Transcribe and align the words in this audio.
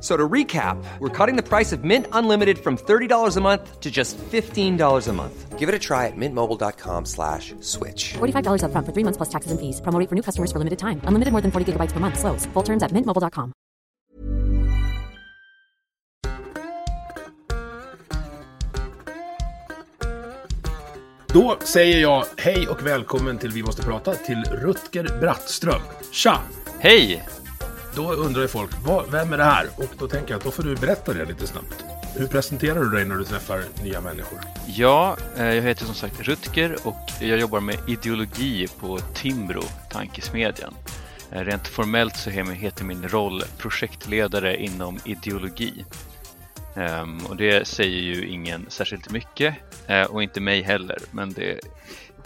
So 0.00 0.16
to 0.16 0.28
recap, 0.28 0.82
we're 0.98 1.10
cutting 1.10 1.36
the 1.36 1.42
price 1.42 1.72
of 1.72 1.84
Mint 1.84 2.06
Unlimited 2.12 2.58
from 2.58 2.78
$30 2.78 3.36
a 3.36 3.40
month 3.40 3.80
to 3.80 3.90
just 3.90 4.16
$15 4.16 5.08
a 5.08 5.12
month. 5.12 5.58
Give 5.58 5.68
it 5.68 5.74
a 5.74 5.78
try 5.78 6.06
at 6.06 6.16
mintmobile.com 6.16 7.04
slash 7.04 7.54
switch. 7.60 8.14
$45 8.14 8.62
upfront 8.64 8.86
for 8.86 8.92
three 8.92 9.04
months 9.04 9.18
plus 9.18 9.28
taxes 9.28 9.52
and 9.52 9.60
fees. 9.60 9.82
Promo 9.82 10.08
for 10.08 10.14
new 10.14 10.22
customers 10.22 10.50
for 10.50 10.58
limited 10.58 10.78
time. 10.78 11.02
Unlimited 11.04 11.32
more 11.32 11.42
than 11.42 11.50
40 11.50 11.72
gigabytes 11.72 11.92
per 11.92 12.00
month. 12.00 12.18
Slows. 12.18 12.46
Full 12.54 12.62
terms 12.62 12.82
at 12.82 12.92
mintmobile.com. 12.92 13.52
Då 21.34 21.58
säger 21.60 21.98
jag 21.98 22.24
hej 22.38 22.68
och 22.68 22.86
välkommen 22.86 23.38
till 23.38 23.50
Vi 23.50 23.62
måste 23.62 23.82
prata 23.82 24.14
till 24.14 24.44
Rutger 24.44 25.20
Brattström. 25.20 25.82
Tja! 26.12 26.38
Hej! 26.80 27.39
Då 27.94 28.12
undrar 28.12 28.42
ju 28.42 28.48
folk, 28.48 28.70
vad, 28.84 29.10
vem 29.10 29.32
är 29.32 29.38
det 29.38 29.44
här? 29.44 29.66
Och 29.76 29.94
då 29.98 30.08
tänker 30.08 30.30
jag 30.30 30.38
att 30.38 30.44
då 30.44 30.50
får 30.50 30.62
du 30.62 30.76
berätta 30.76 31.12
det 31.12 31.24
lite 31.24 31.46
snabbt. 31.46 31.84
Hur 32.16 32.26
presenterar 32.26 32.80
du 32.80 32.90
dig 32.90 33.04
när 33.04 33.16
du 33.16 33.24
träffar 33.24 33.62
nya 33.82 34.00
människor? 34.00 34.38
Ja, 34.66 35.16
eh, 35.36 35.54
jag 35.54 35.62
heter 35.62 35.84
som 35.84 35.94
sagt 35.94 36.20
Rutger 36.20 36.76
och 36.84 37.10
jag 37.20 37.38
jobbar 37.38 37.60
med 37.60 37.76
ideologi 37.88 38.66
på 38.80 38.98
Timbro, 38.98 39.62
tankesmedjan. 39.90 40.74
Eh, 41.32 41.44
rent 41.44 41.68
formellt 41.68 42.16
så 42.16 42.30
heter 42.30 42.84
min 42.84 43.08
roll 43.08 43.42
projektledare 43.58 44.56
inom 44.56 44.98
ideologi. 45.04 45.84
Ehm, 46.76 47.26
och 47.26 47.36
det 47.36 47.66
säger 47.66 48.00
ju 48.00 48.28
ingen 48.28 48.66
särskilt 48.68 49.10
mycket 49.10 49.54
eh, 49.86 50.02
och 50.02 50.22
inte 50.22 50.40
mig 50.40 50.62
heller, 50.62 50.98
men 51.10 51.32
det 51.32 51.60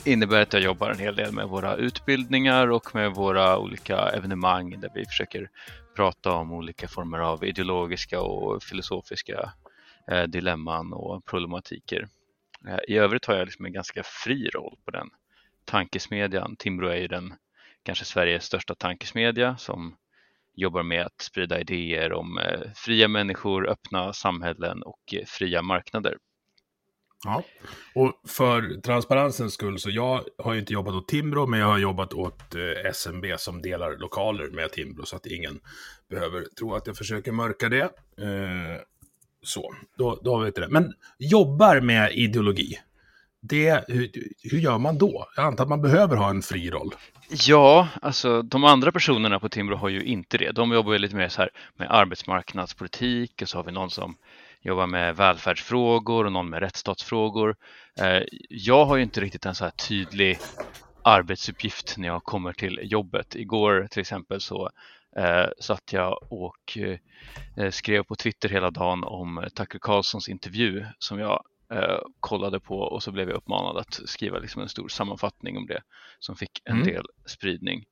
innebär 0.07 0.43
att 0.43 0.53
jag 0.53 0.63
jobbar 0.63 0.91
en 0.91 0.99
hel 0.99 1.17
del 1.17 1.33
med 1.33 1.49
våra 1.49 1.77
utbildningar 1.77 2.69
och 2.71 2.95
med 2.95 3.15
våra 3.15 3.59
olika 3.59 3.97
evenemang 3.99 4.81
där 4.81 4.91
vi 4.95 5.05
försöker 5.05 5.51
prata 5.97 6.33
om 6.33 6.53
olika 6.53 6.89
former 6.89 7.19
av 7.19 7.45
ideologiska 7.45 8.21
och 8.21 8.63
filosofiska 8.63 9.53
eh, 10.11 10.23
dilemman 10.23 10.93
och 10.93 11.25
problematiker. 11.25 12.09
Eh, 12.69 12.79
I 12.89 12.97
övrigt 12.97 13.27
har 13.27 13.35
jag 13.35 13.45
liksom 13.45 13.65
en 13.65 13.73
ganska 13.73 14.03
fri 14.05 14.49
roll 14.49 14.77
på 14.85 14.91
den 14.91 15.11
tankesmedjan. 15.65 16.57
Timbro 16.57 16.89
är 16.89 16.97
ju 16.97 17.09
den 17.09 17.35
kanske 17.83 18.05
Sveriges 18.05 18.45
största 18.45 18.75
tankesmedja 18.75 19.57
som 19.57 19.97
jobbar 20.55 20.83
med 20.83 21.07
att 21.07 21.21
sprida 21.21 21.61
idéer 21.61 22.13
om 22.13 22.39
eh, 22.39 22.61
fria 22.75 23.09
människor, 23.09 23.69
öppna 23.69 24.13
samhällen 24.13 24.83
och 24.83 25.15
eh, 25.15 25.25
fria 25.27 25.63
marknader. 25.63 26.17
Ja. 27.25 27.43
Och 27.95 28.13
för 28.29 28.81
transparensens 28.81 29.55
skull, 29.55 29.79
så 29.79 29.91
jag 29.91 30.25
har 30.39 30.53
ju 30.53 30.61
inte 30.61 30.73
jobbat 30.73 30.95
åt 30.95 31.09
Timbro, 31.09 31.47
men 31.47 31.61
jag 31.61 31.67
har 31.67 31.79
jobbat 31.79 32.13
åt 32.13 32.55
eh, 32.55 32.91
SMB 32.91 33.25
som 33.39 33.63
delar 33.63 33.97
lokaler 33.99 34.51
med 34.51 34.73
Timbro, 34.73 35.07
så 35.07 35.17
att 35.17 35.27
ingen 35.27 35.61
behöver 36.11 36.45
tro 36.59 36.75
att 36.75 36.87
jag 36.87 36.97
försöker 36.97 37.33
mörka 37.33 37.69
det. 37.69 37.83
Eh, 37.83 38.81
så, 39.43 39.75
då, 39.99 40.21
då 40.25 40.37
har 40.37 40.45
vi 40.45 40.51
det. 40.51 40.69
Men 40.69 40.93
jobbar 41.19 41.81
med 41.81 42.13
ideologi, 42.13 42.79
det, 43.49 43.85
hur, 43.89 44.11
hur 44.43 44.59
gör 44.59 44.79
man 44.79 44.99
då? 44.99 45.27
Jag 45.37 45.47
antar 45.47 45.65
att 45.65 45.71
man 45.71 45.83
behöver 45.83 46.17
ha 46.17 46.31
en 46.31 46.43
fri 46.43 46.71
roll. 46.71 46.95
Ja, 47.47 47.89
alltså 48.03 48.43
de 48.43 48.65
andra 48.65 48.93
personerna 48.93 49.41
på 49.41 49.49
Timbro 49.49 49.77
har 49.77 49.89
ju 49.89 50.03
inte 50.03 50.39
det. 50.39 50.53
De 50.53 50.73
jobbar 50.73 50.93
ju 50.93 50.99
lite 50.99 51.17
mer 51.17 51.29
så 51.29 51.43
här 51.43 51.51
med 51.77 51.91
arbetsmarknadspolitik 51.91 53.43
och 53.43 53.49
så 53.49 53.59
har 53.59 53.65
vi 53.65 53.73
någon 53.73 53.91
som 53.91 54.17
jobbar 54.65 54.87
med 54.87 55.17
välfärdsfrågor 55.17 56.25
och 56.25 56.33
någon 56.33 56.51
med 56.51 56.61
rättsstatsfrågor. 56.61 57.57
Eh, 58.01 58.23
Jag 58.49 58.85
har 58.87 58.97
ju 58.97 59.03
inte 59.03 59.21
riktigt 59.21 59.47
en 59.47 59.55
så 59.55 59.65
här 59.65 59.71
tydlig 59.71 60.39
arbetsuppgift 61.03 61.95
när 61.99 62.09
jag 62.09 62.25
kommer 62.25 62.53
till 62.53 62.81
jobbet. 62.83 63.35
Igår 63.35 63.87
till 63.91 64.01
exempel 64.01 64.41
så 64.41 64.71
eh, 65.17 65.47
satt 65.61 65.93
jag 65.93 66.19
och 66.33 66.79
eh, 67.57 67.71
skrev 67.71 68.03
på 68.03 68.17
Twitter 68.17 68.49
hela 68.49 68.71
dagen 68.71 69.05
om 69.05 69.49
Tucker 69.55 69.79
Carlsons 69.79 70.29
intervju 70.29 70.87
som 70.99 71.19
jag 71.19 71.45
eh, 71.73 71.99
kollade 72.21 72.61
på 72.61 72.79
och 72.79 73.03
så 73.03 73.13
blev 73.13 73.29
jag 73.29 73.37
uppmanad 73.37 73.77
att 73.77 74.01
skriva 74.05 74.39
liksom 74.39 74.63
en 74.63 74.69
stor 74.69 74.89
sammanfattning 74.89 75.57
om 75.57 75.67
det 75.67 75.83
som 76.19 76.37
fick 76.37 76.63
en 76.65 76.77
Mm. 76.77 76.87
del 76.87 77.05
spridning. 77.27 77.85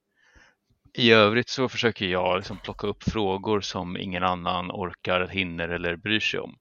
I 0.95 1.13
övrigt 1.13 1.49
så 1.49 1.69
försöker 1.69 2.07
jag 2.07 2.37
liksom 2.37 2.59
plocka 2.59 2.87
upp 2.87 3.03
frågor 3.03 3.61
som 3.61 3.97
ingen 3.97 4.23
annan 4.23 4.71
orkar, 4.71 5.29
hinner 5.29 5.69
eller 5.69 5.97
bryr 5.97 6.21
sig 6.21 6.41
om. 6.41 6.57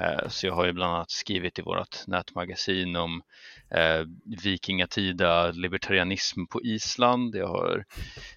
Eh, 0.00 0.28
så 0.28 0.46
jag 0.46 0.54
har 0.54 0.66
ju 0.66 0.72
bland 0.72 0.94
annat 0.94 1.10
skrivit 1.10 1.58
i 1.58 1.62
vårt 1.62 2.06
nätmagasin 2.06 2.96
om 2.96 3.22
eh, 3.70 4.04
vikingatida 4.44 5.50
libertarianism 5.50 6.46
på 6.46 6.62
Island. 6.62 7.34
Jag 7.36 7.48
har 7.48 7.84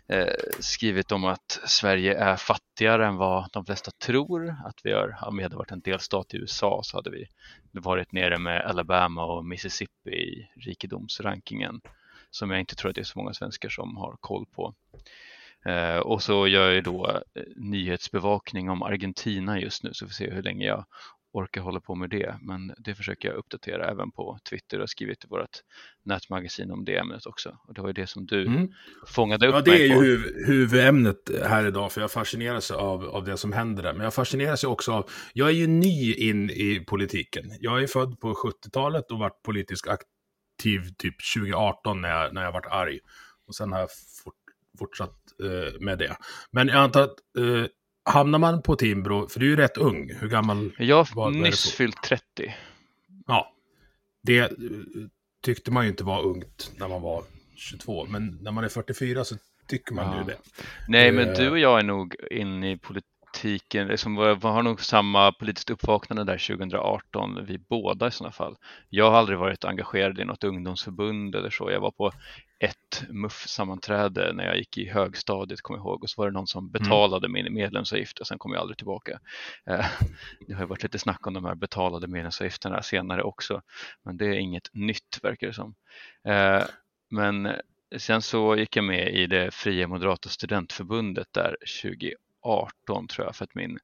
eh, 0.08 0.34
skrivit 0.60 1.12
om 1.12 1.26
att 1.26 1.60
Sverige 1.66 2.18
är 2.18 2.36
fattigare 2.36 3.08
än 3.08 3.16
vad 3.16 3.50
de 3.54 3.66
flesta 3.66 3.92
tror. 3.92 4.56
Att 4.66 4.80
vi 4.84 4.92
har, 4.92 5.18
om 5.22 5.38
vi 5.38 5.44
hade 5.44 5.56
varit 5.56 5.72
en 5.72 5.82
delstat 5.82 6.34
i 6.34 6.38
USA 6.38 6.82
så 6.84 6.98
hade 6.98 7.10
vi 7.10 7.26
varit 7.72 8.12
nere 8.12 8.38
med 8.38 8.62
Alabama 8.62 9.26
och 9.26 9.46
Mississippi 9.46 10.12
i 10.12 10.50
rikedomsrankingen 10.56 11.82
som 12.32 12.52
jag 12.52 12.60
inte 12.60 12.76
tror 12.76 12.90
att 12.90 12.96
det 12.96 13.02
är 13.02 13.06
så 13.06 13.20
många 13.20 13.34
svenskar 13.34 13.70
som 13.70 13.98
har 13.98 14.18
koll 14.20 14.46
på. 14.46 14.74
Eh, 15.66 15.98
och 15.98 16.24
så 16.24 16.48
gör 16.48 16.72
jag 16.72 16.84
då 16.84 17.22
eh, 17.36 17.44
nyhetsbevakning 17.56 18.70
om 18.70 18.84
Argentina 18.84 19.60
just 19.60 19.84
nu 19.84 19.90
så 19.94 20.06
vi 20.06 20.10
får 20.10 20.14
se 20.14 20.32
hur 20.32 20.44
länge 20.44 20.66
jag 20.66 20.86
orkar 21.34 21.62
hålla 21.62 21.80
på 21.80 21.96
med 21.96 22.10
det. 22.10 22.36
Men 22.42 22.74
det 22.78 22.96
försöker 22.96 23.28
jag 23.28 23.38
uppdatera 23.38 23.92
även 23.92 24.12
på 24.12 24.40
Twitter 24.50 24.80
och 24.80 24.90
skrivit 24.90 25.24
i 25.24 25.28
vårt 25.28 25.50
nätmagasin 26.06 26.72
om 26.72 26.86
det 26.86 26.98
ämnet 26.98 27.26
också. 27.26 27.58
Och 27.68 27.74
det 27.74 27.82
var 27.82 27.90
ju 27.90 27.94
det 27.94 28.08
som 28.08 28.26
du 28.26 28.46
Mm. 28.48 28.68
fångade 29.08 29.48
upp 29.48 29.56
Ja, 29.56 29.62
det 29.62 29.72
är 29.82 29.86
ju 29.86 29.94
huv, 29.94 30.46
huvudämnet 30.48 31.18
här 31.46 31.68
idag, 31.68 31.92
för 31.92 32.02
jag 32.02 32.12
fascineras 32.12 32.72
av, 32.72 33.06
av 33.06 33.24
det 33.24 33.38
som 33.38 33.54
händer 33.54 33.84
där. 33.84 33.94
Men 33.94 34.04
jag 34.04 34.14
fascineras 34.14 34.64
ju 34.64 34.68
också 34.68 34.92
av, 34.92 35.10
jag 35.34 35.48
är 35.48 35.54
ju 35.54 35.68
ny 35.68 36.14
in 36.14 36.50
i 36.50 36.84
politiken. 36.88 37.46
Jag 37.60 37.84
är 37.84 37.88
född 37.88 38.20
på 38.20 38.34
70-talet 38.34 39.12
och 39.12 39.20
varit 39.20 39.42
politiskt 39.44 39.88
aktiv 39.88 40.82
typ 40.98 41.16
2018 41.36 42.02
när 42.02 42.10
jag, 42.10 42.34
när 42.34 42.44
jag 42.44 42.52
varit 42.52 42.72
arg. 42.72 43.00
Och 43.48 43.56
sen 43.56 43.72
har 43.72 43.80
jag 43.80 43.90
fort, 44.24 44.34
fortsatt 44.80 45.16
eh, 45.44 45.80
med 45.80 45.98
det. 46.00 46.18
Men 46.52 46.68
jag 46.68 46.78
antar 46.78 47.02
att, 47.04 47.16
eh, 47.38 47.66
hamnar 48.14 48.40
man 48.40 48.62
på 48.62 48.76
Timbro, 48.76 49.28
för 49.28 49.40
du 49.40 49.46
är 49.46 49.50
ju 49.50 49.56
rätt 49.56 49.78
ung, 49.78 50.12
hur 50.20 50.28
gammal? 50.28 50.72
Jag 50.78 51.08
vad 51.16 51.32
är 51.32 51.38
det 51.38 51.44
nyss 51.44 51.72
fyllt 51.72 52.04
30. 52.04 52.24
Ja, 53.28 53.54
det 54.24 54.40
eh, 54.40 54.50
tyckte 55.46 55.72
man 55.72 55.84
ju 55.84 55.90
inte 55.90 56.04
var 56.04 56.24
ungt 56.24 56.72
när 56.78 56.88
man 56.88 57.02
var 57.02 57.24
22, 57.56 58.06
men 58.06 58.38
när 58.42 58.52
man 58.52 58.64
är 58.64 58.70
44 58.70 59.24
så 59.24 59.36
tycker 59.68 59.94
man 59.94 60.06
Ja. 60.06 60.18
ju 60.20 60.24
det. 60.24 60.38
Nej, 60.88 61.12
men 61.12 61.30
Eh. 61.30 61.36
du 61.38 61.50
och 61.50 61.60
jag 61.60 61.80
är 61.80 61.84
nog 61.84 62.16
inne 62.32 62.72
i 62.72 62.78
politiken, 63.34 63.88
liksom, 63.88 64.16
vi 64.16 64.48
har 64.48 64.64
nog 64.64 64.82
samma 64.82 65.32
politiskt 65.32 65.70
uppvaknande 65.70 66.24
där 66.24 66.48
2018, 66.48 67.46
vi 67.46 67.58
båda 67.58 68.08
i 68.08 68.12
sådana 68.12 68.32
fall. 68.32 68.58
Jag 68.90 69.12
har 69.12 69.18
aldrig 69.18 69.40
varit 69.40 69.66
engagerad 69.66 70.20
i 70.20 70.26
något 70.26 70.44
ungdomsförbund 70.44 71.36
eller 71.36 71.50
så. 71.50 71.72
Jag 71.72 71.80
var 71.80 71.92
på 71.92 72.12
ett 72.60 73.04
MUF-sammanträde 73.10 74.34
när 74.34 74.46
jag 74.46 74.58
gick 74.58 74.78
i 74.78 74.90
högstadiet, 74.90 75.62
kommer 75.62 75.80
jag 75.80 75.86
ihåg, 75.86 76.04
och 76.04 76.10
så 76.10 76.22
var 76.22 76.28
det 76.28 76.34
någon 76.34 76.48
som 76.48 76.72
betalade 76.72 77.28
min 77.30 77.54
medlemsavgift 77.54 78.20
och 78.20 78.28
sen 78.28 78.38
kom 78.40 78.52
jag 78.54 78.62
aldrig 78.62 78.78
tillbaka. 78.78 79.20
Eh, 79.66 79.86
Det 80.48 80.54
har 80.54 80.66
varit 80.66 80.84
lite 80.84 81.00
snack 81.00 81.28
om 81.28 81.34
de 81.34 81.46
här 81.46 81.56
betalade 81.56 82.08
medlemsavgifterna 82.08 82.82
senare 82.82 83.24
också, 83.24 83.62
men 84.04 84.18
det 84.18 84.26
är 84.26 84.34
inget 84.40 84.70
nytt 84.74 85.20
verkar 85.24 85.48
det 85.48 85.54
som. 85.54 85.76
Eh, 86.28 86.64
Men 87.10 87.56
sen 87.98 88.22
så 88.22 88.56
gick 88.56 88.76
jag 88.76 88.86
med 88.86 89.16
i 89.16 89.28
det 89.28 89.52
fria 89.54 89.88
moderata 89.88 90.30
studentförbundet 90.30 91.28
där 91.32 91.58
18, 92.42 93.08
tror 93.08 93.28
jag 93.28 93.36
för 93.36 93.44
att 93.44 93.56
min 93.56 93.80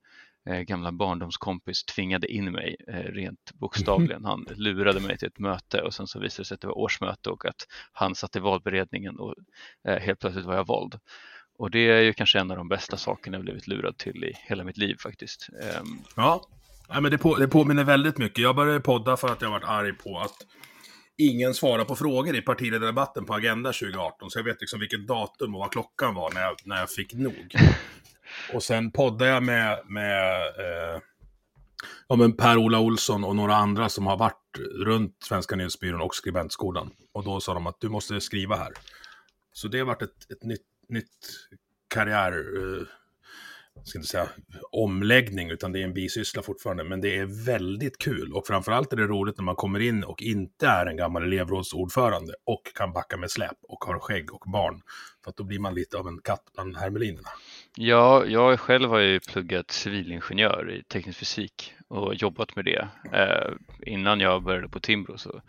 eh, 0.49 0.59
gamla 0.59 0.91
barndomskompis 0.91 1.83
tvingade 1.83 2.27
in 2.27 2.51
mig 2.51 2.75
eh, 2.87 2.93
rent 2.93 3.51
bokstavligen. 3.53 4.25
Han 4.25 4.45
lurade 4.55 4.99
mig 4.99 5.17
till 5.17 5.27
ett 5.27 5.39
möte 5.39 5.81
och 5.81 5.93
sen 5.93 6.07
så 6.07 6.19
visade 6.19 6.41
det 6.41 6.45
sig 6.45 6.55
att 6.55 6.61
det 6.61 6.67
var 6.67 6.77
årsmöte 6.77 7.29
och 7.29 7.45
att 7.45 7.67
han 7.91 8.15
satt 8.15 8.35
i 8.35 8.39
valberedningen 8.39 9.19
och 9.19 9.35
eh, 9.87 9.99
helt 9.99 10.19
plötsligt 10.19 10.45
var 10.45 10.55
jag 10.55 10.67
vald. 10.67 10.99
Och 11.59 11.71
det 11.71 11.79
är 11.79 12.01
ju 12.01 12.13
kanske 12.13 12.39
en 12.39 12.51
av 12.51 12.57
de 12.57 12.69
bästa 12.69 12.97
sakerna 12.97 13.37
jag 13.37 13.43
blivit 13.43 13.67
lurad 13.67 13.97
till 13.97 14.23
i 14.23 14.33
hela 14.35 14.63
mitt 14.63 14.77
liv 14.77 14.95
faktiskt. 14.99 15.49
Ehm. 15.61 15.99
Ja, 16.15 16.41
Nej, 16.89 17.01
men 17.01 17.11
det, 17.11 17.17
på, 17.17 17.35
det 17.35 17.47
påminner 17.47 17.83
väldigt 17.83 18.17
mycket. 18.17 18.37
Jag 18.37 18.55
började 18.55 18.79
podda 18.79 19.17
för 19.17 19.27
att 19.27 19.41
jag 19.41 19.49
varit 19.49 19.63
arg 19.63 19.93
på 19.93 20.19
att 20.19 20.35
ingen 21.17 21.53
svarar 21.53 21.85
på 21.85 21.95
frågor 21.95 22.35
i 22.35 22.41
partiledardebatten 22.41 23.25
på 23.25 23.33
Agenda 23.33 23.73
2018, 23.73 24.31
så 24.31 24.39
jag 24.39 24.43
vet 24.43 24.61
liksom 24.61 24.79
vilket 24.79 25.07
datum 25.07 25.55
och 25.55 25.59
vad 25.59 25.71
klockan 25.71 26.15
var 26.15 26.31
när 26.33 26.41
jag, 26.41 26.55
när 26.63 26.79
jag 26.79 26.89
fick 26.89 27.13
nog. 27.13 27.55
Och 28.53 28.63
sen 28.63 28.91
poddade 28.91 29.31
jag 29.31 29.43
med, 29.43 29.79
med 29.85 30.41
eh, 30.41 31.01
ja, 32.07 32.15
men 32.15 32.37
Per-Ola 32.37 32.79
Olsson 32.79 33.23
och 33.23 33.35
några 33.35 33.55
andra 33.55 33.89
som 33.89 34.07
har 34.07 34.17
varit 34.17 34.57
runt 34.85 35.17
Svenska 35.23 35.55
nyhetsbyrån 35.55 36.01
och 36.01 36.15
skribentskolan. 36.15 36.91
Och 37.13 37.23
då 37.23 37.39
sa 37.39 37.53
de 37.53 37.67
att 37.67 37.81
du 37.81 37.89
måste 37.89 38.21
skriva 38.21 38.55
här. 38.55 38.73
Så 39.53 39.67
det 39.67 39.79
har 39.79 39.85
varit 39.85 40.01
ett, 40.01 40.31
ett 40.31 40.43
nytt, 40.43 40.67
nytt 40.89 41.17
karriär... 41.93 42.31
Eh, 42.31 42.87
jag 43.77 43.87
ska 43.87 43.99
inte 43.99 44.09
säga 44.09 44.29
omläggning, 44.71 45.49
utan 45.49 45.71
det 45.71 45.79
är 45.79 45.83
en 45.83 45.93
bisyssla 45.93 46.41
fortfarande. 46.41 46.83
Men 46.83 47.01
det 47.01 47.17
är 47.17 47.45
väldigt 47.45 47.97
kul 47.97 48.33
och 48.33 48.47
framförallt 48.47 48.93
är 48.93 48.97
det 48.97 49.07
roligt 49.07 49.37
när 49.37 49.43
man 49.43 49.55
kommer 49.55 49.79
in 49.79 50.03
och 50.03 50.21
inte 50.21 50.67
är 50.67 50.85
en 50.85 50.97
gammal 50.97 51.23
elevrådsordförande 51.23 52.33
och 52.45 52.61
kan 52.75 52.93
backa 52.93 53.17
med 53.17 53.31
släp 53.31 53.57
och 53.61 53.83
har 53.83 53.99
skägg 53.99 54.33
och 54.33 54.51
barn. 54.51 54.81
För 55.23 55.29
att 55.29 55.37
då 55.37 55.43
blir 55.43 55.59
man 55.59 55.75
lite 55.75 55.97
av 55.97 56.07
en 56.07 56.21
katt 56.21 56.43
bland 56.53 56.77
hermelinerna. 56.77 57.29
Ja, 57.79 58.25
jag 58.25 58.59
själv 58.59 58.89
har 58.89 58.99
ju 58.99 59.19
pluggat 59.19 59.71
civilingenjör 59.71 60.71
i 60.71 60.83
teknisk 60.83 61.19
fysik 61.19 61.73
och 61.87 62.15
jobbat 62.15 62.55
med 62.55 62.65
det. 62.65 62.87
Eh, 63.13 63.53
innan 63.81 64.19
jag 64.19 64.43
började 64.43 64.69
på 64.69 64.79
Timbro 64.79 65.17
så 65.17 65.41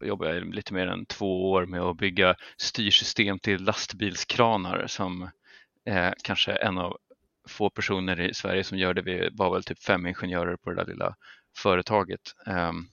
jobbade 0.00 0.34
jag 0.34 0.54
lite 0.54 0.74
mer 0.74 0.86
än 0.86 1.06
två 1.06 1.50
år 1.50 1.66
med 1.66 1.80
att 1.80 1.96
bygga 1.96 2.34
styrsystem 2.56 3.38
till 3.38 3.62
lastbilskranar 3.62 4.86
som 4.86 5.22
eh, 5.88 6.12
kanske 6.24 6.52
en 6.52 6.78
av 6.78 6.96
få 7.48 7.70
personer 7.70 8.20
i 8.20 8.34
Sverige 8.34 8.64
som 8.64 8.78
gör 8.78 8.94
det. 8.94 9.02
Vi 9.02 9.28
var 9.32 9.52
väl 9.52 9.64
typ 9.64 9.82
fem 9.82 10.06
ingenjörer 10.06 10.56
på 10.56 10.70
det 10.70 10.76
där 10.76 10.86
lilla 10.86 11.14
företaget. 11.58 12.20
Um, 12.46 12.88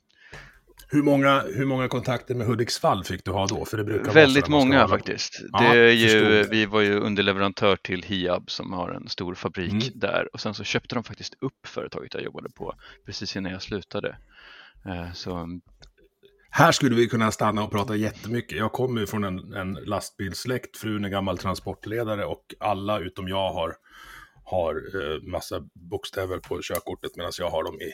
hur 0.89 1.03
många, 1.03 1.41
hur 1.41 1.65
många 1.65 1.87
kontakter 1.87 2.35
med 2.35 2.47
Hudiksvall 2.47 3.03
fick 3.03 3.25
du 3.25 3.31
ha 3.31 3.47
då? 3.47 3.65
För 3.65 3.77
det 3.77 3.83
brukar 3.83 4.11
väldigt 4.13 4.47
många 4.47 4.87
faktiskt. 4.87 5.41
Ja, 5.51 5.61
det 5.61 5.79
är 5.79 5.91
ju, 5.91 6.43
vi 6.43 6.65
var 6.65 6.81
ju 6.81 6.99
underleverantör 6.99 7.75
till 7.75 8.03
Hiab 8.03 8.51
som 8.51 8.73
har 8.73 8.89
en 8.89 9.07
stor 9.09 9.35
fabrik 9.35 9.71
mm. 9.71 9.99
där 9.99 10.29
och 10.33 10.39
sen 10.39 10.53
så 10.53 10.63
köpte 10.63 10.95
de 10.95 11.03
faktiskt 11.03 11.33
upp 11.41 11.67
företaget 11.67 12.13
jag 12.13 12.23
jobbade 12.23 12.49
på 12.49 12.73
precis 13.05 13.35
innan 13.35 13.51
jag 13.51 13.61
slutade. 13.61 14.17
Uh, 14.85 15.13
så 15.13 15.59
här 16.49 16.71
skulle 16.71 16.95
vi 16.95 17.07
kunna 17.07 17.31
stanna 17.31 17.63
och 17.63 17.71
prata 17.71 17.95
jättemycket. 17.95 18.57
Jag 18.57 18.71
kommer 18.71 19.01
ju 19.01 19.07
från 19.07 19.23
en, 19.23 19.53
en 19.53 19.73
lastbilssläkt, 19.73 20.77
frun 20.77 21.05
är 21.05 21.09
gammal 21.09 21.37
transportledare 21.37 22.25
och 22.25 22.43
alla 22.59 22.99
utom 22.99 23.27
jag 23.27 23.53
har 23.53 23.75
har 24.49 24.75
eh, 24.75 25.21
massa 25.21 25.61
bokstäver 25.73 26.37
på 26.37 26.59
körkortet 26.61 27.15
medan 27.15 27.31
jag 27.39 27.49
har 27.49 27.63
dem 27.63 27.81
i, 27.81 27.91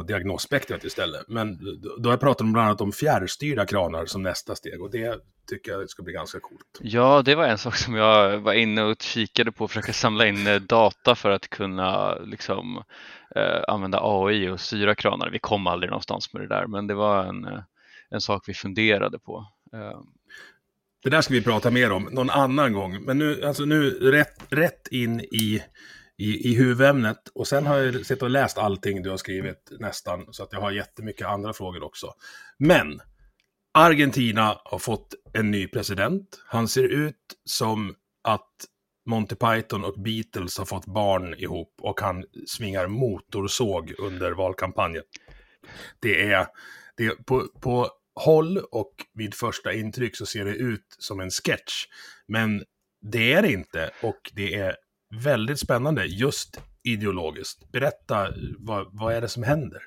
på 0.00 0.06
diagnosspektrat 0.06 0.84
istället. 0.84 1.28
Men 1.28 1.58
då 1.98 2.08
har 2.08 2.12
jag 2.12 2.20
pratat 2.20 2.40
om 2.40 2.52
bland 2.52 2.66
annat 2.68 2.80
om 2.80 2.92
fjärrstyrda 2.92 3.66
kranar 3.66 4.06
som 4.06 4.22
nästa 4.22 4.54
steg 4.54 4.82
och 4.82 4.90
det 4.90 5.20
tycker 5.50 5.72
jag 5.72 5.90
ska 5.90 6.02
bli 6.02 6.12
ganska 6.12 6.40
coolt. 6.40 6.78
Ja, 6.80 7.22
det 7.22 7.34
var 7.34 7.44
en 7.44 7.58
sak 7.58 7.76
som 7.76 7.94
jag 7.94 8.38
var 8.38 8.52
inne 8.52 8.82
och 8.82 9.02
kikade 9.02 9.52
på, 9.52 9.68
försöka 9.68 9.92
samla 9.92 10.26
in 10.26 10.46
eh, 10.46 10.60
data 10.60 11.14
för 11.14 11.30
att 11.30 11.50
kunna 11.50 12.14
liksom, 12.14 12.82
eh, 13.36 13.60
använda 13.68 13.98
AI 14.02 14.48
och 14.48 14.60
styra 14.60 14.94
kranar. 14.94 15.30
Vi 15.30 15.38
kom 15.38 15.66
aldrig 15.66 15.90
någonstans 15.90 16.32
med 16.32 16.42
det 16.42 16.48
där, 16.48 16.66
men 16.66 16.86
det 16.86 16.94
var 16.94 17.24
en, 17.24 17.44
eh, 17.44 17.60
en 18.10 18.20
sak 18.20 18.44
vi 18.46 18.54
funderade 18.54 19.18
på. 19.18 19.46
Eh, 19.72 20.00
det 21.02 21.10
där 21.10 21.20
ska 21.20 21.34
vi 21.34 21.42
prata 21.42 21.70
mer 21.70 21.92
om 21.92 22.08
någon 22.12 22.30
annan 22.30 22.72
gång. 22.72 23.04
Men 23.04 23.18
nu, 23.18 23.44
alltså 23.44 23.64
nu 23.64 23.90
rätt, 23.90 24.46
rätt 24.48 24.88
in 24.90 25.20
i, 25.20 25.62
i, 26.20 26.50
i 26.50 26.54
huvudämnet. 26.54 27.28
Och 27.34 27.46
sen 27.46 27.66
har 27.66 27.78
jag 27.78 28.06
sett 28.06 28.22
och 28.22 28.30
läst 28.30 28.58
allting 28.58 29.02
du 29.02 29.10
har 29.10 29.16
skrivit 29.16 29.72
nästan. 29.80 30.26
Så 30.30 30.42
att 30.42 30.52
jag 30.52 30.60
har 30.60 30.70
jättemycket 30.70 31.26
andra 31.26 31.52
frågor 31.52 31.82
också. 31.82 32.12
Men 32.58 33.00
Argentina 33.74 34.60
har 34.64 34.78
fått 34.78 35.14
en 35.32 35.50
ny 35.50 35.68
president. 35.68 36.42
Han 36.46 36.68
ser 36.68 36.84
ut 36.84 37.16
som 37.44 37.94
att 38.22 38.50
Monty 39.06 39.34
Python 39.34 39.84
och 39.84 40.02
Beatles 40.02 40.58
har 40.58 40.64
fått 40.64 40.86
barn 40.86 41.34
ihop 41.34 41.74
och 41.80 42.00
han 42.00 42.24
svingar 42.46 42.86
motorsåg 42.86 43.94
under 43.98 44.32
valkampanjen. 44.32 45.04
Det 46.00 46.32
är, 46.32 46.46
det 46.96 47.06
är 47.06 47.10
på, 47.10 47.48
på 47.60 47.88
håll 48.14 48.58
och 48.58 48.94
vid 49.14 49.34
första 49.34 49.72
intryck 49.72 50.16
så 50.16 50.26
ser 50.26 50.44
det 50.44 50.54
ut 50.54 50.96
som 50.98 51.20
en 51.20 51.30
sketch. 51.30 51.84
Men 52.28 52.64
det 53.12 53.32
är 53.32 53.42
det 53.42 53.52
inte 53.52 53.90
och 54.02 54.30
det 54.32 54.54
är 54.54 54.76
väldigt 55.10 55.58
spännande 55.58 56.04
just 56.04 56.60
ideologiskt. 56.82 57.72
Berätta, 57.72 58.28
vad, 58.58 58.88
vad 58.92 59.14
är 59.14 59.20
det 59.20 59.28
som 59.28 59.42
händer? 59.42 59.82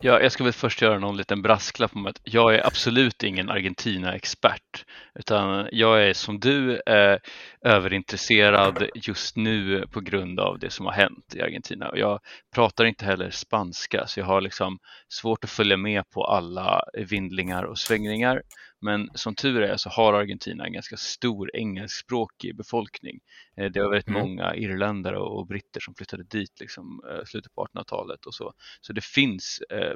Ja, 0.00 0.20
jag 0.20 0.32
ska 0.32 0.44
väl 0.44 0.52
först 0.52 0.82
göra 0.82 0.98
någon 0.98 1.16
liten 1.16 1.42
brasklapp 1.42 1.96
om 1.96 2.06
att 2.06 2.20
jag 2.24 2.54
är 2.54 2.66
absolut 2.66 3.22
ingen 3.22 3.50
Argentina-expert, 3.50 4.84
utan 5.14 5.68
jag 5.72 6.08
är 6.08 6.12
som 6.12 6.40
du 6.40 6.80
eh, 6.86 7.18
överintresserad 7.64 8.88
just 8.94 9.36
nu 9.36 9.86
på 9.86 10.00
grund 10.00 10.40
av 10.40 10.58
det 10.58 10.70
som 10.70 10.86
har 10.86 10.92
hänt 10.92 11.34
i 11.34 11.40
Argentina. 11.40 11.88
Och 11.88 11.98
jag 11.98 12.20
pratar 12.54 12.84
inte 12.84 13.04
heller 13.04 13.30
spanska, 13.30 14.06
så 14.06 14.20
jag 14.20 14.26
har 14.26 14.40
liksom 14.40 14.78
svårt 15.08 15.44
att 15.44 15.50
följa 15.50 15.76
med 15.76 16.10
på 16.10 16.24
alla 16.24 16.82
vindlingar 17.10 17.62
och 17.62 17.78
svängningar. 17.78 18.42
Men 18.84 19.10
som 19.14 19.34
tur 19.34 19.62
är 19.62 19.76
så 19.76 19.90
har 19.90 20.12
Argentina 20.12 20.64
en 20.66 20.72
ganska 20.72 20.96
stor 20.96 21.56
engelskspråkig 21.56 22.56
befolkning. 22.56 23.20
Eh, 23.56 23.70
det 23.70 23.82
var 23.82 23.90
väldigt 23.90 24.08
mm. 24.08 24.20
många 24.20 24.54
irländare 24.54 25.18
och 25.18 25.46
britter 25.46 25.80
som 25.80 25.94
flyttade 25.94 26.24
dit 26.24 26.60
liksom, 26.60 27.02
eh, 27.10 27.24
slutet 27.24 27.54
på 27.54 27.66
1800-talet 27.66 28.26
och 28.26 28.34
så. 28.34 28.52
Så 28.80 28.92
det 28.92 29.04
finns 29.04 29.62
eh, 29.70 29.94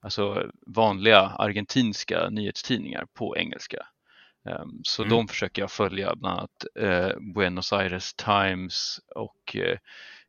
alltså 0.00 0.50
vanliga 0.66 1.20
argentinska 1.20 2.28
nyhetstidningar 2.30 3.06
på 3.14 3.36
engelska. 3.36 3.86
Um, 4.44 4.80
så 4.82 5.02
mm. 5.02 5.10
de 5.10 5.28
försöker 5.28 5.62
jag 5.62 5.70
följa, 5.70 6.14
bland 6.16 6.38
annat 6.38 6.64
eh, 6.78 7.18
Buenos 7.34 7.72
Aires 7.72 8.14
Times 8.14 9.00
och 9.14 9.56
eh, 9.56 9.78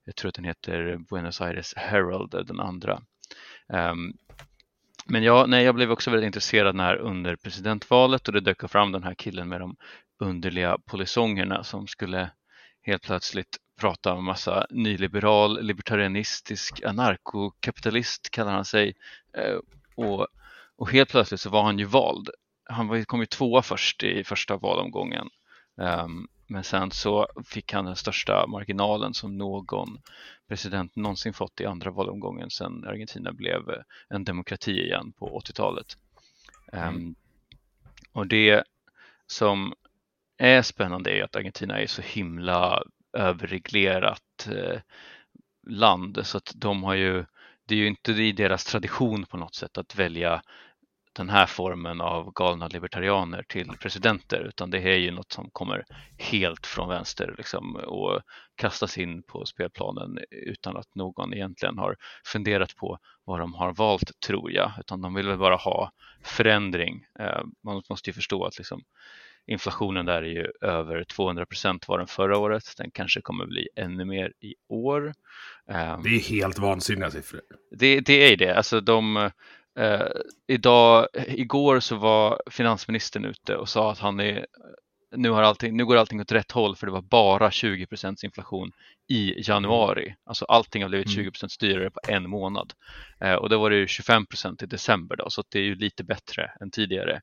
jag 0.04 0.16
tror 0.16 0.30
att 0.30 0.36
den 0.36 0.46
heter 0.46 0.98
Buenos 1.10 1.42
Aires 1.42 1.74
Herald, 1.76 2.48
den 2.48 2.60
andra. 2.60 3.02
Um, 3.74 4.18
men 5.10 5.24
jag, 5.24 5.50
nej, 5.50 5.66
jag 5.66 5.76
blev 5.76 5.92
också 5.92 6.12
väldigt 6.12 6.28
intresserad 6.28 6.76
när 6.76 6.96
under 6.96 7.36
presidentvalet 7.36 8.28
och 8.28 8.34
det 8.34 8.40
dök 8.40 8.70
fram 8.70 8.92
den 8.92 9.04
här 9.04 9.14
killen 9.14 9.50
med 9.50 9.62
de 9.62 9.76
underliga 10.20 10.78
polisongerna 10.86 11.64
som 11.64 11.88
skulle 11.88 12.30
helt 12.82 13.04
plötsligt 13.04 13.58
prata 13.80 14.14
om 14.14 14.26
massa 14.26 14.68
nyliberal, 14.70 15.62
libertarianistisk, 15.62 16.84
anarkokapitalist 16.84 18.30
kallar 18.30 18.52
han 18.52 18.66
sig. 18.66 18.94
Eh, 19.38 19.60
och, 19.96 20.28
och 20.78 20.92
helt 20.92 21.10
plötsligt 21.10 21.42
så 21.42 21.50
var 21.50 21.64
han 21.64 21.80
ju 21.80 21.86
vald. 21.86 22.30
Han 22.70 23.06
kom 23.06 23.20
ju 23.20 23.26
tvåa 23.26 23.62
först 23.62 24.04
i 24.04 24.24
första 24.24 24.58
valomgången. 24.58 25.30
Um, 25.76 26.28
men 26.48 26.64
sen 26.64 26.92
så 26.92 27.28
fick 27.46 27.74
han 27.74 27.86
den 27.86 27.96
största 27.96 28.48
marginalen 28.48 29.14
som 29.14 29.38
någon 29.38 30.02
president 30.48 30.96
någonsin 30.96 31.34
fått 31.34 31.62
i 31.62 31.66
andra 31.66 31.92
valomgången 31.92 32.50
sedan 32.50 32.84
Argentina 32.88 33.34
blev 33.34 33.70
eh, 33.70 33.82
en 34.10 34.24
demokrati 34.24 34.72
igen 34.72 35.12
på 35.12 35.40
80-talet. 35.40 35.98
Mm. 36.74 36.96
Um, 36.96 37.16
och 38.12 38.28
det 38.28 38.64
som 39.28 39.74
är 40.38 40.62
spännande 40.62 41.12
är 41.12 41.24
att 41.24 41.36
Argentina 41.36 41.82
är 41.82 41.88
så 41.88 42.02
himla 42.02 42.84
överreglerat 43.14 44.48
eh, 44.52 44.80
land 45.68 46.20
så 46.24 46.38
att 46.38 46.52
de 46.56 46.84
har 46.84 46.94
ju, 46.96 47.26
det 47.66 47.76
är 47.76 47.80
ju 47.80 47.88
inte 47.88 48.12
i 48.12 48.32
deras 48.32 48.66
tradition 48.66 49.26
på 49.26 49.38
något 49.38 49.56
sätt 49.56 49.78
att 49.78 49.96
välja 49.96 50.42
den 51.18 51.30
här 51.30 51.46
formen 51.46 52.02
av 52.02 52.32
galna 52.34 52.68
libertarianer 52.68 53.44
till 53.48 53.70
presidenter 53.82 54.40
utan 54.40 54.70
det 54.70 54.80
är 54.80 54.98
ju 54.98 55.12
något 55.12 55.32
som 55.32 55.50
kommer 55.52 55.86
helt 56.18 56.66
från 56.66 56.90
vänster 56.90 57.36
liksom, 57.38 57.76
och 57.76 58.22
kastas 58.56 58.98
in 58.98 59.24
på 59.24 59.46
spelplanen 59.46 60.20
utan 60.32 60.78
att 60.78 60.96
någon 60.96 61.34
egentligen 61.34 61.78
har 61.78 61.96
funderat 62.26 62.76
på 62.76 63.00
vad 63.24 63.40
de 63.40 63.54
har 63.54 63.74
valt 63.74 64.20
tror 64.20 64.52
jag 64.52 64.72
utan 64.80 65.02
de 65.02 65.14
vill 65.14 65.28
väl 65.28 65.38
bara 65.38 65.56
ha 65.56 65.92
förändring. 66.24 67.06
Eh, 67.20 67.42
man 67.64 67.84
måste 67.90 68.10
ju 68.10 68.14
förstå 68.14 68.46
att 68.46 68.58
liksom, 68.58 68.84
inflationen 69.48 70.06
där 70.06 70.22
är 70.22 70.30
ju 70.30 70.52
över 70.62 71.04
200 71.04 71.46
procent 71.46 71.88
var 71.88 71.98
den 71.98 72.08
förra 72.08 72.38
året. 72.38 72.64
Den 72.78 72.92
kanske 72.92 73.22
kommer 73.22 73.46
bli 73.46 73.68
ännu 73.76 74.06
mer 74.06 74.34
i 74.40 74.56
år. 74.70 75.14
Det 76.04 76.10
är 76.10 76.30
helt 76.30 76.60
vansinniga 76.60 77.12
siffror. 77.12 77.42
Det, 77.72 78.00
det 78.00 78.34
är 78.34 78.38
det. 78.38 78.58
Alltså 78.58 78.82
de, 78.82 79.30
Eh, 79.78 80.08
idag, 80.48 81.08
igår 81.14 81.80
så 81.80 81.96
var 81.96 82.42
finansministern 82.52 83.26
ute 83.26 83.56
och 83.56 83.70
sa 83.70 83.92
att 83.92 84.00
han 84.00 84.20
är, 84.20 84.46
nu, 85.16 85.30
har 85.30 85.42
allting, 85.42 85.78
nu 85.78 85.86
går 85.86 85.96
allting 85.96 86.22
åt 86.22 86.32
rätt 86.32 86.52
håll 86.52 86.76
för 86.76 86.88
det 86.88 86.94
var 86.94 87.02
bara 87.02 87.50
20% 87.50 88.26
inflation 88.26 88.72
i 89.10 89.34
januari. 89.50 90.16
Alltså 90.26 90.46
allting 90.46 90.82
har 90.82 90.90
blivit 90.90 91.10
20 91.10 91.22
mm. 91.22 91.32
dyrare 91.60 91.90
på 91.90 92.00
en 92.08 92.30
månad. 92.30 92.74
Eh, 93.20 93.34
och 93.34 93.50
då 93.50 93.60
var 93.60 93.70
det 93.70 93.76
ju 93.76 93.86
25% 93.86 94.64
i 94.64 94.66
december 94.66 95.16
då, 95.16 95.30
så 95.30 95.44
det 95.50 95.60
är 95.60 95.64
ju 95.64 95.76
lite 95.76 96.04
bättre 96.04 96.52
än 96.62 96.72
tidigare. 96.72 97.22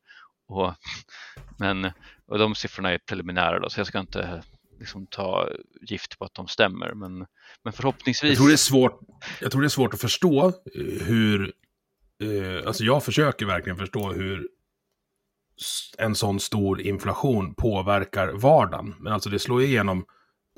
Och, 0.48 0.74
men, 1.58 1.90
och 2.26 2.38
de 2.38 2.54
siffrorna 2.54 2.90
är 2.90 2.98
preliminära 2.98 3.60
då, 3.60 3.70
så 3.70 3.80
jag 3.80 3.86
ska 3.86 3.98
inte 3.98 4.42
liksom 4.78 5.06
ta 5.06 5.48
gift 5.88 6.18
på 6.18 6.24
att 6.24 6.34
de 6.34 6.48
stämmer. 6.48 6.94
Men, 6.94 7.26
men 7.64 7.72
förhoppningsvis... 7.72 8.30
Jag 8.30 8.36
tror, 8.38 8.48
det 8.48 8.54
är 8.54 8.56
svårt, 8.56 9.00
jag 9.40 9.52
tror 9.52 9.60
det 9.60 9.66
är 9.66 9.68
svårt 9.68 9.94
att 9.94 10.00
förstå 10.00 10.52
hur 11.00 11.52
eh, 12.22 12.66
alltså 12.66 12.84
jag 12.84 13.04
försöker 13.04 13.46
verkligen 13.46 13.78
förstå 13.78 14.12
hur 14.12 14.48
en 15.98 16.14
sån 16.14 16.40
stor 16.40 16.80
inflation 16.80 17.54
påverkar 17.54 18.32
vardagen. 18.32 18.94
Men 18.98 19.12
alltså 19.12 19.30
det 19.30 19.38
slår 19.38 19.62
igenom 19.62 20.04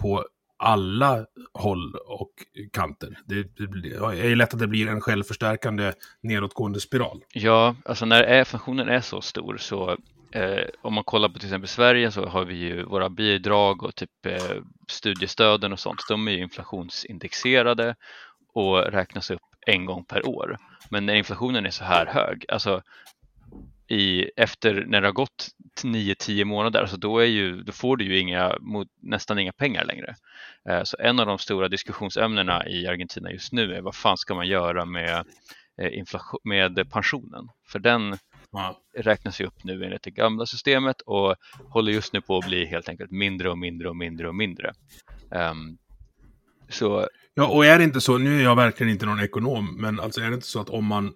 på 0.00 0.25
alla 0.58 1.26
håll 1.54 1.94
och 1.94 2.32
kanter. 2.72 3.18
Det, 3.26 3.42
det, 3.42 3.66
det 3.82 3.96
är 4.30 4.36
lätt 4.36 4.54
att 4.54 4.60
det 4.60 4.66
blir 4.66 4.88
en 4.88 5.00
självförstärkande 5.00 5.92
nedåtgående 6.20 6.80
spiral. 6.80 7.25
Ja, 7.32 7.76
alltså 7.84 8.06
när 8.06 8.44
funktionen 8.44 8.88
är 8.88 9.00
så 9.00 9.20
stor 9.20 9.56
så 9.56 9.96
eh, 10.32 10.64
om 10.82 10.94
man 10.94 11.04
kollar 11.04 11.28
på 11.28 11.38
till 11.38 11.48
exempel 11.48 11.68
Sverige 11.68 12.10
så 12.10 12.26
har 12.26 12.44
vi 12.44 12.54
ju 12.54 12.82
våra 12.84 13.10
bidrag 13.10 13.82
och 13.82 13.94
typ 13.94 14.26
eh, 14.26 14.56
studiestöden 14.88 15.72
och 15.72 15.80
sånt. 15.80 16.00
De 16.08 16.28
är 16.28 16.32
ju 16.32 16.42
inflationsindexerade 16.42 17.94
och 18.54 18.78
räknas 18.78 19.30
upp 19.30 19.40
en 19.66 19.84
gång 19.86 20.04
per 20.04 20.28
år. 20.28 20.58
Men 20.90 21.06
när 21.06 21.14
inflationen 21.14 21.66
är 21.66 21.71
så 21.71 21.85
här 21.85 22.06
hög, 22.06 22.45
alltså 22.49 22.83
i, 23.88 24.30
efter 24.37 24.85
när 24.87 25.00
det 25.00 25.09
har 25.09 25.12
gått 25.12 25.49
9-10 25.83 26.45
månader, 26.45 26.80
alltså 26.80 26.97
då, 26.97 27.18
är 27.18 27.26
ju, 27.26 27.62
då 27.62 27.73
får 27.73 27.97
du 27.97 28.04
ju 28.04 28.18
inga, 28.18 28.54
nästan 29.02 29.38
inga 29.38 29.52
pengar 29.52 29.85
längre. 29.85 30.16
Eh, 30.68 30.83
så 30.83 30.97
en 31.00 31.21
av 31.21 31.26
de 31.26 31.38
stora 31.38 31.68
diskussionsämnena 31.68 32.68
i 32.68 32.87
Argentina 32.87 33.33
just 33.33 33.52
nu 33.52 33.75
är 33.75 33.80
vad 33.80 33.95
fan 33.95 34.16
ska 34.16 34.35
man 34.35 34.49
göra 34.49 34.85
med, 34.85 35.26
eh, 35.78 35.99
inflation, 35.99 36.40
med 36.45 36.90
pensionen? 36.90 37.49
För 37.66 37.78
den 37.78 38.18
räknas 38.97 39.40
ju 39.40 39.45
upp 39.45 39.64
nu 39.64 39.85
enligt 39.85 40.02
det 40.02 40.11
gamla 40.11 40.47
systemet 40.47 41.00
och 41.00 41.35
håller 41.68 41.92
just 41.92 42.12
nu 42.12 42.21
på 42.21 42.38
att 42.38 42.47
bli 42.47 42.66
helt 42.66 42.88
enkelt 42.88 43.11
mindre 43.11 43.50
och 43.50 43.59
mindre 43.59 43.88
och 43.88 43.97
mindre 43.97 44.28
och 44.28 44.35
mindre. 44.35 44.73
Um, 45.30 45.78
så... 46.68 47.09
Ja, 47.38 47.46
och 47.46 47.66
är 47.66 47.78
det 47.78 47.84
inte 47.84 48.00
så, 48.00 48.18
nu 48.18 48.38
är 48.38 48.44
jag 48.44 48.56
verkligen 48.56 48.92
inte 48.92 49.06
någon 49.06 49.20
ekonom, 49.20 49.76
men 49.80 50.00
alltså 50.00 50.20
är 50.20 50.28
det 50.28 50.34
inte 50.34 50.46
så 50.46 50.60
att 50.60 50.70
om 50.70 50.84
man 50.84 51.12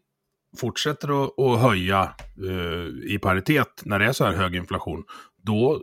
fortsätter 0.61 1.25
att, 1.25 1.39
att 1.39 1.61
höja 1.61 2.15
uh, 2.43 2.89
i 3.07 3.19
paritet 3.23 3.83
när 3.85 3.99
det 3.99 4.05
är 4.05 4.13
så 4.13 4.25
här 4.25 4.33
hög 4.33 4.55
inflation, 4.55 5.05
då 5.43 5.83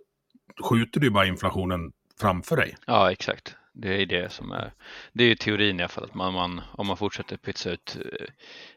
skjuter 0.63 1.00
du 1.00 1.10
bara 1.10 1.25
inflationen 1.25 1.91
framför 2.20 2.58
dig. 2.58 2.75
Ja, 2.88 3.12
exakt. 3.12 3.56
Det 3.74 4.01
är 4.01 4.06
det 4.06 4.32
som 4.32 4.51
är, 4.51 4.74
det 5.13 5.24
är 5.24 5.36
teorin 5.36 5.79
i 5.79 5.84
alla 5.84 5.89
fall, 5.89 6.03
att 6.03 6.13
man, 6.13 6.34
man, 6.34 6.62
om 6.72 6.88
man 6.88 6.98
fortsätter 6.98 7.38
pytsa 7.38 7.70
ut 7.70 7.98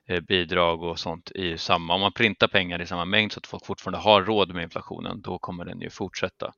eh, 0.09 0.21
bidrag 0.21 0.83
och 0.83 0.99
sånt 0.99 1.31
i 1.31 1.59
samma, 1.59 1.95
om 1.95 2.01
man 2.01 2.13
printar 2.13 2.49
pengar 2.49 2.81
i 2.83 2.87
samma 2.87 3.05
mängd 3.05 3.33
så 3.33 3.39
att 3.39 3.47
folk 3.47 3.67
fortfarande 3.67 3.99
har 3.99 4.23
råd 4.23 4.55
med 4.55 4.63
inflationen, 4.63 5.21
då 5.23 5.39
kommer 5.39 5.65
den 5.65 5.81
ju 5.81 5.91
fortsätta. 5.91 6.53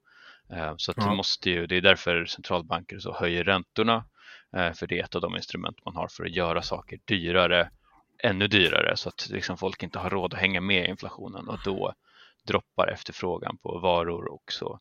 Eh, 0.52 0.74
så 0.76 0.90
att 0.90 0.96
ja. 0.96 1.04
det 1.04 1.16
måste 1.16 1.50
ju, 1.50 1.66
det 1.66 1.76
är 1.76 1.80
därför 1.80 2.24
centralbanker 2.24 2.98
så 2.98 3.14
höjer 3.14 3.44
räntorna, 3.44 3.96
eh, 3.96 4.02
Eh, 4.56 4.72
för 4.72 4.86
det 4.86 4.98
är 4.98 5.04
ett 5.04 5.14
av 5.14 5.20
de 5.20 5.36
instrument 5.36 5.84
man 5.84 5.96
har 5.96 6.08
för 6.08 6.24
att 6.24 6.36
göra 6.36 6.62
saker 6.62 6.98
dyrare, 7.04 7.70
ännu 8.18 8.48
dyrare, 8.48 8.96
så 8.96 9.08
att 9.08 9.28
liksom 9.30 9.58
folk 9.58 9.82
inte 9.82 9.98
har 9.98 10.10
råd 10.10 10.34
att 10.34 10.40
hänga 10.40 10.60
med 10.60 10.86
i 10.86 10.90
inflationen 10.90 11.48
och 11.48 11.58
då 11.64 11.94
droppar 12.44 12.88
efterfrågan 12.88 13.56
på 13.56 13.78
varor 13.78 14.32
och 14.32 14.52
så 14.52 14.80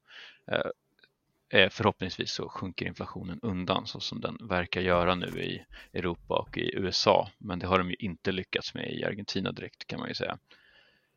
eh, 0.52 1.60
eh, 1.60 1.70
förhoppningsvis 1.70 2.32
så 2.32 2.50
sjunker 2.50 2.86
inflationen 2.86 3.40
undan 3.42 3.88
så 3.88 4.00
som 4.00 4.22
den 4.22 4.38
verkar 4.48 4.82
göra 4.82 5.16
nu 5.16 5.44
i 5.44 5.66
Europa 5.94 6.36
och 6.36 6.58
i 6.58 6.76
USA. 6.76 7.30
Men 7.38 7.60
det 7.60 7.68
har 7.68 7.78
de 7.78 7.90
ju 7.90 7.96
inte 8.00 8.32
lyckats 8.32 8.74
med 8.74 8.94
i 8.94 9.04
Argentina 9.04 9.52
direkt 9.52 9.88
kan 9.88 10.00
man 10.00 10.08
ju 10.08 10.16
säga. 10.16 10.38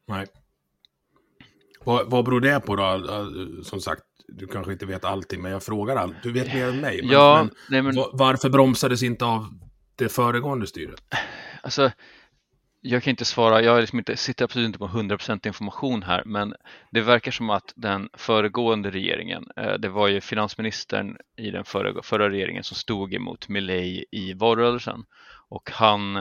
Nej. 0.06 0.26
Vad, 1.85 2.11
vad 2.11 2.25
beror 2.25 2.41
det 2.41 2.61
på 2.61 2.76
då? 2.76 3.00
Som 3.62 3.81
sagt, 3.81 4.03
du 4.29 4.47
kanske 4.47 4.73
inte 4.73 4.87
vet 4.87 5.05
allting, 5.05 5.43
men 5.43 5.53
jag 5.53 5.62
frågar 5.62 5.97
allt. 5.97 6.14
Du 6.23 6.33
vet 6.33 6.55
mer 6.55 6.69
än 6.69 6.81
mig. 6.81 7.03
Men, 7.03 7.11
ja, 7.11 7.37
men, 7.37 7.50
nej, 7.71 7.83
men... 7.83 7.95
Varför 8.12 8.49
bromsades 8.50 9.03
inte 9.03 9.25
av 9.25 9.47
det 9.97 10.09
föregående 10.09 10.67
styret? 10.67 11.03
Alltså, 11.62 11.91
jag 12.87 13.03
kan 13.03 13.11
inte 13.11 13.25
svara, 13.25 13.62
jag 13.62 13.81
liksom 13.81 13.99
inte, 13.99 14.17
sitter 14.17 14.45
absolut 14.45 14.67
inte 14.67 14.79
på 14.79 14.88
100% 14.88 15.47
information 15.47 16.03
här, 16.03 16.23
men 16.26 16.55
det 16.91 17.00
verkar 17.00 17.31
som 17.31 17.50
att 17.50 17.73
den 17.76 18.09
föregående 18.12 18.91
regeringen, 18.91 19.45
eh, 19.57 19.73
det 19.73 19.88
var 19.88 20.09
ju 20.09 20.21
finansministern 20.21 21.17
i 21.37 21.50
den 21.50 21.64
förra, 21.64 22.03
förra 22.03 22.31
regeringen 22.31 22.64
som 22.64 22.76
stod 22.76 23.14
emot 23.14 23.49
Milley 23.49 24.05
i 24.11 24.33
valrörelsen 24.33 25.05
och 25.49 25.71
han 25.71 26.17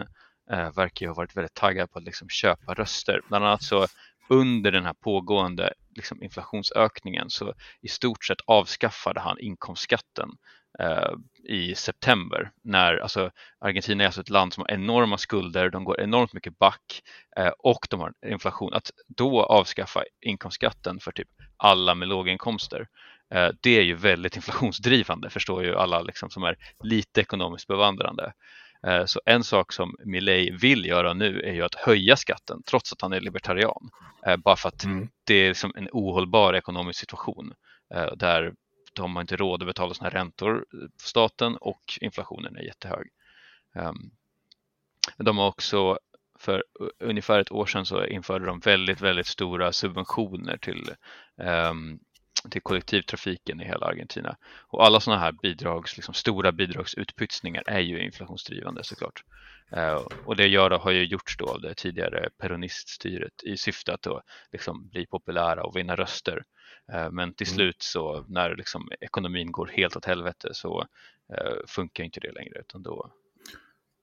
eh, 0.51 0.71
verkar 0.75 1.05
ju 1.05 1.09
ha 1.09 1.15
varit 1.15 1.37
väldigt 1.37 1.53
taggad 1.53 1.91
på 1.91 1.99
att 1.99 2.05
liksom 2.05 2.29
köpa 2.29 2.73
röster. 2.73 3.21
Bland 3.29 3.45
annat 3.45 3.63
så 3.63 3.87
under 4.29 4.71
den 4.71 4.85
här 4.85 4.93
pågående 4.93 5.73
liksom 5.95 6.23
inflationsökningen 6.23 7.29
så 7.29 7.53
i 7.81 7.87
stort 7.87 8.25
sett 8.25 8.41
avskaffade 8.45 9.19
han 9.19 9.39
inkomstskatten 9.39 10.29
eh, 10.79 11.13
i 11.43 11.75
september 11.75 12.51
när 12.63 12.97
alltså 12.97 13.31
Argentina 13.59 14.03
är 14.03 14.05
alltså 14.05 14.21
ett 14.21 14.29
land 14.29 14.53
som 14.53 14.61
har 14.61 14.71
enorma 14.71 15.17
skulder, 15.17 15.69
de 15.69 15.83
går 15.83 16.01
enormt 16.01 16.33
mycket 16.33 16.59
back 16.59 17.01
eh, 17.37 17.51
och 17.59 17.87
de 17.89 17.99
har 17.99 18.13
inflation. 18.25 18.73
Att 18.73 18.91
då 19.07 19.43
avskaffa 19.43 20.03
inkomstskatten 20.21 20.99
för 20.99 21.11
typ 21.11 21.29
alla 21.57 21.95
med 21.95 22.07
låga 22.07 22.31
inkomster 22.31 22.87
eh, 23.33 23.49
det 23.61 23.77
är 23.77 23.83
ju 23.83 23.95
väldigt 23.95 24.35
inflationsdrivande 24.35 25.29
förstår 25.29 25.63
ju 25.63 25.75
alla 25.75 26.01
liksom, 26.01 26.29
som 26.29 26.43
är 26.43 26.55
lite 26.83 27.21
ekonomiskt 27.21 27.67
bevandrade. 27.67 28.33
Eh, 28.87 29.05
så 29.05 29.21
en 29.25 29.43
sak 29.43 29.73
som 29.73 29.95
Milley 30.05 30.51
vill 30.51 30.85
göra 30.85 31.13
nu 31.13 31.41
är 31.41 31.53
ju 31.53 31.61
att 31.61 31.75
höja 31.75 32.15
skatten 32.15 32.63
trots 32.65 32.93
att 32.93 33.01
han 33.01 33.13
är 33.13 33.21
libertarian. 33.21 33.89
Eh, 34.25 34.37
bara 34.37 34.55
för 34.55 34.69
att 34.69 34.83
mm. 34.83 35.09
det 35.23 35.33
är 35.33 35.47
liksom 35.47 35.73
en 35.75 35.89
ohållbar 35.91 36.53
ekonomisk 36.53 36.99
situation 36.99 37.53
eh, 37.93 38.11
där 38.15 38.53
de 38.95 39.15
har 39.15 39.21
inte 39.21 39.35
råd 39.35 39.61
att 39.61 39.67
betala 39.67 39.93
sina 39.93 40.09
räntor 40.09 40.65
för 41.01 41.09
staten 41.09 41.57
och 41.57 41.83
inflationen 42.01 42.55
är 42.55 42.61
jättehög. 42.61 43.07
Ehm, 43.75 44.11
de 45.17 45.37
har 45.37 45.47
också 45.47 45.97
för 46.39 46.63
ungefär 46.99 47.39
ett 47.39 47.51
år 47.51 47.65
sedan 47.65 47.85
så 47.85 48.05
införde 48.05 48.45
de 48.45 48.59
väldigt, 48.59 49.01
väldigt 49.01 49.27
stora 49.27 49.71
subventioner 49.71 50.57
till, 50.57 50.89
um, 51.37 51.99
till 52.51 52.61
kollektivtrafiken 52.61 53.61
i 53.61 53.65
hela 53.65 53.85
Argentina. 53.85 54.35
Och 54.67 54.85
alla 54.85 54.99
sådana 54.99 55.21
här 55.21 55.31
bidrags, 55.31 55.97
liksom 55.97 56.13
stora 56.13 56.51
bidragsutpytsningar 56.51 57.63
är 57.67 57.79
ju 57.79 58.05
inflationsdrivande 58.05 58.83
såklart. 58.83 59.23
Uh, 59.77 60.07
och 60.25 60.35
det 60.35 60.47
gör, 60.47 60.71
har 60.71 60.91
ju 60.91 61.05
gjorts 61.05 61.37
då 61.37 61.45
av 61.45 61.61
det 61.61 61.75
tidigare 61.75 62.29
peroniststyret 62.37 63.43
i 63.43 63.57
syfte 63.57 63.93
att 63.93 64.01
då 64.01 64.21
liksom 64.51 64.89
bli 64.89 65.05
populära 65.05 65.63
och 65.63 65.75
vinna 65.75 65.95
röster. 65.95 66.43
Eh, 66.91 67.11
men 67.11 67.33
till 67.33 67.47
mm. 67.47 67.55
slut 67.55 67.81
så 67.81 68.25
när 68.27 68.55
liksom 68.55 68.89
ekonomin 69.01 69.51
går 69.51 69.67
helt 69.67 69.95
åt 69.95 70.05
helvete 70.05 70.49
så 70.53 70.87
eh, 71.33 71.55
funkar 71.67 72.03
inte 72.03 72.19
det 72.19 72.31
längre 72.31 72.59
utan 72.59 72.83
då 72.83 73.11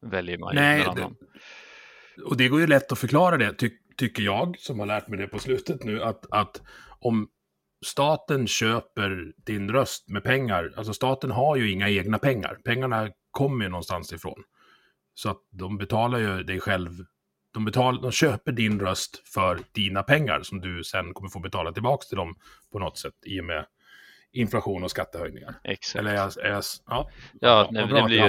väljer 0.02 0.38
man 0.38 0.54
Nej, 0.54 0.84
någon 0.84 0.98
annan. 0.98 1.16
Det, 2.16 2.22
och 2.22 2.36
det 2.36 2.48
går 2.48 2.60
ju 2.60 2.66
lätt 2.66 2.92
att 2.92 2.98
förklara 2.98 3.36
det, 3.36 3.54
ty, 3.54 3.70
tycker 3.96 4.22
jag, 4.22 4.58
som 4.58 4.78
har 4.78 4.86
lärt 4.86 5.08
mig 5.08 5.18
det 5.18 5.26
på 5.26 5.38
slutet 5.38 5.84
nu, 5.84 6.02
att, 6.02 6.26
att 6.30 6.62
om 7.00 7.28
staten 7.86 8.46
köper 8.46 9.32
din 9.36 9.70
röst 9.70 10.08
med 10.08 10.24
pengar, 10.24 10.72
alltså 10.76 10.94
staten 10.94 11.30
har 11.30 11.56
ju 11.56 11.70
inga 11.70 11.88
egna 11.88 12.18
pengar, 12.18 12.58
pengarna 12.64 13.10
kommer 13.30 13.64
ju 13.64 13.70
någonstans 13.70 14.12
ifrån. 14.12 14.42
Så 15.14 15.30
att 15.30 15.40
de 15.50 15.78
betalar 15.78 16.18
ju 16.18 16.42
dig 16.42 16.60
själv 16.60 17.04
de, 17.52 17.64
betal, 17.64 18.02
de 18.02 18.12
köper 18.12 18.52
din 18.52 18.80
röst 18.80 19.28
för 19.28 19.60
dina 19.72 20.02
pengar 20.02 20.42
som 20.42 20.60
du 20.60 20.84
sen 20.84 21.14
kommer 21.14 21.30
få 21.30 21.40
betala 21.40 21.72
tillbaka 21.72 22.04
till 22.08 22.16
dem 22.16 22.36
på 22.72 22.78
något 22.78 22.98
sätt 22.98 23.14
i 23.26 23.40
och 23.40 23.44
med 23.44 23.66
inflation 24.32 24.84
och 24.84 24.90
skattehöjningar. 24.90 25.54
Exakt. 25.64 26.00
Eller 26.00 26.14
jag, 26.14 26.36
är 26.38 26.50
jag, 26.50 26.62
ja, 26.86 27.10
ja 27.40 27.68
det, 27.72 27.86
det 27.86 28.02
blir 28.02 28.20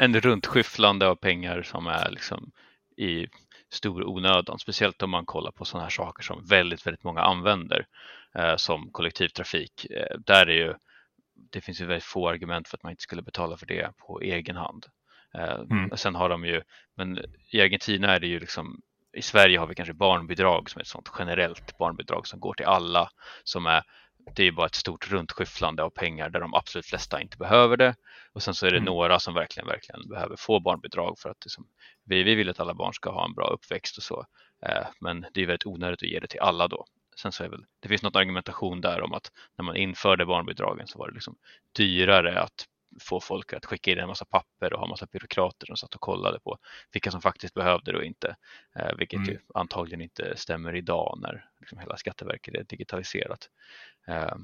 en, 0.00 0.14
en 0.14 0.20
runtskyfflande 0.20 1.08
av 1.08 1.14
pengar 1.14 1.62
som 1.62 1.86
är 1.86 2.10
liksom 2.10 2.52
i 2.96 3.26
stor 3.72 4.04
onödan, 4.08 4.58
speciellt 4.58 5.02
om 5.02 5.10
man 5.10 5.26
kollar 5.26 5.50
på 5.50 5.64
sådana 5.64 5.84
här 5.84 5.90
saker 5.90 6.22
som 6.22 6.44
väldigt, 6.44 6.86
väldigt 6.86 7.04
många 7.04 7.20
använder 7.20 7.86
eh, 8.34 8.56
som 8.56 8.90
kollektivtrafik. 8.90 9.86
Eh, 9.90 10.18
där 10.18 10.46
är 10.46 10.56
ju, 10.56 10.74
det 11.34 11.60
finns 11.60 11.80
ju 11.80 11.86
väldigt 11.86 12.04
få 12.04 12.28
argument 12.28 12.68
för 12.68 12.76
att 12.76 12.82
man 12.82 12.90
inte 12.90 13.02
skulle 13.02 13.22
betala 13.22 13.56
för 13.56 13.66
det 13.66 13.92
på 13.98 14.20
egen 14.20 14.56
hand. 14.56 14.86
Eh, 15.34 15.60
mm. 15.70 15.90
Sen 15.96 16.14
har 16.14 16.28
de 16.28 16.44
ju, 16.44 16.62
men 16.96 17.18
i 17.50 17.60
Argentina 17.60 18.14
är 18.14 18.20
det 18.20 18.26
ju 18.26 18.40
liksom 18.40 18.80
i 19.12 19.22
Sverige 19.22 19.58
har 19.58 19.66
vi 19.66 19.74
kanske 19.74 19.94
barnbidrag 19.94 20.70
som 20.70 20.78
är 20.78 20.82
ett 20.82 20.88
sånt 20.88 21.10
generellt 21.18 21.78
barnbidrag 21.78 22.26
som 22.26 22.40
går 22.40 22.54
till 22.54 22.66
alla 22.66 23.08
som 23.44 23.66
är 23.66 23.82
det 24.34 24.44
är 24.44 24.52
bara 24.52 24.66
ett 24.66 24.74
stort 24.74 25.10
runtskyfflande 25.10 25.82
av 25.82 25.90
pengar 25.90 26.30
där 26.30 26.40
de 26.40 26.54
absolut 26.54 26.86
flesta 26.86 27.20
inte 27.20 27.36
behöver 27.36 27.76
det 27.76 27.94
och 28.32 28.42
sen 28.42 28.54
så 28.54 28.66
är 28.66 28.70
det 28.70 28.76
mm. 28.76 28.86
några 28.86 29.18
som 29.18 29.34
verkligen, 29.34 29.66
verkligen 29.66 30.08
behöver 30.08 30.36
få 30.36 30.60
barnbidrag 30.60 31.18
för 31.18 31.30
att 31.30 31.44
liksom, 31.44 31.66
vi, 32.04 32.22
vi 32.22 32.34
vill 32.34 32.50
att 32.50 32.60
alla 32.60 32.74
barn 32.74 32.94
ska 32.94 33.10
ha 33.10 33.24
en 33.24 33.34
bra 33.34 33.46
uppväxt 33.46 33.96
och 33.96 34.02
så. 34.02 34.26
Eh, 34.66 34.86
men 35.00 35.26
det 35.34 35.42
är 35.42 35.46
väldigt 35.46 35.66
onödigt 35.66 36.02
att 36.02 36.08
ge 36.08 36.20
det 36.20 36.26
till 36.26 36.40
alla 36.40 36.68
då. 36.68 36.84
Sen 37.16 37.32
så 37.32 37.44
är 37.44 37.48
väl, 37.48 37.64
det 37.80 37.88
finns 37.88 38.02
något 38.02 38.16
argumentation 38.16 38.80
där 38.80 39.02
om 39.02 39.12
att 39.12 39.30
när 39.58 39.64
man 39.64 39.76
införde 39.76 40.26
barnbidragen 40.26 40.86
så 40.86 40.98
var 40.98 41.08
det 41.08 41.14
liksom 41.14 41.36
dyrare 41.76 42.40
att 42.40 42.66
få 43.00 43.20
folk 43.20 43.52
att 43.52 43.66
skicka 43.66 43.90
in 43.90 43.98
en 43.98 44.08
massa 44.08 44.24
papper 44.24 44.72
och 44.72 44.80
ha 44.80 44.86
massa 44.86 45.06
byråkrater 45.06 45.66
som 45.66 45.76
satt 45.76 45.94
och 45.94 46.00
kollade 46.00 46.40
på 46.40 46.58
vilka 46.92 47.10
som 47.10 47.22
faktiskt 47.22 47.54
behövde 47.54 47.92
det 47.92 47.98
och 47.98 48.04
inte. 48.04 48.36
Eh, 48.76 48.96
vilket 48.98 49.16
mm. 49.16 49.28
ju 49.28 49.38
antagligen 49.54 50.00
inte 50.00 50.36
stämmer 50.36 50.76
idag 50.76 51.18
när 51.22 51.44
liksom 51.60 51.78
hela 51.78 51.96
Skatteverket 51.96 52.54
är 52.54 52.64
digitaliserat. 52.64 53.48
Eh. 54.08 54.34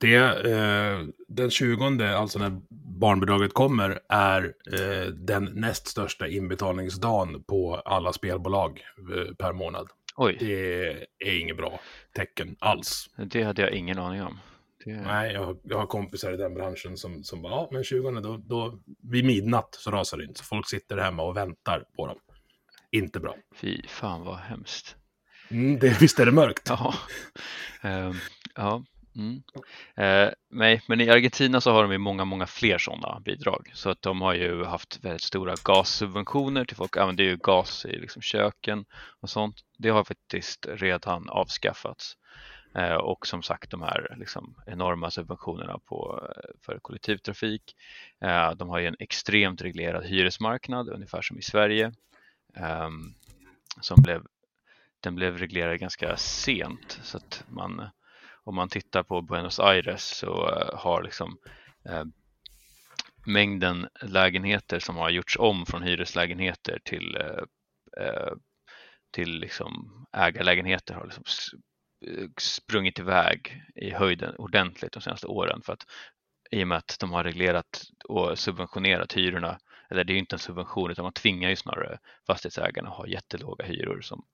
Det, 0.00 0.16
eh, 0.50 1.06
den 1.28 1.50
20, 1.50 2.04
alltså 2.04 2.38
när 2.38 2.60
barnbidraget 3.00 3.54
kommer, 3.54 4.00
är 4.08 4.54
eh, 4.72 5.06
den 5.06 5.44
näst 5.44 5.86
största 5.86 6.28
inbetalningsdagen 6.28 7.42
på 7.42 7.74
alla 7.74 8.12
spelbolag 8.12 8.80
eh, 9.16 9.34
per 9.34 9.52
månad. 9.52 9.88
Oj. 10.16 10.36
Det 10.40 10.90
är 11.18 11.40
inget 11.40 11.56
bra 11.56 11.80
tecken 12.12 12.56
alls. 12.58 13.10
Det 13.16 13.42
hade 13.42 13.62
jag 13.62 13.70
ingen 13.70 13.98
aning 13.98 14.22
om. 14.22 14.38
Det... 14.84 14.92
Nej, 14.92 15.32
jag 15.32 15.44
har, 15.44 15.56
jag 15.62 15.78
har 15.78 15.86
kompisar 15.86 16.32
i 16.32 16.36
den 16.36 16.54
branschen 16.54 16.96
som, 16.96 17.24
som 17.24 17.42
bara, 17.42 17.52
ja 17.52 17.68
men 17.72 17.84
20 17.84 18.10
då, 18.10 18.36
då 18.36 18.78
vid 19.02 19.24
midnatt 19.24 19.74
så 19.74 19.90
rasar 19.90 20.18
det 20.18 20.24
in. 20.24 20.34
Så 20.34 20.44
folk 20.44 20.68
sitter 20.68 20.98
hemma 20.98 21.22
och 21.22 21.36
väntar 21.36 21.84
på 21.96 22.06
dem. 22.06 22.18
Inte 22.90 23.20
bra. 23.20 23.36
Fy 23.54 23.82
fan 23.86 24.24
vad 24.24 24.36
hemskt. 24.36 24.96
Mm, 25.50 25.78
det, 25.78 26.00
visst 26.00 26.18
är 26.18 26.26
det 26.26 26.32
mörkt? 26.32 26.68
Ja. 26.68 26.94
um, 27.82 28.14
ja. 28.54 28.84
Mm. 29.16 29.42
Eh, 29.96 30.32
nej, 30.50 30.82
men 30.86 31.00
i 31.00 31.10
Argentina 31.10 31.60
så 31.60 31.72
har 31.72 31.82
de 31.82 31.92
ju 31.92 31.98
många, 31.98 32.24
många 32.24 32.46
fler 32.46 32.78
sådana 32.78 33.20
bidrag. 33.20 33.70
Så 33.74 33.90
att 33.90 34.02
de 34.02 34.20
har 34.20 34.34
ju 34.34 34.64
haft 34.64 35.04
väldigt 35.04 35.22
stora 35.22 35.54
gassubventioner 35.64 36.64
till 36.64 36.76
folk 36.76 36.96
använder 36.96 37.24
ju 37.24 37.36
gas 37.36 37.86
i 37.86 37.98
liksom 37.98 38.22
köken 38.22 38.84
och 39.20 39.30
sånt. 39.30 39.56
Det 39.78 39.88
har 39.88 40.04
faktiskt 40.04 40.66
redan 40.68 41.28
avskaffats. 41.28 42.16
Eh, 42.74 42.94
och 42.94 43.26
som 43.26 43.42
sagt 43.42 43.70
de 43.70 43.82
här 43.82 44.14
liksom, 44.18 44.54
enorma 44.66 45.10
subventionerna 45.10 45.78
på, 45.78 46.28
eh, 46.36 46.50
för 46.62 46.78
kollektivtrafik. 46.78 47.76
Eh, 48.20 48.50
de 48.50 48.68
har 48.68 48.78
ju 48.78 48.86
en 48.86 48.96
extremt 48.98 49.62
reglerad 49.62 50.04
hyresmarknad, 50.04 50.88
ungefär 50.88 51.22
som 51.22 51.38
i 51.38 51.42
Sverige. 51.42 51.92
Ehm, 52.54 53.14
som 53.80 54.02
blev, 54.02 54.26
den 55.00 55.14
blev 55.14 55.38
reglerad 55.38 55.78
ganska 55.78 56.16
sent 56.16 57.00
så 57.02 57.16
att 57.16 57.44
man 57.48 57.88
om 58.44 58.54
man 58.54 58.68
tittar 58.68 59.02
på 59.02 59.22
Buenos 59.22 59.60
Aires 59.60 60.02
så 60.02 60.50
har 60.74 61.02
liksom 61.02 61.38
mängden 63.26 63.88
lägenheter 64.02 64.78
som 64.78 64.96
har 64.96 65.10
gjorts 65.10 65.36
om 65.38 65.66
från 65.66 65.82
hyreslägenheter 65.82 66.78
till, 66.84 67.18
till 69.10 69.38
liksom 69.38 70.06
ägarlägenheter 70.12 70.94
har 70.94 71.04
liksom 71.04 71.24
sprungit 72.38 72.98
iväg 72.98 73.62
i 73.74 73.90
höjden 73.90 74.36
ordentligt 74.36 74.92
de 74.92 75.02
senaste 75.02 75.26
åren 75.26 75.62
för 75.62 75.72
att 75.72 75.86
i 76.50 76.64
och 76.64 76.68
med 76.68 76.78
att 76.78 76.96
de 77.00 77.12
har 77.12 77.24
reglerat 77.24 77.82
och 78.04 78.38
subventionerat 78.38 79.12
hyrorna, 79.12 79.58
eller 79.90 80.04
det 80.04 80.12
är 80.12 80.14
ju 80.14 80.20
inte 80.20 80.34
en 80.34 80.40
subvention 80.40 80.90
utan 80.90 81.02
man 81.02 81.12
tvingar 81.12 81.50
ju 81.50 81.56
snarare 81.56 81.98
fastighetsägarna 82.26 82.88
att 82.88 82.96
ha 82.96 83.06
jättelåga 83.06 83.64
hyror 83.64 84.00
som, 84.00 84.24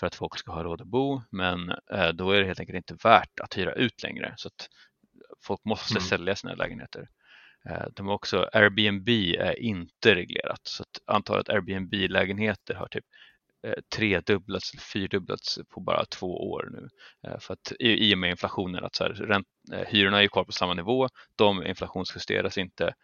för 0.00 0.06
att 0.06 0.14
folk 0.14 0.38
ska 0.38 0.52
ha 0.52 0.62
råd 0.62 0.80
att 0.80 0.86
bo, 0.86 1.22
men 1.30 1.70
eh, 1.92 2.08
då 2.08 2.30
är 2.30 2.40
det 2.40 2.46
helt 2.46 2.60
enkelt 2.60 2.76
inte 2.76 3.08
värt 3.08 3.40
att 3.40 3.58
hyra 3.58 3.72
ut 3.72 4.02
längre 4.02 4.34
så 4.36 4.48
att 4.48 4.68
folk 5.46 5.64
måste 5.64 5.94
mm. 5.94 6.02
sälja 6.02 6.36
sina 6.36 6.54
lägenheter. 6.54 7.08
Eh, 7.68 7.86
de 7.92 8.06
har 8.06 8.14
också 8.14 8.48
Airbnb 8.52 9.08
är 9.38 9.60
inte 9.60 10.14
reglerat 10.14 10.60
så 10.62 10.82
att 10.82 11.14
antalet 11.14 11.48
Airbnb-lägenheter 11.48 12.74
har 12.74 12.88
typ 12.88 13.04
Eh, 13.62 13.72
tredubblats 13.96 14.70
tredubblats, 14.70 14.92
fyrdubblats 14.92 15.58
på 15.68 15.80
bara 15.80 16.04
två 16.04 16.50
år 16.50 16.68
nu. 16.72 16.88
Eh, 17.28 17.38
för 17.38 17.54
att 17.54 17.72
i, 17.80 18.14
och 18.14 18.18
med 18.18 18.30
inflationen, 18.30 18.84
att 18.84 18.94
så 18.94 19.04
här, 19.04 19.10
ränt, 19.10 19.46
eh, 19.72 19.86
hyrorna 19.86 20.18
är 20.18 20.22
ju 20.22 20.28
kvar 20.28 20.44
på 20.44 20.52
samma 20.52 20.74
nivå, 20.74 21.08
de 21.36 21.66
inflationsjusteras 21.66 22.58
inte, 22.58 22.94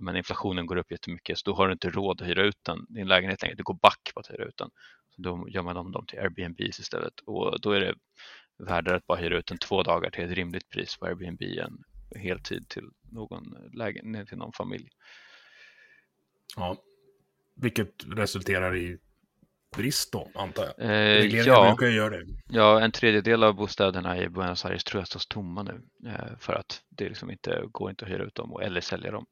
men 0.00 0.16
inflationen 0.16 0.66
går 0.66 0.76
upp 0.76 0.90
jättemycket 0.90 1.38
så 1.38 1.50
då 1.50 1.56
har 1.56 1.66
du 1.66 1.72
inte 1.72 1.90
råd 1.90 2.22
att 2.22 2.28
hyra 2.28 2.42
ut 2.42 2.58
den, 2.62 2.86
din 2.88 3.08
lägenhet 3.08 3.42
längre, 3.42 3.54
du 3.54 3.62
går 3.62 3.78
back 3.82 4.10
på 4.14 4.20
att 4.20 4.30
hyra 4.30 4.44
ut 4.44 4.56
den. 4.56 4.70
Så 5.10 5.22
då 5.22 5.48
gör 5.48 5.62
man 5.62 5.76
om 5.76 5.92
dem 5.92 6.06
till 6.06 6.18
Airbnb 6.18 6.60
istället 6.60 7.20
och 7.26 7.60
då 7.60 7.72
är 7.72 7.80
det 7.80 7.94
värdare 8.58 8.96
att 8.96 9.06
bara 9.06 9.18
hyra 9.18 9.38
ut 9.38 9.46
den 9.46 9.58
två 9.58 9.82
dagar 9.82 10.10
till 10.10 10.24
ett 10.24 10.30
rimligt 10.30 10.68
pris 10.70 10.96
på 10.96 11.06
Airbnb 11.06 11.42
än 11.42 11.78
heltid 12.22 12.68
till 12.68 12.90
någon, 13.12 13.56
lägenhet 13.72 14.28
till 14.28 14.38
någon 14.38 14.52
familj. 14.52 14.88
Ja, 16.56 16.76
vilket 17.54 18.04
resulterar 18.06 18.76
i 18.76 18.98
brist 19.76 20.12
då, 20.12 20.30
antar 20.34 20.64
jag? 20.64 20.90
Eh, 20.90 21.26
ja, 21.26 21.76
brukar 21.76 21.94
göra 21.94 22.10
det. 22.10 22.26
Ja, 22.48 22.80
en 22.80 22.92
tredjedel 22.92 23.44
av 23.44 23.54
bostäderna 23.54 24.18
i 24.18 24.28
Buenos 24.28 24.64
Aires 24.64 24.84
tror 24.84 25.00
jag 25.00 25.08
står 25.08 25.20
tomma 25.28 25.62
nu 25.62 25.82
eh, 26.06 26.38
för 26.38 26.52
att 26.52 26.82
det 26.88 27.08
liksom 27.08 27.30
inte 27.30 27.62
går 27.70 27.90
inte 27.90 28.04
att 28.04 28.10
hyra 28.10 28.24
ut 28.24 28.34
dem 28.34 28.60
eller 28.62 28.80
sälja 28.80 29.10
dem 29.10 29.26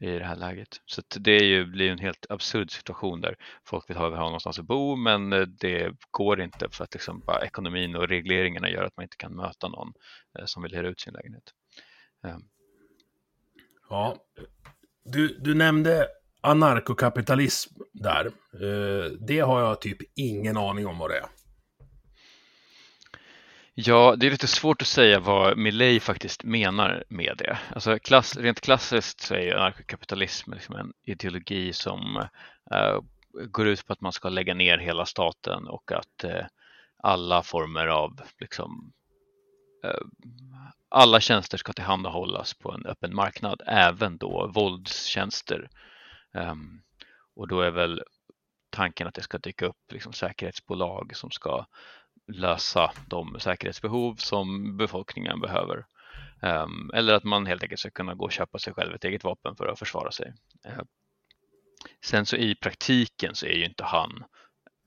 i 0.00 0.06
det 0.06 0.24
här 0.24 0.36
läget. 0.36 0.80
Så 0.86 1.02
det 1.18 1.32
är 1.32 1.44
ju, 1.44 1.66
blir 1.66 1.90
en 1.90 1.98
helt 1.98 2.26
absurd 2.28 2.70
situation 2.70 3.20
där 3.20 3.36
folk 3.64 3.90
vill 3.90 3.96
ha, 3.96 4.08
ha 4.08 4.24
någonstans 4.24 4.58
att 4.58 4.64
bo 4.64 4.96
men 4.96 5.32
eh, 5.32 5.40
det 5.40 5.94
går 6.10 6.40
inte 6.40 6.68
för 6.70 6.84
att 6.84 6.94
liksom 6.94 7.20
bara 7.26 7.46
ekonomin 7.46 7.96
och 7.96 8.08
regleringarna 8.08 8.70
gör 8.70 8.84
att 8.84 8.96
man 8.96 9.04
inte 9.04 9.16
kan 9.16 9.36
möta 9.36 9.68
någon 9.68 9.92
eh, 10.38 10.44
som 10.44 10.62
vill 10.62 10.74
hyra 10.74 10.88
ut 10.88 11.00
sin 11.00 11.12
lägenhet. 11.12 11.52
Eh. 12.24 12.38
Ja, 13.90 14.16
du, 15.04 15.38
du 15.40 15.54
nämnde 15.54 16.08
anarkokapitalism 16.40 17.74
där. 17.92 18.26
Eh, 18.26 19.10
det 19.20 19.40
har 19.40 19.60
jag 19.60 19.80
typ 19.80 19.98
ingen 20.16 20.56
aning 20.56 20.86
om 20.86 20.98
vad 20.98 21.10
det 21.10 21.16
är. 21.16 21.26
Ja, 23.74 24.16
det 24.16 24.26
är 24.26 24.30
lite 24.30 24.46
svårt 24.46 24.82
att 24.82 24.88
säga 24.88 25.20
vad 25.20 25.58
Milley 25.58 26.00
faktiskt 26.00 26.44
menar 26.44 27.04
med 27.08 27.34
det. 27.38 27.58
Alltså 27.74 27.98
klass, 27.98 28.36
rent 28.36 28.60
klassiskt 28.60 29.20
så 29.20 29.34
är 29.34 29.40
ju 29.40 29.52
anarkokapitalism 29.52 30.52
liksom 30.52 30.76
en 30.76 30.92
ideologi 31.04 31.72
som 31.72 32.16
uh, 32.74 33.00
går 33.44 33.68
ut 33.68 33.86
på 33.86 33.92
att 33.92 34.00
man 34.00 34.12
ska 34.12 34.28
lägga 34.28 34.54
ner 34.54 34.78
hela 34.78 35.06
staten 35.06 35.66
och 35.66 35.92
att 35.92 36.24
uh, 36.24 36.44
alla 37.02 37.42
former 37.42 37.86
av 37.86 38.20
liksom, 38.40 38.92
uh, 39.84 40.34
alla 40.88 41.20
tjänster 41.20 41.58
ska 41.58 41.72
tillhandahållas 41.72 42.54
på 42.54 42.72
en 42.72 42.86
öppen 42.86 43.14
marknad, 43.14 43.62
även 43.66 44.16
då 44.16 44.50
våldstjänster 44.54 45.68
Um, 46.32 46.82
och 47.36 47.48
då 47.48 47.60
är 47.60 47.70
väl 47.70 48.02
tanken 48.70 49.06
att 49.06 49.14
det 49.14 49.22
ska 49.22 49.38
dyka 49.38 49.66
upp 49.66 49.92
liksom 49.92 50.12
säkerhetsbolag 50.12 51.16
som 51.16 51.30
ska 51.30 51.66
lösa 52.26 52.92
de 53.06 53.40
säkerhetsbehov 53.40 54.14
som 54.14 54.76
befolkningen 54.76 55.40
behöver. 55.40 55.86
Um, 56.42 56.90
eller 56.94 57.14
att 57.14 57.24
man 57.24 57.46
helt 57.46 57.62
enkelt 57.62 57.80
ska 57.80 57.90
kunna 57.90 58.14
gå 58.14 58.24
och 58.24 58.32
köpa 58.32 58.58
sig 58.58 58.72
själv 58.72 58.94
ett 58.94 59.04
eget 59.04 59.24
vapen 59.24 59.56
för 59.56 59.66
att 59.66 59.78
försvara 59.78 60.10
sig. 60.10 60.32
Uh, 60.66 60.82
sen 62.04 62.26
så 62.26 62.36
i 62.36 62.54
praktiken 62.54 63.34
så 63.34 63.46
är 63.46 63.56
ju 63.56 63.64
inte 63.64 63.84
han, 63.84 64.24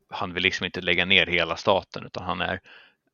han 0.10 0.34
vill 0.34 0.44
liksom 0.44 0.66
inte 0.66 0.82
lägga 0.82 1.06
ner 1.06 1.26
hela 1.26 1.56
staten 1.56 2.06
utan 2.06 2.24
han 2.24 2.42
är 2.42 2.60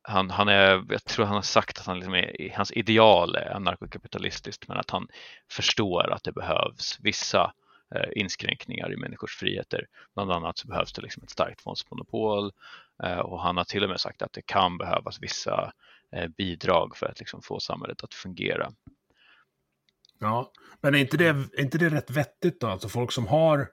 han, 0.02 0.30
han 0.30 0.48
är, 0.48 0.84
jag 0.88 1.04
tror 1.04 1.24
han 1.24 1.34
har 1.34 1.42
sagt 1.42 1.78
att 1.78 1.86
han 1.86 1.96
liksom 1.96 2.14
är, 2.14 2.52
hans 2.56 2.72
ideal 2.72 3.34
är 3.34 3.56
anarkokapitalistiskt 3.56 4.68
men 4.68 4.76
att 4.76 4.90
han 4.90 5.08
förstår 5.50 6.12
att 6.12 6.24
det 6.24 6.32
behövs 6.32 6.98
vissa 7.00 7.52
inskränkningar 8.12 8.92
i 8.92 8.96
människors 8.96 9.36
friheter. 9.36 9.86
Bland 10.14 10.32
annat 10.32 10.58
så 10.58 10.68
behövs 10.68 10.92
det 10.92 11.02
liksom 11.02 11.22
ett 11.22 11.30
starkt 11.30 11.60
fondsmonopol 11.60 12.52
eh, 13.02 13.18
och 13.18 13.42
han 13.42 13.56
har 13.56 13.64
till 13.64 13.84
och 13.84 13.90
med 13.90 14.00
sagt 14.00 14.22
att 14.22 14.32
det 14.32 14.42
kan 14.42 14.78
behövas 14.78 15.22
vissa 15.22 15.72
eh, 16.16 16.28
bidrag 16.28 16.96
för 16.96 17.06
att 17.06 17.18
liksom 17.18 17.42
få 17.42 17.60
samhället 17.60 18.04
att 18.04 18.14
fungera. 18.14 18.72
Ja, 20.18 20.52
men 20.80 20.94
är 20.94 20.98
inte 20.98 21.16
det, 21.16 21.28
är 21.28 21.60
inte 21.60 21.78
det 21.78 21.88
rätt 21.88 22.10
vettigt 22.10 22.60
då? 22.60 22.66
Alltså 22.66 22.88
folk 22.88 23.12
som 23.12 23.26
har 23.26 23.68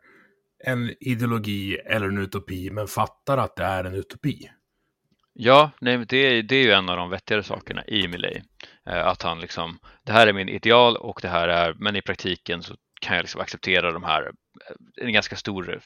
en 0.64 0.96
ideologi 1.00 1.76
eller 1.76 2.08
en 2.08 2.18
utopi 2.18 2.70
men 2.70 2.88
fattar 2.88 3.38
att 3.38 3.56
det 3.56 3.64
är 3.64 3.84
en 3.84 3.94
utopi. 3.94 4.52
Ja, 5.34 5.72
nej, 5.82 5.98
det, 5.98 6.42
det 6.42 6.56
är 6.56 6.64
ju 6.64 6.72
en 6.72 6.90
av 6.90 6.98
de 6.98 7.10
vettigare 7.10 7.44
sakerna 7.44 7.86
i 7.86 8.08
Milley. 8.08 8.42
Att 8.84 9.22
han 9.22 9.40
liksom, 9.40 9.80
det 10.04 10.12
här 10.12 10.28
är 10.28 10.34
min 10.34 10.50
ideal 10.50 10.98
och 10.98 11.20
det 11.22 11.28
här 11.28 11.48
är, 11.48 11.74
men 11.74 11.96
i 11.96 12.02
praktiken 12.02 12.64
så 12.64 12.76
kan 13.00 13.16
jag 13.16 13.24
liksom 13.24 13.42
acceptera 13.42 13.92
de 13.92 14.04
här, 14.04 14.32
en 14.96 15.14
ganska 15.14 15.36
stor 15.36 15.82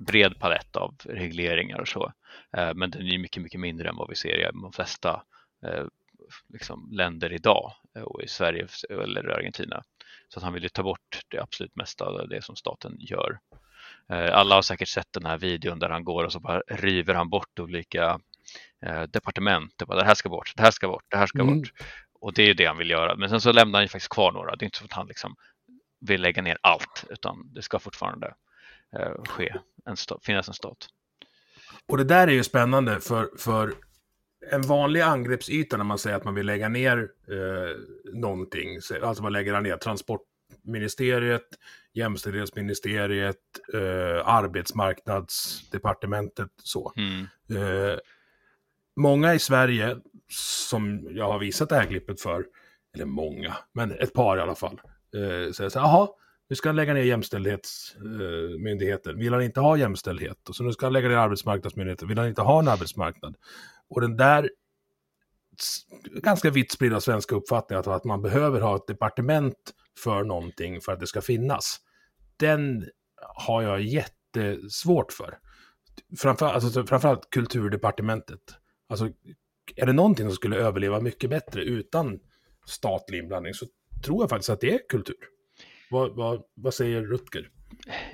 bred 0.00 0.38
palett 0.38 0.76
av 0.76 0.94
regleringar 1.04 1.78
och 1.78 1.88
så. 1.88 2.12
Eh, 2.56 2.74
men 2.74 2.90
den 2.90 3.06
är 3.06 3.18
mycket, 3.18 3.42
mycket 3.42 3.60
mindre 3.60 3.88
än 3.88 3.96
vad 3.96 4.08
vi 4.08 4.16
ser 4.16 4.40
i 4.40 4.50
de 4.52 4.72
flesta 4.72 5.22
eh, 5.66 5.84
liksom, 6.52 6.88
länder 6.92 7.32
idag 7.32 7.72
eh, 7.96 8.02
och 8.02 8.22
i 8.22 8.28
Sverige 8.28 8.66
eller 8.90 9.28
Argentina. 9.28 9.82
Så 10.28 10.38
att 10.38 10.44
han 10.44 10.52
vill 10.52 10.62
ju 10.62 10.68
ta 10.68 10.82
bort 10.82 11.20
det 11.28 11.38
absolut 11.38 11.76
mesta 11.76 12.04
av 12.04 12.28
det 12.28 12.44
som 12.44 12.56
staten 12.56 12.96
gör. 12.98 13.38
Alla 14.08 14.54
har 14.54 14.62
säkert 14.62 14.88
sett 14.88 15.12
den 15.12 15.26
här 15.26 15.38
videon 15.38 15.78
där 15.78 15.88
han 15.88 16.04
går 16.04 16.24
och 16.24 16.32
så 16.32 16.40
bara 16.40 16.62
river 16.66 17.14
han 17.14 17.30
bort 17.30 17.58
olika 17.58 18.20
departement. 19.08 19.72
Det, 19.76 19.86
bara, 19.86 19.98
det 19.98 20.04
här 20.04 20.14
ska 20.14 20.28
bort, 20.28 20.52
det 20.56 20.62
här 20.62 20.70
ska 20.70 20.88
bort, 20.88 21.04
det 21.08 21.16
här 21.16 21.26
ska 21.26 21.40
mm. 21.40 21.58
bort. 21.58 21.72
Och 22.20 22.32
det 22.32 22.42
är 22.42 22.54
det 22.54 22.66
han 22.66 22.78
vill 22.78 22.90
göra. 22.90 23.16
Men 23.16 23.28
sen 23.28 23.40
så 23.40 23.52
lämnar 23.52 23.78
han 23.78 23.84
ju 23.84 23.88
faktiskt 23.88 24.12
kvar 24.12 24.32
några. 24.32 24.56
Det 24.56 24.62
är 24.62 24.66
inte 24.66 24.78
så 24.78 24.84
att 24.84 24.92
han 24.92 25.06
liksom 25.06 25.36
vill 26.06 26.22
lägga 26.22 26.42
ner 26.42 26.58
allt 26.60 27.04
utan 27.10 27.50
det 27.54 27.62
ska 27.62 27.78
fortfarande 27.78 28.34
eh, 28.98 29.22
ske, 29.28 29.54
en 29.84 29.96
finnas 30.22 30.48
en 30.48 30.54
stat. 30.54 30.86
Och 31.86 31.96
det 31.96 32.04
där 32.04 32.28
är 32.28 32.32
ju 32.32 32.44
spännande 32.44 33.00
för, 33.00 33.28
för 33.38 33.74
en 34.50 34.62
vanlig 34.62 35.00
angreppsyta 35.00 35.76
när 35.76 35.84
man 35.84 35.98
säger 35.98 36.16
att 36.16 36.24
man 36.24 36.34
vill 36.34 36.46
lägga 36.46 36.68
ner 36.68 37.08
eh, 37.30 37.76
någonting, 38.12 38.78
alltså 39.02 39.22
man 39.22 39.32
lägger 39.32 39.60
ner 39.60 39.76
transportministeriet, 39.76 41.48
jämställdhetsministeriet, 41.92 43.36
eh, 43.74 44.28
arbetsmarknadsdepartementet 44.28 46.50
så. 46.62 46.92
Mm. 46.96 47.26
Eh, 47.50 47.98
många 48.96 49.34
i 49.34 49.38
Sverige, 49.38 49.96
som 50.28 51.08
jag 51.10 51.32
har 51.32 51.38
visat 51.38 51.68
det 51.68 51.76
här 51.76 51.86
klippet 51.86 52.20
för, 52.20 52.46
eller 52.94 53.04
många, 53.04 53.56
men 53.72 53.90
ett 53.90 54.12
par 54.12 54.36
i 54.36 54.40
alla 54.40 54.54
fall, 54.54 54.80
eh, 55.14 55.52
säger 55.52 55.68
så 55.68 55.78
här, 55.78 55.86
jaha, 55.86 56.08
nu 56.48 56.56
ska 56.56 56.68
han 56.68 56.76
lägga 56.76 56.94
ner 56.94 57.02
jämställdhetsmyndigheten. 57.02 59.14
Eh, 59.14 59.18
Vill 59.18 59.32
han 59.32 59.42
inte 59.42 59.60
ha 59.60 59.76
jämställdhet? 59.76 60.48
Och 60.48 60.56
så 60.56 60.64
nu 60.64 60.72
ska 60.72 60.86
han 60.86 60.92
lägga 60.92 61.08
ner 61.08 61.16
arbetsmarknadsmyndigheten. 61.16 62.08
Vill 62.08 62.18
han 62.18 62.28
inte 62.28 62.42
ha 62.42 62.58
en 62.58 62.68
arbetsmarknad? 62.68 63.36
Och 63.88 64.00
den 64.00 64.16
där 64.16 64.50
ganska 66.22 66.50
vitt 66.50 66.72
spridda 66.72 67.00
svenska 67.00 67.34
uppfattningen 67.34 67.84
att 67.86 68.04
man 68.04 68.22
behöver 68.22 68.60
ha 68.60 68.76
ett 68.76 68.86
departement 68.86 69.74
för 69.98 70.24
någonting 70.24 70.80
för 70.80 70.92
att 70.92 71.00
det 71.00 71.06
ska 71.06 71.20
finnas. 71.20 71.80
Den 72.36 72.88
har 73.36 73.62
jag 73.62 73.82
jättesvårt 73.82 75.12
för. 75.12 75.38
Framför, 76.18 76.46
alltså, 76.46 76.86
framförallt 76.86 77.30
kulturdepartementet. 77.30 78.40
Alltså, 78.88 79.08
är 79.76 79.86
det 79.86 79.92
någonting 79.92 80.26
som 80.26 80.36
skulle 80.36 80.56
överleva 80.56 81.00
mycket 81.00 81.30
bättre 81.30 81.62
utan 81.62 82.20
statlig 82.66 83.18
inblandning 83.18 83.54
så 83.54 83.66
tror 84.04 84.22
jag 84.22 84.30
faktiskt 84.30 84.50
att 84.50 84.60
det 84.60 84.74
är 84.74 84.80
kultur. 84.88 85.16
Vad, 85.90 86.16
vad, 86.16 86.42
vad 86.54 86.74
säger 86.74 87.02
Rutger? 87.02 87.50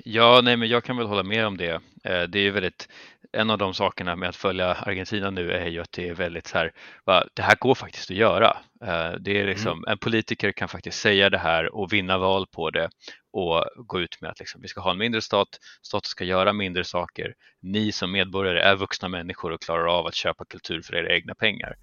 Ja, 0.03 0.41
nej, 0.43 0.57
men 0.57 0.69
jag 0.69 0.83
kan 0.83 0.97
väl 0.97 1.07
hålla 1.07 1.23
med 1.23 1.47
om 1.47 1.57
det. 1.57 1.81
Eh, 2.03 2.23
det 2.23 2.39
är 2.39 2.51
väldigt, 2.51 2.87
en 3.31 3.49
av 3.49 3.57
de 3.57 3.73
sakerna 3.73 4.15
med 4.15 4.29
att 4.29 4.35
följa 4.35 4.73
Argentina 4.73 5.29
nu 5.29 5.51
är 5.51 5.67
ju 5.67 5.81
att 5.81 5.91
det 5.91 6.09
är 6.09 6.13
väldigt 6.13 6.47
så 6.47 6.57
här, 6.57 6.71
va, 7.05 7.23
det 7.33 7.41
här 7.41 7.55
går 7.59 7.75
faktiskt 7.75 8.11
att 8.11 8.17
göra. 8.17 8.57
Eh, 8.83 9.11
det 9.19 9.41
är 9.41 9.45
liksom, 9.45 9.77
mm. 9.77 9.91
en 9.91 9.97
politiker 9.97 10.51
kan 10.51 10.67
faktiskt 10.67 10.99
säga 10.99 11.29
det 11.29 11.37
här 11.37 11.75
och 11.75 11.93
vinna 11.93 12.17
val 12.17 12.47
på 12.47 12.69
det 12.69 12.89
och 13.33 13.65
gå 13.75 14.01
ut 14.01 14.21
med 14.21 14.31
att 14.31 14.39
liksom, 14.39 14.61
vi 14.61 14.67
ska 14.67 14.81
ha 14.81 14.91
en 14.91 14.97
mindre 14.97 15.21
stat, 15.21 15.47
staten 15.81 16.09
ska 16.09 16.23
göra 16.23 16.53
mindre 16.53 16.83
saker. 16.83 17.33
Ni 17.61 17.91
som 17.91 18.11
medborgare 18.11 18.59
är 18.61 18.75
vuxna 18.75 19.07
människor 19.07 19.51
och 19.51 19.61
klarar 19.61 19.99
av 19.99 20.07
att 20.07 20.15
köpa 20.15 20.45
kultur 20.45 20.81
för 20.81 20.95
era 20.95 21.15
egna 21.15 21.35
pengar. 21.35 21.75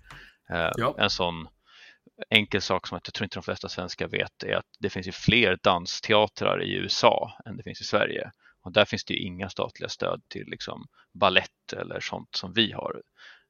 Eh, 0.51 0.71
ja. 0.77 0.95
En 0.99 1.11
sån 1.11 1.49
enkel 2.31 2.63
sak 2.63 2.87
som 2.87 3.01
jag 3.05 3.15
tror 3.15 3.25
inte 3.25 3.37
de 3.37 3.43
flesta 3.43 3.69
svenskar 3.69 4.09
vet 4.09 4.43
är 4.43 4.57
att 4.57 4.67
det 4.79 4.91
finns 4.91 5.09
ju 5.09 5.13
fler 5.13 5.59
dansteatrar 5.63 6.63
i 6.63 6.75
USA 6.75 7.33
än 7.47 7.57
det 7.57 7.63
finns 7.63 7.81
i 7.81 7.85
Sverige. 7.85 8.31
Och 8.63 8.73
där 8.73 8.85
finns 8.85 9.05
det 9.05 9.15
ju 9.15 9.21
inga 9.21 9.49
statliga 9.49 9.89
stöd 9.89 10.23
till 10.29 10.47
liksom 10.47 10.87
ballett 11.15 11.73
eller 11.73 12.01
sånt 12.01 12.35
som 12.35 12.53
vi 12.53 12.73
har. 12.73 13.03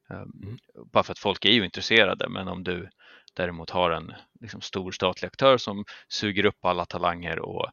Ehm, 0.09 0.31
mm. 0.43 0.57
Bara 0.91 1.03
för 1.03 1.11
att 1.11 1.19
folk 1.19 1.45
är 1.45 1.51
ju 1.51 1.65
intresserade, 1.65 2.29
men 2.29 2.47
om 2.47 2.63
du 2.63 2.89
däremot 3.33 3.69
har 3.69 3.91
en 3.91 4.13
liksom, 4.41 4.61
stor 4.61 4.91
statlig 4.91 5.27
aktör 5.27 5.57
som 5.57 5.85
suger 6.07 6.45
upp 6.45 6.65
alla 6.65 6.85
talanger 6.85 7.39
och 7.39 7.71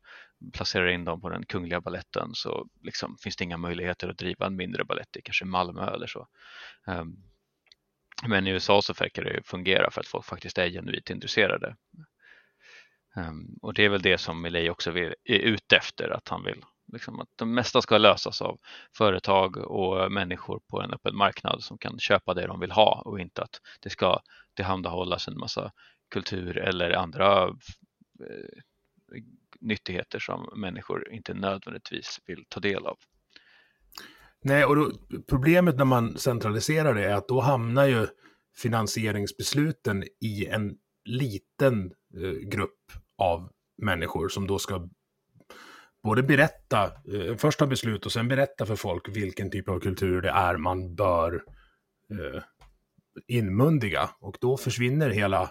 placerar 0.53 0.89
in 0.89 1.05
dem 1.05 1.21
på 1.21 1.29
den 1.29 1.47
kungliga 1.47 1.81
balletten 1.81 2.31
så 2.35 2.67
liksom, 2.83 3.17
finns 3.23 3.37
det 3.37 3.45
inga 3.45 3.57
möjligheter 3.57 4.09
att 4.09 4.19
driva 4.19 4.47
en 4.47 4.57
mindre 4.57 4.85
ballett 4.85 5.17
i 5.17 5.23
kanske 5.23 5.45
Malmö 5.45 5.95
eller 5.95 6.07
så. 6.07 6.29
Men 8.29 8.47
i 8.47 8.51
USA 8.51 8.83
så 8.83 8.93
verkar 8.93 9.25
det 9.25 9.43
fungera 9.47 9.91
för 9.91 10.01
att 10.01 10.07
folk 10.07 10.25
faktiskt 10.25 10.59
är 10.59 10.71
genuint 10.71 11.11
intresserade. 11.11 11.77
Um, 13.17 13.59
och 13.63 13.75
det 13.75 13.85
är 13.85 13.89
väl 13.89 14.03
det 14.03 14.19
som 14.19 14.43
Milei 14.43 14.71
också 14.71 14.91
vill, 14.91 15.15
är 15.25 15.39
ute 15.39 15.77
efter, 15.77 16.11
att 16.11 16.29
han 16.29 16.45
vill 16.45 16.65
liksom 16.93 17.21
att 17.21 17.29
det 17.37 17.45
mesta 17.45 17.83
ska 17.83 17.99
lösas 17.99 18.43
av 18.43 18.59
företag 18.97 19.57
och 19.57 20.13
människor 20.13 20.61
på 20.71 20.83
en 20.83 20.93
öppen 20.93 21.17
marknad 21.17 21.63
som 21.63 21.79
kan 21.79 21.99
köpa 21.99 22.35
det 22.35 22.47
de 22.47 22.61
vill 22.61 22.71
ha 22.71 23.03
och 23.05 23.21
inte 23.21 23.43
att 23.43 23.61
det 23.81 23.91
ska 23.91 24.21
tillhandahållas 24.55 25.29
en 25.29 25.39
massa 25.39 25.73
kultur 26.11 26.59
eller 26.59 26.91
andra 26.91 27.49
eh, 28.21 28.63
nyttigheter 29.61 30.19
som 30.19 30.49
människor 30.57 31.13
inte 31.13 31.35
nödvändigtvis 31.35 32.21
vill 32.27 32.45
ta 32.49 32.61
del 32.61 32.87
av. 32.87 32.99
Nej, 34.49 34.65
och 34.65 34.77
då, 34.77 34.93
problemet 35.29 35.77
när 35.77 35.85
man 35.85 36.19
centraliserar 36.19 36.95
det 36.95 37.05
är 37.05 37.15
att 37.15 37.29
då 37.29 37.41
hamnar 37.41 37.87
ju 37.87 38.07
finansieringsbesluten 38.57 40.05
i 40.21 40.47
en 40.47 40.77
liten 41.05 41.93
eh, 42.17 42.49
grupp 42.49 42.93
av 43.19 43.51
människor 43.83 44.29
som 44.29 44.47
då 44.47 44.59
ska 44.59 44.89
både 46.03 46.23
berätta, 46.23 46.85
eh, 46.85 47.37
först 47.37 47.59
ta 47.59 47.67
beslut 47.67 48.07
och 48.07 48.13
sen 48.13 48.29
berätta 48.29 48.67
för 48.67 48.77
folk 48.77 49.09
vilken 49.09 49.51
typ 49.51 49.69
av 49.69 49.81
kultur 49.81 50.23
det 50.23 50.31
är 50.31 50.57
man 50.57 50.95
bör 50.95 51.45
eh, 52.11 52.43
inmundiga. 53.27 54.11
Och 54.21 54.37
då 54.41 54.57
försvinner 54.57 55.11
hela, 55.11 55.51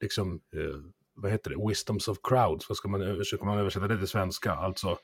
liksom, 0.00 0.34
eh, 0.34 0.80
vad 1.14 1.30
heter 1.30 1.50
det, 1.50 1.68
wisdoms 1.68 2.08
of 2.08 2.18
crowds, 2.22 2.68
vad 2.68 2.76
ska 2.76 2.88
man, 2.88 3.02
översätta, 3.02 3.44
man 3.44 3.58
översätta 3.58 3.88
det 3.88 3.98
till 3.98 4.08
svenska? 4.08 4.52
Alltså, 4.52 4.98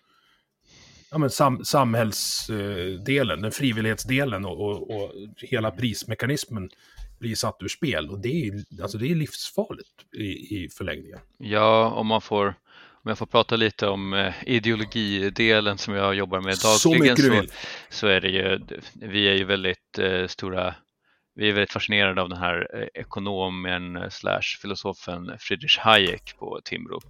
ja, 1.11 1.19
men 1.19 1.31
sam, 1.31 1.65
samhällsdelen, 1.65 3.43
den 3.43 3.53
frivillighetsdelen 3.53 4.45
och, 4.45 4.61
och, 4.61 4.91
och, 4.91 5.13
hela 5.37 5.71
prismekanismen 5.71 6.71
blir 7.19 7.35
satt 7.35 7.57
ur 7.61 7.69
spel. 7.69 8.11
Och 8.11 8.19
det 8.19 8.49
är, 8.49 8.83
alltså 8.83 8.99
det 8.99 9.11
är 9.11 9.15
livsfarligt 9.15 10.15
i, 10.17 10.25
i 10.57 10.69
förlängningen. 10.79 11.19
Ja, 11.39 11.91
om 11.91 12.07
man 12.07 12.21
får 12.21 12.55
om 13.03 13.09
jag 13.09 13.19
får 13.19 13.27
prata 13.27 13.57
lite 13.57 13.89
om 13.89 14.15
eh, 14.15 14.35
ideologidelen 14.47 15.79
som 15.79 15.95
jag 15.95 16.15
jobbar 16.15 16.41
med 16.41 16.57
dagligen 16.85 17.17
så, 17.17 17.23
så, 17.23 17.43
så, 17.91 18.07
är 18.07 18.21
det 18.21 18.29
ju, 18.29 18.61
vi 18.95 19.29
är 19.29 19.35
ju 19.35 19.45
väldigt 19.45 19.99
eh, 19.99 20.27
stora 20.27 20.75
vi 21.39 21.49
är 21.49 21.53
väldigt 21.53 21.73
fascinerade 21.73 22.23
av 22.23 22.29
den 22.29 22.39
här 22.39 22.69
eh, 22.75 23.01
ekonomen 23.01 23.97
eh, 23.97 24.09
slash 24.09 24.59
filosofen 24.63 25.39
Friedrich 25.39 25.79
Hayek 25.79 26.35
på 26.39 26.61
Timbro. 26.65 27.01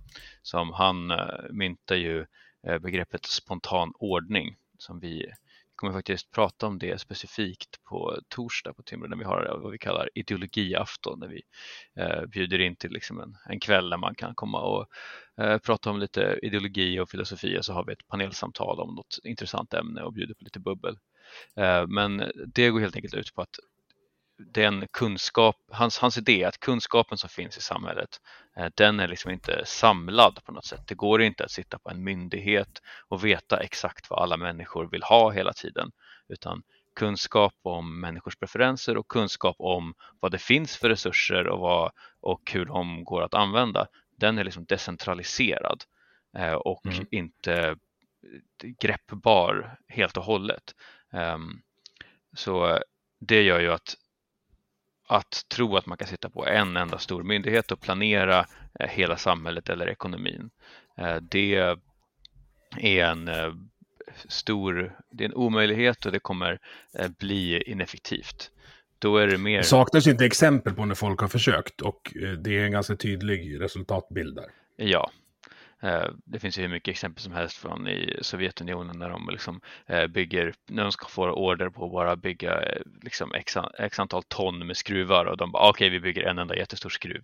Som 0.42 0.72
han 0.72 1.10
eh, 1.10 1.16
myntar 1.50 1.96
ju 1.96 2.26
Eh, 2.66 2.78
begreppet 2.78 3.26
spontan 3.26 3.92
ordning 3.98 4.56
som 4.78 5.00
vi 5.00 5.32
kommer 5.78 5.92
faktiskt 5.92 6.30
prata 6.30 6.66
om 6.66 6.78
det 6.78 7.00
specifikt 7.00 7.84
på 7.84 8.20
torsdag 8.28 8.72
på 8.72 8.82
Timbro 8.82 9.08
när 9.08 9.16
vi 9.16 9.24
har 9.24 9.58
vad 9.62 9.72
vi 9.72 9.78
kallar 9.78 10.10
ideologiafton 10.14 11.20
när 11.20 11.28
vi 11.28 11.42
eh, 11.96 12.26
bjuder 12.26 12.58
in 12.60 12.76
till 12.76 12.90
liksom 12.90 13.20
en, 13.20 13.36
en 13.46 13.60
kväll 13.60 13.90
där 13.90 13.96
man 13.96 14.14
kan 14.14 14.34
komma 14.34 14.60
och 14.60 14.86
eh, 15.44 15.58
prata 15.58 15.90
om 15.90 15.98
lite 15.98 16.38
ideologi 16.42 17.00
och 17.00 17.10
filosofi 17.10 17.58
och 17.58 17.64
så 17.64 17.72
har 17.72 17.84
vi 17.84 17.92
ett 17.92 18.08
panelsamtal 18.08 18.80
om 18.80 18.94
något 18.94 19.18
intressant 19.24 19.74
ämne 19.74 20.02
och 20.02 20.12
bjuder 20.12 20.34
på 20.34 20.44
lite 20.44 20.60
bubbel. 20.60 20.98
Eh, 21.56 21.86
men 21.86 22.32
det 22.46 22.70
går 22.70 22.80
helt 22.80 22.96
enkelt 22.96 23.14
ut 23.14 23.34
på 23.34 23.42
att 23.42 23.58
den 24.38 24.86
kunskap, 24.90 25.56
hans, 25.72 25.98
hans 25.98 26.18
idé 26.18 26.44
att 26.44 26.60
kunskapen 26.60 27.18
som 27.18 27.28
finns 27.30 27.58
i 27.58 27.60
samhället, 27.60 28.20
eh, 28.56 28.66
den 28.74 29.00
är 29.00 29.08
liksom 29.08 29.30
inte 29.30 29.62
samlad 29.66 30.44
på 30.44 30.52
något 30.52 30.64
sätt. 30.64 30.80
Det 30.86 30.94
går 30.94 31.22
inte 31.22 31.44
att 31.44 31.50
sitta 31.50 31.78
på 31.78 31.90
en 31.90 32.04
myndighet 32.04 32.82
och 33.08 33.24
veta 33.24 33.60
exakt 33.60 34.10
vad 34.10 34.22
alla 34.22 34.36
människor 34.36 34.88
vill 34.90 35.02
ha 35.02 35.30
hela 35.30 35.52
tiden, 35.52 35.90
utan 36.28 36.62
kunskap 36.96 37.54
om 37.62 38.00
människors 38.00 38.36
preferenser 38.36 38.96
och 38.96 39.08
kunskap 39.08 39.56
om 39.58 39.94
vad 40.20 40.32
det 40.32 40.38
finns 40.38 40.76
för 40.76 40.88
resurser 40.88 41.46
och, 41.46 41.60
vad, 41.60 41.90
och 42.20 42.50
hur 42.52 42.64
de 42.64 43.04
går 43.04 43.22
att 43.22 43.34
använda, 43.34 43.86
den 44.16 44.38
är 44.38 44.44
liksom 44.44 44.64
decentraliserad 44.64 45.84
eh, 46.36 46.52
och 46.52 46.86
mm. 46.86 47.06
inte 47.10 47.76
greppbar 48.80 49.78
helt 49.88 50.16
och 50.16 50.24
hållet. 50.24 50.74
Um, 51.12 51.62
så 52.36 52.78
det 53.20 53.42
gör 53.42 53.60
ju 53.60 53.72
att 53.72 53.96
att 55.08 55.44
tro 55.48 55.76
att 55.76 55.86
man 55.86 55.98
kan 55.98 56.08
sitta 56.08 56.30
på 56.30 56.46
en 56.46 56.76
enda 56.76 56.98
stor 56.98 57.22
myndighet 57.22 57.72
och 57.72 57.80
planera 57.80 58.46
eh, 58.80 58.88
hela 58.88 59.16
samhället 59.16 59.68
eller 59.68 59.88
ekonomin. 59.88 60.50
Eh, 60.98 61.16
det 61.16 61.54
är 62.76 63.04
en 63.04 63.28
eh, 63.28 63.52
stor, 64.28 64.96
det 65.10 65.24
är 65.24 65.28
en 65.28 65.34
omöjlighet 65.34 66.06
och 66.06 66.12
det 66.12 66.18
kommer 66.18 66.58
bli 67.18 67.62
ineffektivt. 67.62 68.50
Då 68.98 69.16
är 69.16 69.26
det 69.26 69.38
mer... 69.38 69.58
Det 69.58 69.64
saknas 69.64 70.06
inte 70.06 70.24
exempel 70.24 70.74
på 70.74 70.84
när 70.84 70.94
folk 70.94 71.20
har 71.20 71.28
försökt 71.28 71.80
och 71.80 72.14
det 72.38 72.58
är 72.58 72.64
en 72.64 72.72
ganska 72.72 72.96
tydlig 72.96 73.60
resultatbild 73.60 74.34
där. 74.36 74.50
Ja, 74.76 75.10
det 76.24 76.38
finns 76.38 76.58
ju 76.58 76.62
hur 76.62 76.68
mycket 76.68 76.92
exempel 76.92 77.22
som 77.22 77.32
helst 77.32 77.56
från 77.56 77.88
i 77.88 78.18
Sovjetunionen 78.22 78.98
när 78.98 79.10
de 79.10 79.28
liksom 79.30 79.60
eh, 79.86 80.06
bygger, 80.06 80.54
när 80.66 80.82
de 80.82 80.92
ska 80.92 81.08
få 81.08 81.30
order 81.30 81.70
på 81.70 81.84
att 81.84 81.92
bara 81.92 82.16
bygga 82.16 82.62
eh, 82.62 82.82
liksom 83.02 83.34
x, 83.34 83.56
x 83.78 83.98
antal 83.98 84.22
ton 84.22 84.66
med 84.66 84.76
skruvar 84.76 85.24
och 85.24 85.36
de 85.36 85.52
bara 85.52 85.68
okej 85.70 85.86
okay, 85.86 85.90
vi 85.90 86.00
bygger 86.00 86.22
en 86.22 86.38
enda 86.38 86.56
jättestor 86.56 86.90
skruv. 86.90 87.22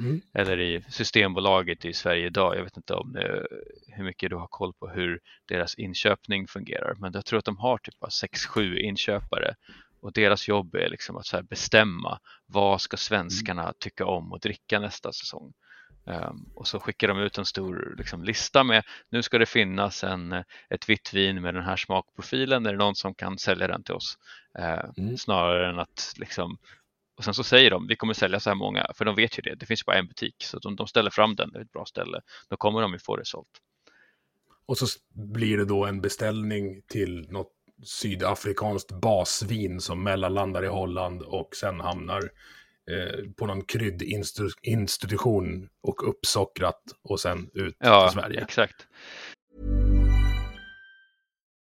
Mm. 0.00 0.20
Eller 0.34 0.60
i 0.60 0.84
Systembolaget 0.88 1.84
i 1.84 1.92
Sverige 1.92 2.26
idag, 2.26 2.56
jag 2.56 2.64
vet 2.64 2.76
inte 2.76 2.94
om 2.94 3.12
det, 3.12 3.46
hur 3.88 4.04
mycket 4.04 4.30
du 4.30 4.36
har 4.36 4.46
koll 4.46 4.72
på 4.72 4.88
hur 4.88 5.20
deras 5.48 5.74
inköpning 5.74 6.48
fungerar, 6.48 6.94
men 6.98 7.12
jag 7.14 7.24
tror 7.24 7.38
att 7.38 7.44
de 7.44 7.56
har 7.56 7.78
typ 7.78 7.94
6-7 8.00 8.76
inköpare 8.76 9.54
och 10.00 10.12
deras 10.12 10.48
jobb 10.48 10.74
är 10.74 10.88
liksom 10.88 11.16
att 11.16 11.48
bestämma 11.48 12.20
vad 12.46 12.80
ska 12.80 12.96
svenskarna 12.96 13.72
tycka 13.78 14.06
om 14.06 14.32
att 14.32 14.42
dricka 14.42 14.80
nästa 14.80 15.12
säsong. 15.12 15.52
Um, 16.04 16.50
och 16.54 16.68
så 16.68 16.80
skickar 16.80 17.08
de 17.08 17.18
ut 17.18 17.38
en 17.38 17.44
stor 17.44 17.94
liksom, 17.98 18.24
lista 18.24 18.64
med 18.64 18.84
nu 19.08 19.22
ska 19.22 19.38
det 19.38 19.46
finnas 19.46 20.04
en, 20.04 20.32
ett 20.70 20.88
vitt 20.88 21.14
vin 21.14 21.42
med 21.42 21.54
den 21.54 21.62
här 21.62 21.76
smakprofilen, 21.76 22.66
är 22.66 22.72
det 22.72 22.78
någon 22.78 22.94
som 22.94 23.14
kan 23.14 23.38
sälja 23.38 23.68
den 23.68 23.82
till 23.82 23.94
oss? 23.94 24.18
Uh, 24.58 24.90
mm. 24.96 25.18
Snarare 25.18 25.70
än 25.70 25.78
att 25.78 26.12
liksom, 26.16 26.58
och 27.16 27.24
sen 27.24 27.34
så 27.34 27.44
säger 27.44 27.70
de 27.70 27.86
vi 27.86 27.96
kommer 27.96 28.14
sälja 28.14 28.40
så 28.40 28.50
här 28.50 28.54
många, 28.54 28.86
för 28.94 29.04
de 29.04 29.16
vet 29.16 29.38
ju 29.38 29.42
det, 29.42 29.54
det 29.54 29.66
finns 29.66 29.84
bara 29.84 29.98
en 29.98 30.06
butik 30.06 30.36
så 30.38 30.58
de, 30.58 30.76
de 30.76 30.86
ställer 30.86 31.10
fram 31.10 31.34
den, 31.34 31.50
det 31.52 31.58
är 31.58 31.62
ett 31.62 31.72
bra 31.72 31.84
ställe, 31.84 32.20
då 32.48 32.56
kommer 32.56 32.80
de 32.80 32.92
ju 32.92 32.98
få 32.98 33.16
det 33.16 33.24
sålt. 33.24 33.60
Och 34.66 34.78
så 34.78 34.86
blir 35.14 35.58
det 35.58 35.64
då 35.64 35.86
en 35.86 36.00
beställning 36.00 36.82
till 36.88 37.26
något 37.30 37.52
sydafrikanskt 37.84 38.92
basvin 38.92 39.80
som 39.80 40.02
mellanlandar 40.02 40.64
i 40.64 40.68
Holland 40.68 41.22
och 41.22 41.56
sen 41.56 41.80
hamnar 41.80 42.22
eh, 42.92 43.30
på 43.36 43.46
någon 43.46 43.64
kryddinstitution 43.64 45.68
och 45.82 46.08
uppsockrat 46.08 46.82
och 47.02 47.20
sen 47.20 47.50
ut 47.54 47.76
Ja, 47.78 48.08
till 48.08 48.20
Sverige. 48.20 48.40
exakt. 48.42 48.86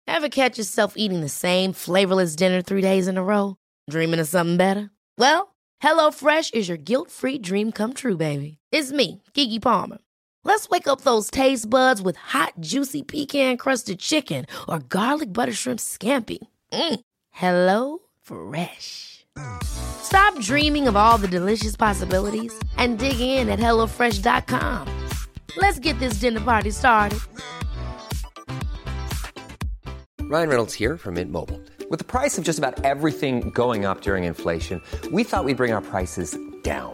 Ever 0.08 0.30
catch 0.30 0.58
yourself 0.58 0.94
eating 0.96 1.22
the 1.22 1.30
same 1.30 1.74
flavorless 1.74 2.36
dinner 2.36 2.62
three 2.62 2.82
days 2.82 3.08
in 3.08 3.18
a 3.18 3.24
row? 3.24 3.56
Dreaming 3.92 4.20
of 4.22 4.28
something 4.28 4.58
better? 4.58 4.90
Well, 5.18 5.56
HelloFresh 5.84 6.54
is 6.54 6.68
your 6.70 6.78
guilt-free 6.78 7.40
dream 7.40 7.72
come 7.72 7.94
true, 7.94 8.18
baby. 8.18 8.58
It's 8.72 8.92
me, 8.92 9.22
Kiki 9.34 9.60
Palmer. 9.60 10.00
Let's 10.44 10.70
wake 10.70 10.88
up 10.88 11.02
those 11.02 11.30
taste 11.32 11.70
buds 11.70 12.02
with 12.02 12.16
hot, 12.18 12.54
juicy 12.60 13.04
pecan-crusted 13.04 14.00
chicken 14.00 14.46
or 14.68 14.80
garlic 14.80 15.32
butter 15.34 15.54
shrimp 15.54 15.80
scampi. 15.80 16.40
Mm. 16.74 17.00
Hello 17.32 18.00
Fresh. 18.22 19.19
Stop 19.64 20.40
dreaming 20.40 20.88
of 20.88 20.96
all 20.96 21.18
the 21.18 21.28
delicious 21.28 21.76
possibilities 21.76 22.54
and 22.78 22.98
dig 22.98 23.20
in 23.20 23.50
at 23.50 23.60
hellofresh.com. 23.60 25.08
Let's 25.58 25.80
get 25.80 25.98
this 26.00 26.16
dinner 26.16 26.42
party 26.42 26.72
started. 26.72 27.20
Ryan 30.22 30.50
Reynolds 30.50 30.76
here 30.76 30.96
from 30.96 31.16
Mint 31.16 31.32
Mobile. 31.32 31.60
With 31.90 31.98
the 31.98 32.06
price 32.06 32.38
of 32.38 32.44
just 32.44 32.60
about 32.60 32.86
everything 32.86 33.50
going 33.50 33.84
up 33.84 34.02
during 34.02 34.26
inflation, 34.26 34.80
we 35.12 35.24
thought 35.24 35.44
we'd 35.44 35.58
bring 35.58 35.74
our 35.74 35.82
prices 35.82 36.38
down. 36.62 36.94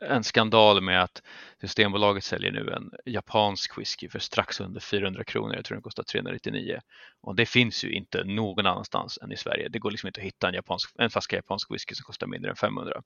en 0.00 0.24
skandal 0.24 0.80
med 0.80 1.02
att 1.02 1.22
Systembolaget 1.60 2.24
säljer 2.24 2.52
nu 2.52 2.70
en 2.72 2.90
japansk 3.12 3.78
whisky 3.78 4.08
för 4.08 4.18
strax 4.18 4.60
under 4.60 4.80
400 4.80 5.24
kronor. 5.24 5.54
Jag 5.54 5.64
tror 5.64 5.76
den 5.76 5.82
kostar 5.82 6.02
399 6.02 6.80
och 7.20 7.36
det 7.36 7.46
finns 7.46 7.84
ju 7.84 7.92
inte 7.92 8.24
någon 8.24 8.66
annanstans 8.66 9.18
än 9.22 9.32
i 9.32 9.36
Sverige. 9.36 9.68
Det 9.68 9.78
går 9.78 9.90
liksom 9.90 10.06
inte 10.06 10.20
att 10.20 10.26
hitta 10.26 10.48
en, 10.48 10.54
japansk, 10.54 10.90
en 10.98 11.10
flaska 11.10 11.36
japansk 11.36 11.70
whisky 11.70 11.94
som 11.94 12.04
kostar 12.04 12.26
mindre 12.26 12.50
än 12.50 12.56
500 12.56 13.02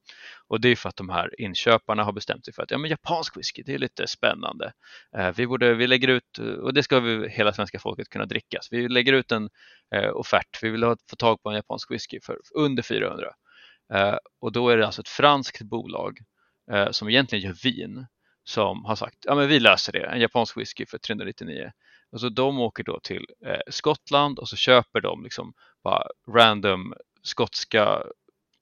och 0.49 0.61
det 0.61 0.69
är 0.69 0.77
för 0.77 0.89
att 0.89 0.97
de 0.97 1.09
här 1.09 1.41
inköparna 1.41 2.05
har 2.05 2.13
bestämt 2.13 2.45
sig 2.45 2.55
för 2.55 2.63
att 2.63 2.71
ja, 2.71 2.79
men 2.79 2.91
japansk 2.91 3.37
whisky, 3.37 3.63
det 3.63 3.75
är 3.75 3.79
lite 3.79 4.07
spännande. 4.07 4.73
Eh, 5.17 5.31
vi, 5.37 5.47
borde, 5.47 5.75
vi 5.75 5.87
lägger 5.87 6.09
ut, 6.09 6.39
och 6.39 6.75
det 6.75 6.83
ska 6.83 7.01
vi, 7.01 7.29
hela 7.29 7.53
svenska 7.53 7.79
folket 7.79 8.09
kunna 8.09 8.27
dricka, 8.27 8.59
så 8.61 8.77
vi 8.77 8.89
lägger 8.89 9.13
ut 9.13 9.33
en 9.33 9.51
eh, 9.95 10.11
offert. 10.17 10.63
Vi 10.63 10.71
vill 10.71 10.83
ha, 10.83 10.97
få 11.11 11.17
tag 11.17 11.43
på 11.43 11.49
en 11.49 11.57
japansk 11.57 11.91
whisky 11.91 12.21
för 12.21 12.39
under 12.55 12.83
400 12.83 13.27
eh, 13.95 14.17
och 14.41 14.53
då 14.53 14.69
är 14.69 14.77
det 14.77 14.87
alltså 14.87 15.01
ett 15.01 15.09
franskt 15.09 15.63
bolag 15.63 16.19
eh, 16.70 16.90
som 16.90 17.09
egentligen 17.09 17.44
gör 17.44 17.57
vin 17.64 18.07
som 18.44 18.85
har 18.85 18.96
sagt 18.96 19.18
ja 19.25 19.35
men 19.35 19.48
vi 19.48 19.61
löser 19.61 19.92
det, 19.92 20.07
en 20.07 20.20
japansk 20.20 20.57
whisky 20.57 20.87
för 20.87 20.98
399. 20.98 21.72
Och 22.12 22.20
så 22.20 22.29
de 22.29 22.61
åker 22.61 22.85
då 22.85 23.01
till 23.01 23.27
eh, 23.46 23.61
Skottland 23.70 24.38
och 24.38 24.48
så 24.48 24.57
köper 24.57 25.01
de 25.01 25.22
liksom 25.25 25.55
bara 25.85 26.03
random 26.29 26.94
skotska 27.22 28.03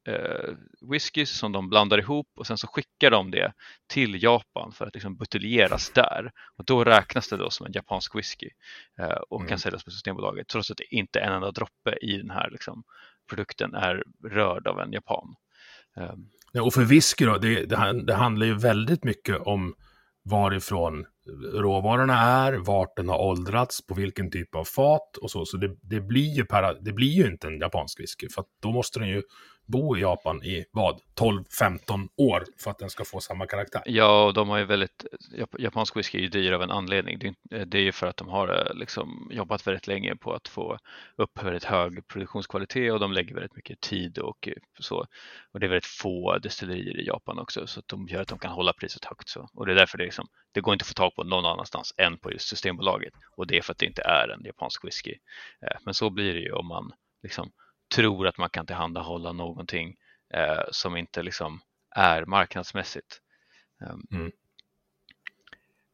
eh, 0.08 0.54
whiskys 0.90 1.30
som 1.38 1.52
de 1.52 1.68
blandar 1.68 1.98
ihop 1.98 2.28
och 2.36 2.46
sen 2.46 2.58
så 2.58 2.66
skickar 2.66 3.10
de 3.10 3.30
det 3.30 3.52
till 3.86 4.22
Japan 4.22 4.72
för 4.72 4.86
att 4.86 4.94
liksom 4.94 5.16
buteljeras 5.16 5.90
där. 5.90 6.32
Och 6.56 6.64
då 6.64 6.84
räknas 6.84 7.28
det 7.28 7.36
då 7.36 7.50
som 7.50 7.66
en 7.66 7.72
japansk 7.72 8.14
whisky 8.14 8.48
eh, 8.98 9.06
och 9.30 9.40
kan 9.40 9.46
Mm. 9.48 9.58
säljas 9.58 9.84
på 9.84 9.90
Systembolaget 9.90 10.48
trots 10.48 10.70
att 10.70 10.76
det 10.76 10.94
inte 10.94 11.20
en 11.20 11.32
enda 11.32 11.50
droppe 11.50 11.96
i 12.02 12.16
den 12.16 12.30
här 12.30 12.50
liksom, 12.50 12.82
produkten 13.30 13.74
är 13.74 14.04
rörd 14.24 14.66
av 14.66 14.80
en 14.80 14.92
japan. 14.92 15.34
Och 16.58 16.74
för 16.74 16.84
whisky 16.84 17.24
då, 17.24 17.38
det, 17.38 17.66
det, 17.66 18.02
det 18.06 18.14
handlar 18.14 18.46
ju 18.46 18.54
väldigt 18.54 19.04
mycket 19.04 19.36
om 19.40 19.74
varifrån 20.24 21.04
råvarorna 21.54 22.20
är, 22.20 22.52
vart 22.52 22.96
den 22.96 23.08
har 23.08 23.18
åldrats, 23.18 23.86
på 23.86 23.94
vilken 23.94 24.30
typ 24.30 24.54
av 24.54 24.64
fat 24.64 25.16
och 25.22 25.30
så. 25.30 25.44
Så 25.44 25.56
det, 25.56 25.76
det, 25.82 26.00
blir, 26.00 26.36
ju 26.36 26.44
para, 26.44 26.74
det 26.74 26.92
blir 26.92 27.12
ju 27.12 27.26
inte 27.26 27.46
en 27.46 27.58
japansk 27.58 28.00
whisky, 28.00 28.28
för 28.34 28.40
att 28.40 28.48
då 28.62 28.72
måste 28.72 28.98
den 28.98 29.08
ju 29.08 29.22
bo 29.70 29.96
i 29.96 30.00
Japan 30.00 30.42
i 30.44 30.64
vad? 30.72 31.00
12-15 31.14 32.08
år 32.16 32.44
för 32.58 32.70
att 32.70 32.78
den 32.78 32.90
ska 32.90 33.04
få 33.04 33.20
samma 33.20 33.46
karaktär. 33.46 33.82
Ja, 33.84 34.24
och 34.24 34.34
de 34.34 34.48
har 34.48 34.58
ju 34.58 34.64
väldigt, 34.64 35.04
japansk 35.58 35.96
whisky 35.96 36.18
är 36.18 36.22
ju 36.22 36.28
dyr 36.28 36.52
av 36.52 36.62
en 36.62 36.70
anledning. 36.70 37.18
Det 37.18 37.78
är, 37.78 37.82
ju 37.82 37.88
eh, 37.88 37.92
för 37.92 38.06
att 38.06 38.16
de 38.16 38.28
har 38.28 38.48
eh, 38.48 38.74
liksom 38.74 39.30
jobbat 39.32 39.66
väldigt 39.66 39.86
länge 39.86 40.16
på 40.16 40.32
att 40.32 40.48
få 40.48 40.78
upp 41.16 41.42
väldigt 41.42 41.64
hög 41.64 42.08
produktionskvalitet 42.08 42.92
och 42.92 43.00
de 43.00 43.12
lägger 43.12 43.34
väldigt 43.34 43.56
mycket 43.56 43.80
tid 43.80 44.18
och 44.18 44.48
eh, 44.48 44.54
så. 44.78 45.06
Och 45.52 45.60
det 45.60 45.66
är 45.66 45.68
väldigt 45.68 45.86
få 45.86 46.38
destillerier 46.38 47.00
i 47.00 47.06
Japan 47.06 47.38
också 47.38 47.66
så 47.66 47.80
att 47.80 47.88
de 47.88 48.06
gör 48.06 48.22
att 48.22 48.28
de 48.28 48.38
kan 48.38 48.52
hålla 48.52 48.72
priset 48.72 49.04
högt. 49.04 49.28
Så. 49.28 49.48
Och 49.54 49.66
det 49.66 49.72
är 49.72 49.76
därför 49.76 49.98
det, 49.98 50.04
liksom, 50.04 50.26
det 50.52 50.60
går 50.60 50.72
inte 50.72 50.82
att 50.82 50.88
få 50.88 50.94
tag 50.94 51.14
på 51.14 51.24
någon 51.24 51.46
annanstans 51.46 51.94
än 51.96 52.18
på 52.18 52.32
just 52.32 52.48
Systembolaget. 52.48 53.12
Och 53.36 53.46
det 53.46 53.58
är 53.58 53.62
för 53.62 53.72
att 53.72 53.78
det 53.78 53.86
inte 53.86 54.02
är 54.02 54.28
en 54.28 54.44
japansk 54.44 54.84
whisky. 54.84 55.14
Men 55.84 55.94
så 55.94 56.10
blir 56.10 56.34
det 56.34 56.40
ju 56.40 56.52
om 56.52 56.66
man 56.66 56.92
liksom 57.22 57.52
tror 57.94 58.26
att 58.26 58.38
man 58.38 58.50
kan 58.50 58.66
tillhandahålla 58.66 59.32
någonting 59.32 59.96
eh, 60.34 60.62
som 60.70 60.96
inte 60.96 61.22
liksom 61.22 61.60
är 61.96 62.24
marknadsmässigt. 62.24 63.20
Ehm, 63.82 64.00
Mm. 64.12 64.32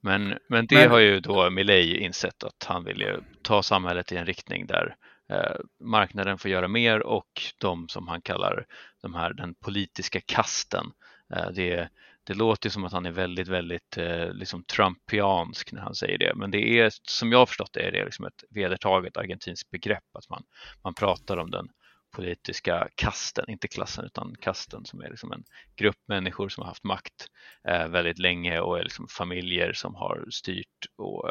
Men, 0.02 0.38
men 0.48 0.66
det 0.66 0.74
Men- 0.76 0.90
har 0.90 0.98
ju 0.98 1.20
då 1.20 1.50
Milley 1.50 1.96
insett 1.96 2.44
att 2.44 2.64
han 2.64 2.84
vill 2.84 3.00
ju 3.00 3.20
ta 3.42 3.62
samhället 3.62 4.12
i 4.12 4.16
en 4.16 4.26
riktning 4.26 4.66
där 4.66 4.96
eh, 5.30 5.56
marknaden 5.80 6.38
får 6.38 6.50
göra 6.50 6.68
mer 6.68 7.00
och 7.02 7.42
de 7.58 7.88
som 7.88 8.08
han 8.08 8.22
kallar 8.22 8.66
de 9.02 9.14
här, 9.14 9.32
den 9.32 9.54
politiska 9.54 10.20
kasten. 10.26 10.86
Eh, 11.34 11.50
det, 11.50 11.88
det 12.24 12.34
låter 12.34 12.70
som 12.70 12.84
att 12.84 12.92
han 12.92 13.06
är 13.06 13.10
väldigt, 13.10 13.48
väldigt 13.48 13.96
eh, 13.98 14.32
liksom 14.32 14.64
trumpiansk 14.64 15.72
när 15.72 15.80
han 15.80 15.94
säger 15.94 16.18
det, 16.18 16.32
men 16.34 16.50
det 16.50 16.78
är 16.80 16.90
som 17.02 17.32
jag 17.32 17.38
har 17.38 17.46
förstått 17.46 17.72
det 17.72 17.80
är 17.88 17.92
det 17.92 18.04
liksom 18.04 18.24
ett 18.24 18.44
vedertaget 18.50 19.16
argentinskt 19.16 19.70
begrepp 19.70 20.16
att 20.18 20.28
man, 20.30 20.42
man 20.84 20.94
pratar 20.94 21.36
om 21.36 21.50
den 21.50 21.68
politiska 22.16 22.88
kasten, 22.94 23.44
inte 23.48 23.68
klassen 23.68 24.04
utan 24.04 24.34
kasten 24.40 24.84
som 24.84 25.00
är 25.00 25.10
liksom 25.10 25.32
en 25.32 25.44
grupp 25.76 25.98
människor 26.08 26.48
som 26.48 26.62
har 26.62 26.68
haft 26.68 26.84
makt 26.84 27.26
eh, 27.68 27.88
väldigt 27.88 28.18
länge 28.18 28.60
och 28.60 28.78
är 28.78 28.82
liksom 28.82 29.08
familjer 29.08 29.72
som 29.72 29.94
har 29.94 30.26
styrt 30.30 30.86
och 30.96 31.30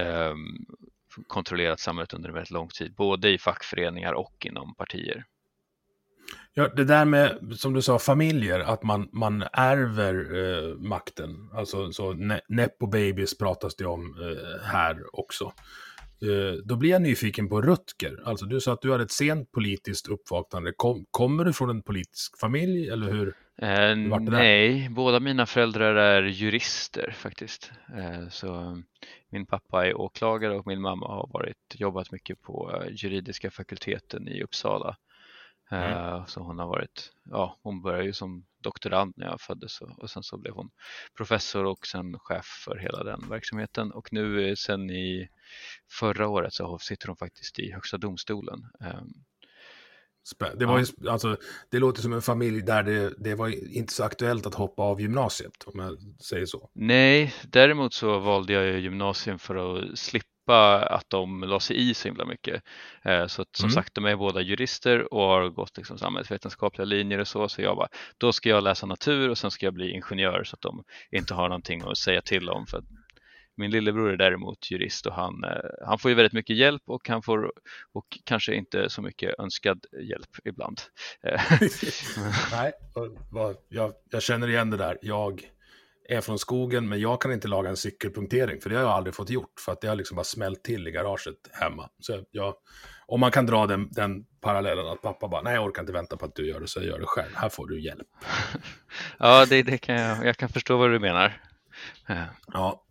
eh, 0.00 0.34
kontrollerat 1.26 1.80
samhället 1.80 2.14
under 2.14 2.28
en 2.28 2.34
väldigt 2.34 2.50
lång 2.50 2.68
tid, 2.68 2.94
både 2.94 3.30
i 3.30 3.38
fackföreningar 3.38 4.12
och 4.12 4.46
inom 4.46 4.74
partier. 4.74 5.24
Ja, 6.54 6.68
det 6.68 6.84
där 6.84 7.04
med, 7.04 7.38
som 7.56 7.72
du 7.74 7.82
sa, 7.82 7.98
familjer, 7.98 8.60
att 8.60 8.82
man, 8.82 9.08
man 9.12 9.44
ärver 9.52 10.14
eh, 10.14 10.74
makten. 10.74 11.50
Alltså, 11.54 11.92
så 11.92 12.12
ne 12.12 12.40
Nepo 12.48 12.86
babies 12.86 13.38
pratas 13.38 13.76
det 13.76 13.86
om 13.86 14.16
eh, 14.20 14.66
här 14.66 15.18
också. 15.18 15.52
Eh, 16.22 16.58
då 16.64 16.76
blir 16.76 16.90
jag 16.90 17.02
nyfiken 17.02 17.48
på 17.48 17.62
Rutger. 17.62 18.22
Alltså, 18.24 18.46
du 18.46 18.60
sa 18.60 18.72
att 18.72 18.82
du 18.82 18.92
hade 18.92 19.04
ett 19.04 19.10
sent 19.10 19.52
politiskt 19.52 20.08
uppvaknande. 20.08 20.72
Kom, 20.76 21.04
kommer 21.10 21.44
du 21.44 21.52
från 21.52 21.70
en 21.70 21.82
politisk 21.82 22.40
familj, 22.40 22.88
eller 22.88 23.12
hur? 23.12 23.34
Eh, 23.58 23.96
nej, 24.20 24.88
båda 24.90 25.20
mina 25.20 25.46
föräldrar 25.46 25.94
är 25.94 26.22
jurister 26.22 27.14
faktiskt. 27.16 27.72
Eh, 27.96 28.28
så 28.28 28.82
min 29.30 29.46
pappa 29.46 29.86
är 29.86 30.00
åklagare 30.00 30.54
och 30.54 30.66
min 30.66 30.80
mamma 30.80 31.06
har 31.06 31.30
varit, 31.32 31.74
jobbat 31.74 32.12
mycket 32.12 32.42
på 32.42 32.72
eh, 32.74 32.92
juridiska 32.92 33.50
fakulteten 33.50 34.28
i 34.28 34.42
Uppsala. 34.42 34.96
Eh, 35.74 36.26
Så 36.26 36.40
hon 36.40 36.58
har 36.58 36.66
varit, 36.66 37.12
ja 37.24 37.58
hon 37.62 37.82
började 37.82 38.04
ju 38.04 38.12
som 38.12 38.44
doktorand 38.62 39.12
när 39.16 39.26
jag 39.26 39.40
föddes 39.40 39.80
och, 39.80 40.10
sen 40.10 40.22
så 40.22 40.38
blev 40.38 40.54
hon 40.54 40.70
professor 41.16 41.64
och 41.64 41.86
sen 41.86 42.18
chef 42.18 42.46
för 42.64 42.76
hela 42.78 43.04
den 43.04 43.28
verksamheten 43.30 43.92
och 43.92 44.12
nu 44.12 44.48
eh, 44.48 44.54
sen 44.54 44.90
i 44.90 45.28
förra 45.98 46.28
året 46.28 46.52
så 46.54 46.78
sitter 46.78 47.06
hon 47.08 47.16
faktiskt 47.16 47.58
i 47.58 47.72
Högsta 47.72 47.98
domstolen. 47.98 48.60
Eh, 48.80 49.00
Spä- 50.34 50.56
Det, 50.56 50.66
var 50.66 50.78
ju, 50.78 51.08
alltså, 51.10 51.36
det 51.70 51.78
låter 51.78 52.02
som 52.02 52.12
en 52.12 52.22
familj 52.22 52.62
där 52.62 52.82
det, 52.82 53.14
det 53.18 53.34
var 53.34 53.76
inte 53.76 53.92
så 53.92 54.04
aktuellt 54.04 54.46
att 54.46 54.54
hoppa 54.54 54.82
av 54.82 55.00
gymnasiet, 55.00 55.64
om 55.66 55.80
jag 55.80 55.98
säger 56.24 56.46
så. 56.46 56.70
Nej, 56.72 57.34
däremot 57.48 57.94
så 57.94 58.18
valde 58.18 58.52
jag 58.52 58.80
gymnasium 58.80 59.38
för 59.38 59.56
att 59.56 59.98
slippa 59.98 60.28
att 60.52 61.10
de 61.10 61.40
la 61.44 61.60
sig 61.60 61.90
i 61.90 61.94
så 61.94 62.08
himla 62.08 62.24
mycket. 62.24 62.62
Eh, 63.04 63.26
Så 63.26 63.42
att, 63.42 63.56
som 63.56 63.64
Mm. 63.66 63.74
sagt, 63.74 63.94
de 63.94 64.04
är 64.04 64.16
båda 64.16 64.40
jurister 64.40 65.14
och 65.14 65.20
har 65.22 65.48
gått 65.48 65.76
liksom 65.76 65.98
samhällsvetenskapliga 65.98 66.84
linjer 66.84 67.18
och 67.18 67.28
så, 67.28 67.48
så 67.48 67.62
jag 67.62 67.76
bara, 67.76 67.88
då 68.18 68.32
ska 68.32 68.48
jag 68.48 68.62
läsa 68.64 68.86
natur 68.86 69.30
och 69.30 69.38
sen 69.38 69.50
ska 69.50 69.66
jag 69.66 69.74
bli 69.74 69.90
ingenjör 69.90 70.44
så 70.44 70.54
att 70.54 70.60
de 70.62 70.84
inte 71.10 71.34
har 71.34 71.48
någonting 71.48 71.82
att 71.82 71.98
säga 71.98 72.22
till 72.22 72.48
om. 72.50 72.66
För 72.66 72.82
Min 73.56 73.70
lillebror 73.70 74.12
är 74.12 74.16
däremot 74.16 74.70
jurist 74.70 75.06
och 75.06 75.14
han, 75.14 75.44
eh, 75.44 75.50
han 75.86 75.98
får 75.98 76.10
ju 76.10 76.14
väldigt 76.14 76.32
mycket 76.32 76.56
hjälp 76.56 76.82
och 76.86 77.08
han 77.08 77.22
får 77.22 77.52
och 77.92 78.18
kanske 78.24 78.54
inte 78.54 78.90
så 78.90 79.02
mycket 79.02 79.38
önskad 79.38 79.86
hjälp 80.02 80.30
ibland. 80.44 80.80
Eh, 81.22 81.40
Nej, 82.52 82.72
jag, 83.68 83.92
jag 84.10 84.22
känner 84.22 84.48
igen 84.48 84.70
det 84.70 84.76
där. 84.76 84.98
Jag 85.02 85.42
är 86.08 86.20
från 86.20 86.38
skogen, 86.38 86.88
men 86.88 87.00
jag 87.00 87.20
kan 87.20 87.32
inte 87.32 87.48
laga 87.48 87.68
en 87.70 87.76
cykelpunktering, 87.76 88.60
för 88.60 88.70
det 88.70 88.76
har 88.76 88.82
jag 88.82 88.92
aldrig 88.92 89.14
fått 89.14 89.30
gjort, 89.30 89.60
för 89.60 89.72
att 89.72 89.80
det 89.80 89.88
har 89.88 89.96
liksom 89.96 90.16
bara 90.16 90.24
smält 90.24 90.64
till 90.64 90.88
i 90.88 90.90
garaget 90.90 91.34
hemma. 91.52 91.90
Så 92.00 92.24
jag, 92.30 92.54
om 93.06 93.20
man 93.20 93.30
kan 93.30 93.46
dra 93.46 93.66
den, 93.66 93.88
den 93.90 94.24
parallellen 94.40 94.86
att 94.86 95.02
pappa 95.02 95.28
bara, 95.28 95.42
nej 95.42 95.54
jag 95.54 95.64
orkar 95.64 95.82
inte 95.82 95.92
vänta 95.92 96.16
på 96.16 96.24
att 96.24 96.34
du 96.34 96.48
gör 96.48 96.60
det, 96.60 96.68
så 96.68 96.78
jag 96.78 96.86
gör 96.86 96.98
det 96.98 97.06
själv. 97.06 97.34
Här 97.34 97.48
får 97.48 97.66
du 97.66 97.80
hjälp. 97.80 98.08
ja, 99.18 99.46
det, 99.46 99.62
det 99.62 99.78
kan 99.78 99.94
jag, 99.94 100.26
jag 100.26 100.36
kan 100.36 100.48
förstå 100.48 100.76
vad 100.76 100.90
du 100.90 100.98
menar. 100.98 101.42
Ja. 102.52 102.84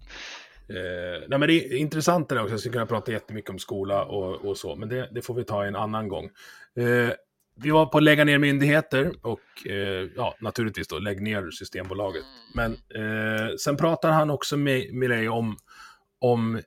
Eh, 0.69 1.27
nej, 1.27 1.39
men 1.39 1.47
det 1.47 1.53
är 1.53 1.77
intressant 1.77 2.29
det 2.29 2.35
där 2.35 2.41
också, 2.41 2.53
jag 2.53 2.59
skulle 2.59 2.73
kunna 2.73 2.85
prata 2.85 3.11
jättemycket 3.11 3.49
om 3.49 3.59
skola 3.59 4.05
och, 4.05 4.45
och 4.45 4.57
så, 4.57 4.75
men 4.75 4.89
det, 4.89 5.09
det, 5.11 5.21
får 5.21 5.33
vi 5.33 5.43
ta 5.43 5.65
en 5.65 5.75
annan 5.75 6.07
gång. 6.07 6.25
Eh, 6.75 7.13
vi 7.55 7.69
var 7.69 7.85
på 7.85 7.97
att 7.97 8.03
lägga 8.03 8.23
ner 8.23 8.37
myndigheter 8.37 9.13
och 9.21 9.67
eh, 9.67 10.09
ja, 10.15 10.35
naturligtvis 10.39 10.87
då 10.87 10.99
lägg 10.99 11.21
ner 11.21 11.51
Systembolaget. 11.51 12.23
Men 12.55 12.71
eh, 12.71 13.55
sen 13.59 13.77
pratar 13.77 14.11
han 14.11 14.29
också 14.29 14.57
med, 14.57 14.93
Milei 14.93 15.27
om, 15.27 15.57
om 16.19 16.61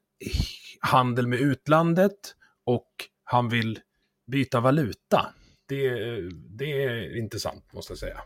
handel 0.80 1.26
med 1.26 1.40
utlandet 1.40 2.34
och 2.64 2.90
han 3.24 3.48
vill 3.48 3.78
byta 4.26 4.60
valuta. 4.60 5.26
Det, 5.68 5.86
eh, 5.86 6.24
det 6.32 6.84
är 6.84 7.18
intressant 7.18 7.72
måste 7.72 7.90
jag 7.90 7.98
säga. 7.98 8.20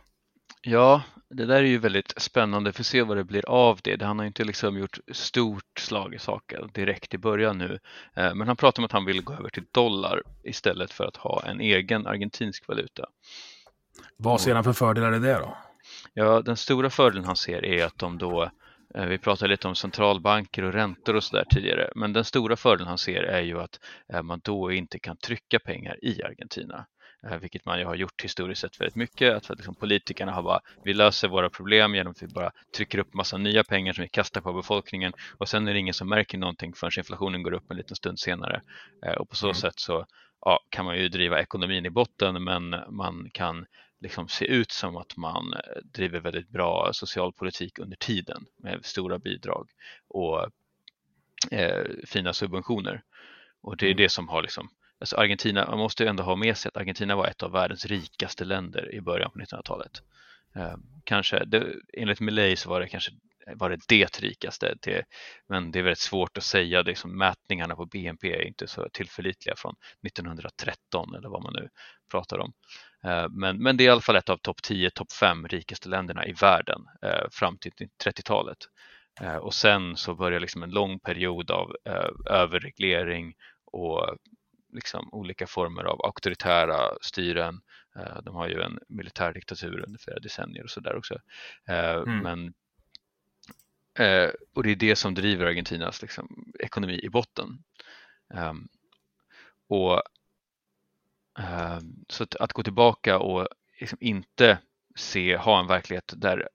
Ja, 0.62 1.02
det 1.28 1.46
där 1.46 1.56
är 1.56 1.62
ju 1.62 1.78
väldigt 1.78 2.14
spännande 2.16 2.72
för 2.72 2.82
att 2.82 2.86
se 2.86 3.02
vad 3.02 3.16
det 3.16 3.24
blir 3.24 3.48
av 3.48 3.80
det. 3.82 4.02
Han 4.02 4.18
har 4.18 4.26
inte 4.26 4.44
liksom 4.44 4.78
gjort 4.78 4.98
stort 5.12 5.78
slag 5.78 6.14
i 6.14 6.18
saken 6.18 6.70
direkt 6.74 7.14
i 7.14 7.18
början 7.18 7.58
nu. 7.58 7.78
Eh, 8.14 8.34
men 8.34 8.46
han 8.46 8.56
pratar 8.56 8.80
om 8.80 8.84
att 8.84 8.92
han 8.92 9.04
vill 9.04 9.22
gå 9.22 9.32
över 9.32 9.48
till 9.48 9.64
dollar 9.72 10.22
istället 10.44 10.92
för 10.92 11.04
att 11.04 11.16
ha 11.16 11.42
en 11.46 11.60
egen 11.60 12.06
argentinsk 12.06 12.68
valuta. 12.68 13.06
Vad 14.16 14.40
ser 14.40 14.54
han 14.54 14.64
för 14.64 14.72
fördelar 14.72 15.16
i 15.16 15.18
det 15.18 15.34
då? 15.34 15.56
Ja, 16.14 16.40
den 16.40 16.56
stora 16.56 16.90
fördelen 16.90 17.24
han 17.24 17.36
ser 17.36 17.64
är 17.64 17.84
att 17.84 17.98
de 17.98 18.18
då 18.18 18.50
eh, 18.94 19.04
vi 19.04 19.18
pratade 19.18 19.50
lite 19.50 19.68
om 19.68 19.74
centralbanker 19.74 20.62
och 20.62 20.72
räntor 20.72 21.16
och 21.16 21.24
sådär 21.24 21.44
tidigare, 21.50 21.90
men 21.94 22.12
den 22.12 22.24
stora 22.24 22.56
fördelen 22.56 22.88
han 22.88 22.98
ser 22.98 23.22
är 23.22 23.42
ju 23.42 23.60
att 23.60 23.80
eh, 24.12 24.22
man 24.22 24.40
då 24.44 24.72
inte 24.72 24.98
kan 24.98 25.16
trycka 25.16 25.58
pengar 25.58 26.04
i 26.04 26.22
Argentina. 26.22 26.86
Eh, 27.26 27.38
vilket 27.38 27.64
man 27.64 27.78
ju 27.78 27.84
har 27.84 27.94
gjort 27.94 28.24
historiskt 28.24 28.60
sett 28.60 28.80
väldigt 28.80 28.96
mycket. 28.96 29.34
Att 29.34 29.48
liksom 29.58 29.74
politikerna 29.74 30.32
har 30.32 30.42
bara, 30.42 30.60
vi 30.84 30.94
löser 30.94 31.28
våra 31.28 31.50
problem 31.50 31.94
genom 31.94 32.10
att 32.10 32.22
vi 32.22 32.26
bara 32.26 32.52
trycker 32.76 32.98
upp 32.98 33.14
massa 33.14 33.36
nya 33.36 33.64
pengar 33.64 33.92
som 33.92 34.02
vi 34.02 34.08
kastar 34.08 34.40
på 34.40 34.52
befolkningen 34.52 35.12
och 35.38 35.48
sen 35.48 35.68
är 35.68 35.72
det 35.72 35.78
ingen 35.78 35.94
som 35.94 36.08
märker 36.08 36.38
någonting 36.38 36.72
förrän 36.74 36.92
inflationen 36.98 37.42
går 37.42 37.52
upp 37.52 37.70
en 37.70 37.76
liten 37.76 37.96
stund 37.96 38.18
senare. 38.18 38.62
Eh, 39.06 39.12
och 39.12 39.28
på 39.28 39.36
så 39.36 39.46
mm. 39.46 39.54
sätt 39.54 39.80
så 39.80 40.06
ja, 40.40 40.60
kan 40.70 40.84
man 40.84 40.96
ju 40.98 41.08
driva 41.08 41.40
ekonomin 41.40 41.86
i 41.86 41.90
botten 41.90 42.44
men 42.44 42.76
man 42.90 43.30
kan 43.32 43.66
liksom 44.00 44.28
se 44.28 44.44
ut 44.44 44.70
som 44.70 44.96
att 44.96 45.16
man 45.16 45.52
eh, 45.52 45.82
driver 45.84 46.20
väldigt 46.20 46.48
bra 46.48 46.90
socialpolitik 46.92 47.78
under 47.78 47.96
tiden 47.96 48.46
med 48.56 48.84
stora 48.84 49.18
bidrag 49.18 49.68
och 50.08 50.46
eh, 51.50 51.84
fina 52.06 52.32
subventioner. 52.32 53.02
Och 53.62 53.76
det 53.76 53.86
är 53.86 53.90
mm. 53.90 54.02
det 54.02 54.08
som 54.08 54.28
har 54.28 54.42
liksom 54.42 54.70
Alltså 55.00 55.16
Argentina, 55.16 55.66
man 55.70 55.78
måste 55.78 56.02
ju 56.02 56.08
ändå 56.08 56.22
ha 56.22 56.36
med 56.36 56.56
sig 56.56 56.68
att 56.68 56.76
Argentina 56.76 57.16
var 57.16 57.26
ett 57.26 57.42
av 57.42 57.52
världens 57.52 57.86
rikaste 57.86 58.44
länder 58.44 58.94
i 58.94 59.00
början 59.00 59.30
på 59.30 59.38
1900-talet. 59.38 60.02
Eh, 60.56 60.76
kanske, 61.04 61.44
det, 61.44 61.74
enligt 61.92 62.20
Milley 62.20 62.56
så 62.56 62.70
var 62.70 62.80
det 62.80 62.88
kanske 62.88 63.12
var 63.54 63.70
det 63.70 63.78
det 63.88 64.20
rikaste, 64.22 64.74
det, 64.82 65.04
men 65.48 65.72
det 65.72 65.78
är 65.78 65.82
väldigt 65.82 65.98
svårt 65.98 66.36
att 66.36 66.44
säga, 66.44 66.82
det 66.82 66.90
liksom, 66.90 67.18
mätningarna 67.18 67.76
på 67.76 67.86
BNP 67.86 68.32
är 68.32 68.46
inte 68.46 68.66
så 68.66 68.88
tillförlitliga 68.92 69.54
från 69.56 69.74
1913 70.06 71.14
eller 71.14 71.28
vad 71.28 71.42
man 71.42 71.52
nu 71.52 71.68
pratar 72.10 72.38
om. 72.38 72.52
Eh, 73.04 73.28
men, 73.30 73.62
men 73.62 73.76
det 73.76 73.84
är 73.84 73.86
i 73.86 73.90
alla 73.90 74.00
fall 74.00 74.16
ett 74.16 74.28
av 74.28 74.36
topp 74.36 74.62
10, 74.62 74.90
topp 74.90 75.12
5 75.12 75.48
rikaste 75.48 75.88
länderna 75.88 76.26
i 76.26 76.32
världen 76.32 76.80
eh, 77.02 77.26
fram 77.32 77.58
till 77.58 77.72
30-talet. 78.04 78.58
Eh, 79.20 79.36
och 79.36 79.54
sen 79.54 79.96
så 79.96 80.14
börjar 80.14 80.40
liksom 80.40 80.62
en 80.62 80.70
lång 80.70 81.00
period 81.00 81.50
av 81.50 81.76
eh, 81.84 82.34
överreglering 82.34 83.34
och 83.72 84.16
liksom 84.72 85.08
olika 85.12 85.46
former 85.46 85.84
av 85.84 86.06
auktoritära 86.06 86.98
styren. 87.00 87.60
Eh, 87.96 88.22
de 88.22 88.34
har 88.34 88.48
ju 88.48 88.62
en 88.62 88.78
militärdiktatur 88.88 89.84
under 89.86 89.98
flera 89.98 90.18
decennier 90.18 90.64
och 90.64 90.70
sådär 90.70 90.96
också. 90.96 91.14
Eh, 91.68 91.94
mm. 91.94 92.18
Men, 92.18 92.54
eh, 93.98 94.30
och 94.54 94.62
det 94.62 94.70
är 94.70 94.76
det 94.76 94.96
som 94.96 95.14
driver 95.14 95.46
Argentinas 95.46 96.02
liksom, 96.02 96.52
ekonomi 96.58 97.00
i 97.02 97.08
botten. 97.08 97.64
Ehm, 98.34 98.68
och 99.68 100.02
ehm, 101.38 102.04
Så 102.08 102.22
att, 102.22 102.36
att 102.36 102.52
gå 102.52 102.62
tillbaka 102.62 103.18
och 103.18 103.48
liksom 103.80 103.98
inte 104.00 104.58
se, 104.96 105.36
ha 105.36 105.60
en 105.60 105.66
verklighet 105.66 106.12
där 106.16 106.48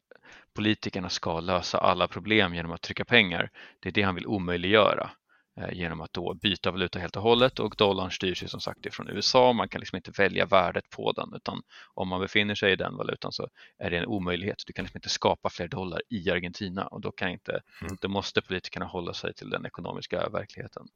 politikerna 0.54 1.10
ska 1.10 1.39
lösa 1.39 1.78
alla 1.78 2.08
problem 2.08 2.54
genom 2.56 2.71
att 2.71 2.82
trycka 2.82 3.06
pengar. 3.06 3.49
Det 3.80 3.89
är 3.89 3.93
det 3.93 4.01
han 4.01 4.15
vill 4.15 4.28
omöjliggöra. 4.28 5.12
Eh, 5.58 5.74
genom 5.74 6.02
att 6.02 6.13
då 6.13 6.34
byta 6.34 6.72
valuta 6.72 7.00
helt 7.00 7.15
och 7.15 7.22
hållet 7.22 7.60
och 7.60 7.76
dollarn 7.78 8.12
styrs 8.12 8.44
ju 8.44 8.48
som 8.48 8.62
sagt 8.62 8.86
ifrån 8.86 9.10
USA. 9.10 9.54
Man 9.54 9.70
kan 9.70 9.80
liksom 9.80 9.96
inte 9.96 10.12
välja 10.12 10.46
värdet 10.46 10.89
på 10.89 11.12
den 11.12 11.34
utan 11.36 11.62
om 11.94 12.08
man 12.08 12.22
befinner 12.22 12.56
sig 12.56 12.72
i 12.72 12.76
den 12.76 12.96
valutan 12.96 13.32
så 13.32 13.48
är 13.78 13.89
det 13.89 13.98
en 13.98 14.06
omöjlighet. 14.06 14.63
Du 14.68 14.74
kan 14.74 14.86
liksom 14.86 14.98
inte 14.98 15.10
skapa 15.10 15.50
fler 15.50 15.68
dollar 15.68 16.02
i 16.10 16.32
Argentina 16.32 16.88
och 16.88 17.02
då 17.02 17.12
kan 17.12 17.30
inte, 17.30 17.62
mm. 17.82 17.98
då 18.02 18.08
måste 18.08 18.41
politikerna 18.41 18.86
hålla 18.86 19.13
sig 19.13 19.34
till 19.34 19.50
den 19.50 19.65
ekonomiska 19.65 20.30
verkligheten 20.30 20.88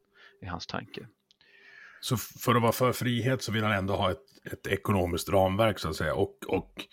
i 0.42 0.46
hans 0.46 0.68
tanke. 0.68 1.08
Så 2.02 2.18
för 2.18 2.56
att 2.56 2.62
vara 2.62 2.72
för 2.72 2.92
frihet 2.92 3.44
så 3.44 3.52
vill 3.52 3.64
han 3.64 3.72
ändå 3.72 3.96
ha 3.96 4.12
ett, 4.12 4.48
ett 4.52 4.68
ekonomiskt 4.68 5.30
ramverk 5.30 5.80
så 5.80 5.90
att 5.90 5.96
säga 5.96 6.14
och, 6.14 6.38
och 6.48 6.88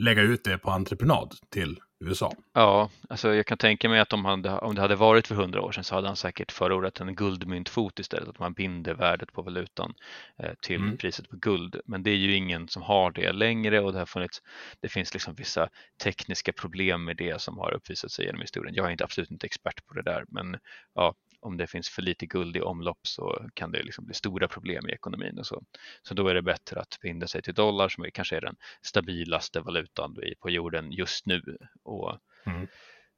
lägga 0.00 0.22
ut 0.22 0.44
det 0.44 0.58
på 0.58 0.70
entreprenad 0.70 1.34
till 1.50 1.80
USA. 2.04 2.32
Ja, 2.52 2.90
alltså 3.08 3.34
jag 3.34 3.46
kan 3.46 3.58
tänka 3.58 3.88
mig 3.88 4.00
att 4.00 4.12
om, 4.12 4.24
han, 4.24 4.46
om 4.46 4.74
det 4.74 4.80
hade 4.80 4.96
varit 4.96 5.26
för 5.26 5.34
hundra 5.34 5.62
år 5.62 5.72
sedan 5.72 5.84
så 5.84 5.94
hade 5.94 6.06
han 6.06 6.16
säkert 6.16 6.52
förordat 6.52 7.00
en 7.00 7.14
guldmyntfot 7.14 7.98
istället, 7.98 8.28
att 8.28 8.38
man 8.38 8.52
binder 8.52 8.94
värdet 8.94 9.32
på 9.32 9.42
valutan 9.42 9.94
eh, 10.38 10.52
till 10.62 10.80
mm. 10.80 10.96
priset 10.96 11.28
på 11.28 11.36
guld. 11.36 11.80
Men 11.86 12.02
det 12.02 12.10
är 12.10 12.16
ju 12.16 12.34
ingen 12.34 12.68
som 12.68 12.82
har 12.82 13.10
det 13.10 13.32
längre 13.32 13.80
och 13.80 13.92
det, 13.92 13.98
har 13.98 14.06
funnits, 14.06 14.42
det 14.80 14.88
finns 14.88 15.14
liksom 15.14 15.34
vissa 15.34 15.68
tekniska 16.02 16.52
problem 16.52 17.04
med 17.04 17.16
det 17.16 17.40
som 17.40 17.58
har 17.58 17.74
uppvisat 17.74 18.10
sig 18.10 18.24
genom 18.24 18.40
historien. 18.40 18.74
Jag 18.74 18.86
är 18.86 18.90
inte, 18.90 19.04
absolut 19.04 19.30
inte 19.30 19.46
expert 19.46 19.86
på 19.86 19.94
det 19.94 20.02
där, 20.02 20.24
men 20.28 20.56
ja, 20.94 21.14
om 21.40 21.56
det 21.56 21.66
finns 21.66 21.88
för 21.88 22.02
lite 22.02 22.26
guld 22.26 22.56
i 22.56 22.60
omlopp 22.60 22.98
så 23.02 23.46
kan 23.54 23.72
det 23.72 23.82
liksom 23.82 24.04
bli 24.04 24.14
stora 24.14 24.48
problem 24.48 24.88
i 24.88 24.92
ekonomin 24.92 25.38
och 25.38 25.46
så. 25.46 25.62
Så 26.02 26.14
då 26.14 26.28
är 26.28 26.34
det 26.34 26.42
bättre 26.42 26.80
att 26.80 26.98
binda 27.02 27.26
sig 27.26 27.42
till 27.42 27.54
dollar 27.54 27.88
som 27.88 28.04
kanske 28.14 28.36
är 28.36 28.40
den 28.40 28.56
stabilaste 28.82 29.60
valutan 29.60 30.16
på 30.40 30.50
jorden 30.50 30.92
just 30.92 31.26
nu. 31.26 31.42
Och, 31.82 32.18
mm. 32.46 32.68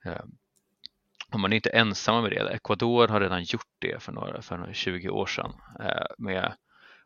eh, 0.05 0.25
och 1.33 1.41
man 1.41 1.53
är 1.53 1.57
inte 1.57 1.71
ensam 1.71 2.23
med 2.23 2.33
det. 2.33 2.55
Ecuador 2.55 3.09
har 3.09 3.21
redan 3.21 3.43
gjort 3.43 3.71
det 3.79 4.03
för, 4.03 4.13
några, 4.13 4.43
för 4.43 4.57
några 4.57 4.73
20 4.73 5.09
år 5.09 5.27
sedan. 5.27 5.53
Eh, 5.81 6.07
med, 6.19 6.57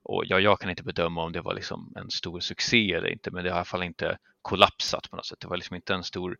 och 0.02 0.24
ja, 0.26 0.40
jag 0.40 0.60
kan 0.60 0.70
inte 0.70 0.82
bedöma 0.82 1.22
om 1.22 1.32
det 1.32 1.40
var 1.40 1.54
liksom 1.54 1.92
en 1.96 2.10
stor 2.10 2.40
succé 2.40 2.92
eller 2.92 3.08
inte, 3.08 3.30
men 3.30 3.44
det 3.44 3.50
har 3.50 3.56
i 3.56 3.58
alla 3.58 3.64
fall 3.64 3.82
inte 3.82 4.18
kollapsat 4.42 5.10
på 5.10 5.16
något 5.16 5.26
sätt. 5.26 5.40
Det 5.40 5.48
var 5.48 5.56
liksom 5.56 5.76
inte 5.76 5.94
en 5.94 6.04
stor 6.04 6.38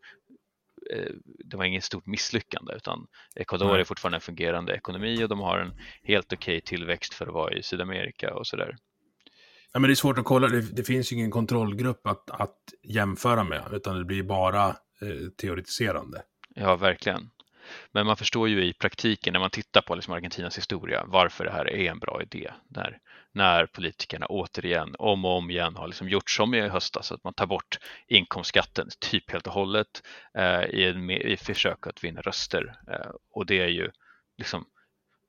det 1.45 1.57
var 1.57 1.65
inget 1.65 1.83
stort 1.83 2.05
misslyckande 2.05 2.73
utan 2.75 3.07
Ecuador 3.35 3.69
mm. 3.69 3.79
är 3.79 3.83
fortfarande 3.83 4.17
en 4.17 4.21
fungerande 4.21 4.75
ekonomi 4.75 5.23
och 5.23 5.29
de 5.29 5.39
har 5.39 5.59
en 5.59 5.73
helt 6.03 6.33
okej 6.33 6.57
okay 6.57 6.61
tillväxt 6.61 7.13
för 7.13 7.27
att 7.27 7.33
vara 7.33 7.53
i 7.53 7.63
Sydamerika 7.63 8.33
och 8.33 8.47
sådär. 8.47 8.75
Ja, 9.73 9.79
men 9.79 9.87
det 9.87 9.93
är 9.93 9.95
svårt 9.95 10.17
att 10.17 10.25
kolla, 10.25 10.47
det, 10.47 10.75
det 10.75 10.83
finns 10.83 11.11
ju 11.11 11.15
ingen 11.15 11.31
kontrollgrupp 11.31 12.07
att, 12.07 12.29
att 12.29 12.57
jämföra 12.83 13.43
med 13.43 13.63
utan 13.71 13.97
det 13.97 14.05
blir 14.05 14.23
bara 14.23 14.67
eh, 14.67 15.29
teoretiserande. 15.41 16.21
Ja, 16.55 16.75
verkligen. 16.75 17.29
Men 17.91 18.05
man 18.05 18.17
förstår 18.17 18.49
ju 18.49 18.65
i 18.65 18.73
praktiken 18.73 19.33
när 19.33 19.39
man 19.39 19.49
tittar 19.49 19.81
på 19.81 19.95
liksom 19.95 20.13
Argentinas 20.13 20.57
historia 20.57 21.03
varför 21.07 21.45
det 21.45 21.51
här 21.51 21.69
är 21.69 21.91
en 21.91 21.99
bra 21.99 22.21
idé. 22.21 22.51
När, 22.69 22.97
när 23.37 23.65
politikerna 23.65 24.25
återigen 24.25 24.95
om 24.99 25.25
och 25.25 25.37
om 25.37 25.49
igen 25.49 25.75
har 25.75 25.87
liksom 25.87 26.09
gjort 26.09 26.29
som 26.29 26.53
i 26.53 26.61
höstas, 26.61 27.11
att 27.11 27.23
man 27.23 27.33
tar 27.33 27.45
bort 27.45 27.79
inkomstskatten 28.07 28.89
typ 28.99 29.31
helt 29.31 29.47
och 29.47 29.53
hållet 29.53 30.03
eh, 30.37 30.63
i, 30.63 30.85
en, 30.85 31.09
i 31.09 31.37
försök 31.37 31.87
att 31.87 32.03
vinna 32.03 32.21
röster. 32.21 32.79
Eh, 32.91 33.11
och 33.31 33.45
det 33.45 33.59
är 33.59 33.67
ju 33.67 33.91
liksom 34.37 34.65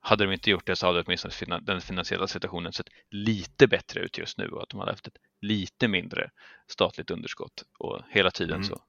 hade 0.01 0.25
de 0.25 0.33
inte 0.33 0.49
gjort 0.49 0.65
det 0.65 0.75
så 0.75 0.87
hade 0.87 1.01
åtminstone 1.01 1.59
den 1.59 1.81
finansiella 1.81 2.27
situationen 2.27 2.73
sett 2.73 2.89
lite 3.09 3.67
bättre 3.67 3.99
ut 3.99 4.17
just 4.17 4.37
nu 4.37 4.47
och 4.47 4.63
att 4.63 4.69
de 4.69 4.79
hade 4.79 4.91
haft 4.91 5.07
ett 5.07 5.17
lite 5.41 5.87
mindre 5.87 6.31
statligt 6.67 7.11
underskott 7.11 7.63
och 7.79 8.01
hela 8.09 8.31
tiden 8.31 8.55
mm. 8.55 8.63
så 8.63 8.81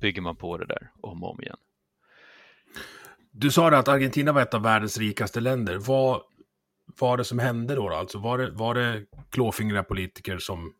bygger 0.00 0.22
man 0.22 0.36
på 0.36 0.56
det 0.56 0.66
där 0.66 0.90
om 1.00 1.24
och 1.24 1.30
om 1.30 1.42
igen. 1.42 1.56
Du 3.30 3.50
sa 3.50 3.70
det 3.70 3.78
att 3.78 3.88
Argentina 3.88 4.32
var 4.32 4.42
ett 4.42 4.54
av 4.54 4.62
världens 4.62 4.98
rikaste 4.98 5.40
länder. 5.40 5.76
Vad 5.76 6.22
var 6.98 7.16
det 7.16 7.24
som 7.24 7.38
hände 7.38 7.74
då? 7.74 7.88
Alltså 7.88 8.18
var 8.18 8.38
det, 8.38 8.50
var 8.50 8.74
det 8.74 9.02
klåfingriga 9.30 9.82
politiker 9.82 10.38
som, 10.38 10.74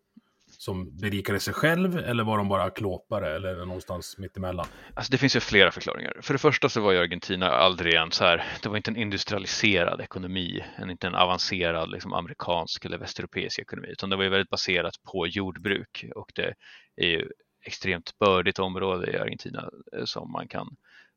som 0.58 0.96
berikade 0.96 1.40
sig 1.40 1.54
själv 1.54 1.98
eller 1.98 2.24
var 2.24 2.38
de 2.38 2.48
bara 2.48 2.70
klåpare 2.70 3.36
eller 3.36 3.66
någonstans 3.66 4.18
mittemellan? 4.18 4.66
Alltså 4.94 5.10
det 5.10 5.18
finns 5.18 5.36
ju 5.36 5.40
flera 5.40 5.70
förklaringar. 5.70 6.16
För 6.22 6.34
det 6.34 6.38
första 6.38 6.68
så 6.68 6.80
var 6.80 6.92
ju 6.92 6.98
Argentina 6.98 7.50
aldrig 7.50 7.94
en 7.94 8.12
så 8.12 8.24
här, 8.24 8.44
det 8.62 8.68
var 8.68 8.76
inte 8.76 8.90
en 8.90 8.96
industrialiserad 8.96 10.00
ekonomi, 10.00 10.64
en, 10.76 10.90
inte 10.90 11.06
en 11.06 11.14
avancerad 11.14 11.90
liksom, 11.90 12.12
amerikansk 12.12 12.84
eller 12.84 12.98
västeuropeisk 12.98 13.58
ekonomi, 13.58 13.88
utan 13.88 14.10
det 14.10 14.16
var 14.16 14.24
ju 14.24 14.30
väldigt 14.30 14.50
baserat 14.50 14.94
på 15.12 15.26
jordbruk 15.26 16.04
och 16.14 16.32
det 16.34 16.54
är 16.96 17.06
ju 17.06 17.28
extremt 17.66 18.18
bördigt 18.18 18.58
område 18.58 19.12
i 19.12 19.18
Argentina 19.18 19.70
eh, 19.96 20.04
som 20.04 20.32
man 20.32 20.48
kan 20.48 20.76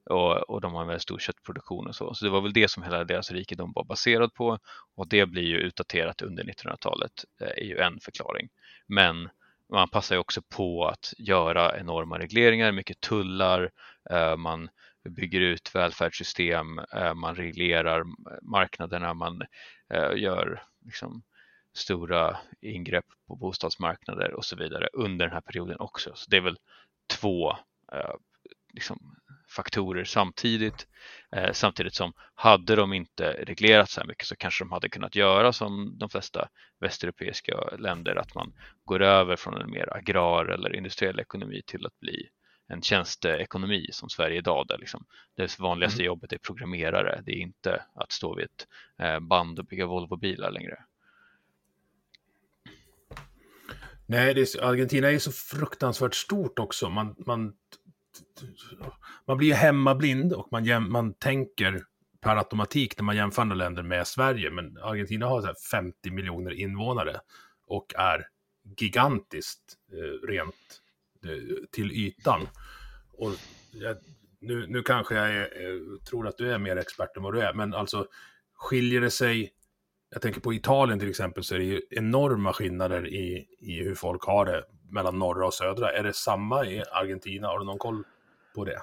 och, 0.09 0.49
och 0.49 0.61
de 0.61 0.73
har 0.73 0.81
en 0.81 0.87
väldigt 0.87 1.01
stor 1.01 1.19
köttproduktion 1.19 1.87
och 1.87 1.95
så. 1.95 2.13
Så 2.13 2.25
det 2.25 2.31
var 2.31 2.41
väl 2.41 2.53
det 2.53 2.71
som 2.71 2.83
hela 2.83 3.03
deras 3.03 3.31
rikedom 3.31 3.71
var 3.75 3.83
baserad 3.83 4.33
på 4.33 4.59
och 4.95 5.07
det 5.07 5.25
blir 5.25 5.43
ju 5.43 5.57
utdaterat 5.57 6.21
under 6.21 6.43
1900-talet 6.43 7.11
eh, 7.41 7.47
är 7.47 7.63
ju 7.63 7.77
en 7.77 7.99
förklaring. 7.99 8.49
Men 8.87 9.29
man 9.69 9.89
passar 9.89 10.15
ju 10.15 10.19
också 10.19 10.41
på 10.41 10.85
att 10.85 11.13
göra 11.17 11.79
enorma 11.79 12.19
regleringar, 12.19 12.71
mycket 12.71 12.99
tullar, 12.99 13.71
eh, 14.09 14.37
man 14.37 14.69
bygger 15.09 15.41
ut 15.41 15.75
välfärdssystem, 15.75 16.79
eh, 16.79 17.13
man 17.13 17.35
reglerar 17.35 18.03
marknaderna, 18.41 19.13
man 19.13 19.41
gör 20.15 20.63
liksom 20.85 21.23
stora 21.73 22.37
ingrepp 22.61 23.05
på 23.27 23.35
bostadsmarknader 23.35 24.33
och 24.33 24.45
så 24.45 24.55
vidare 24.55 24.89
under 24.93 25.25
den 25.25 25.33
här 25.33 25.41
perioden 25.41 25.79
också. 25.79 26.11
Så 26.15 26.29
det 26.29 26.37
är 26.37 26.41
väl 26.41 26.57
två 27.21 27.55
liksom, 28.73 29.15
faktorer 29.47 30.03
samtidigt. 30.03 30.87
Eh, 31.31 31.51
samtidigt 31.51 31.95
som 31.95 32.13
hade 32.35 32.75
de 32.75 32.93
inte 32.93 33.31
reglerat 33.31 33.89
så 33.89 34.01
här 34.01 34.07
mycket 34.07 34.27
så 34.27 34.35
kanske 34.35 34.63
de 34.63 34.71
hade 34.71 34.89
kunnat 34.89 35.15
göra 35.15 35.53
som 35.53 35.97
de 35.97 36.09
flesta 36.09 36.49
västeuropeiska 36.79 37.75
länder 37.79 38.15
att 38.15 38.35
man 38.35 38.53
går 38.85 39.01
över 39.01 39.35
från 39.35 39.61
en 39.61 39.71
mer 39.71 39.97
agrar 39.97 40.45
eller 40.45 40.75
industriell 40.75 41.19
ekonomi 41.19 41.61
till 41.65 41.85
att 41.85 41.99
bli 41.99 42.29
en 42.67 42.81
tjänsteekonomi 42.81 43.89
som 43.91 44.09
Sverige 44.09 44.37
idag 44.37 44.67
där 44.67 44.77
liksom 44.77 45.05
det 45.35 45.59
vanligaste 45.59 46.01
mm. 46.01 46.05
jobbet 46.05 46.33
är 46.33 46.37
programmerare. 46.37 47.21
Det 47.25 47.31
är 47.31 47.39
inte 47.39 47.83
att 47.95 48.11
stå 48.11 48.35
vid 48.35 48.45
ett 48.45 48.67
eh, 48.99 49.19
band 49.19 49.59
och 49.59 49.65
bygga 49.65 49.85
Volvo-bilar 49.85 50.51
längre. 50.51 50.77
Nej, 54.05 54.31
är, 54.31 54.63
Argentina 54.63 55.11
är 55.11 55.19
så 55.19 55.31
fruktansvärt 55.31 56.15
stort 56.15 56.59
också. 56.59 56.89
Man, 56.89 57.15
man 57.17 57.53
man 59.27 59.37
blir 59.37 59.47
ju 59.47 59.53
hemmablind 59.53 60.33
och 60.33 60.47
man, 60.51 60.91
man 60.91 61.13
tänker 61.13 61.83
per 62.21 62.35
automatik 62.35 62.97
när 62.97 63.03
man 63.03 63.15
jämför 63.15 63.41
andra 63.41 63.55
länder 63.55 63.83
med 63.83 64.07
Sverige. 64.07 64.51
Men 64.51 64.77
Argentina 64.77 65.25
har 65.25 65.69
50 65.71 66.11
miljoner 66.11 66.51
invånare 66.51 67.19
och 67.67 67.93
är 67.95 68.27
gigantiskt 68.79 69.77
eh, 69.91 70.27
rent 70.27 70.81
eh, 71.25 71.55
till 71.71 71.91
ytan. 71.91 72.47
Och 73.11 73.31
jag, 73.71 73.97
nu, 74.39 74.67
nu 74.67 74.83
kanske 74.83 75.15
jag 75.15 75.29
är, 75.29 75.41
eh, 75.41 75.99
tror 76.09 76.27
att 76.27 76.37
du 76.37 76.51
är 76.51 76.57
mer 76.57 76.75
expert 76.75 77.17
än 77.17 77.23
vad 77.23 77.33
du 77.33 77.41
är, 77.41 77.53
men 77.53 77.73
alltså 77.73 78.07
skiljer 78.53 79.01
det 79.01 79.11
sig 79.11 79.53
jag 80.09 80.21
tänker 80.21 80.41
på 80.41 80.53
Italien 80.53 80.99
till 80.99 81.09
exempel 81.09 81.43
så 81.43 81.55
är 81.55 81.59
det 81.59 81.65
ju 81.65 81.81
enorma 81.89 82.53
skillnader 82.53 83.07
i, 83.07 83.47
i 83.59 83.83
hur 83.83 83.95
folk 83.95 84.23
har 84.23 84.45
det 84.45 84.63
mellan 84.89 85.19
norra 85.19 85.47
och 85.47 85.53
södra. 85.53 85.91
Är 85.91 86.03
det 86.03 86.13
samma 86.13 86.65
i 86.65 86.83
Argentina? 86.91 87.47
Har 87.47 87.59
du 87.59 87.65
någon 87.65 87.77
koll 87.77 88.03
på 88.55 88.65
det? 88.65 88.81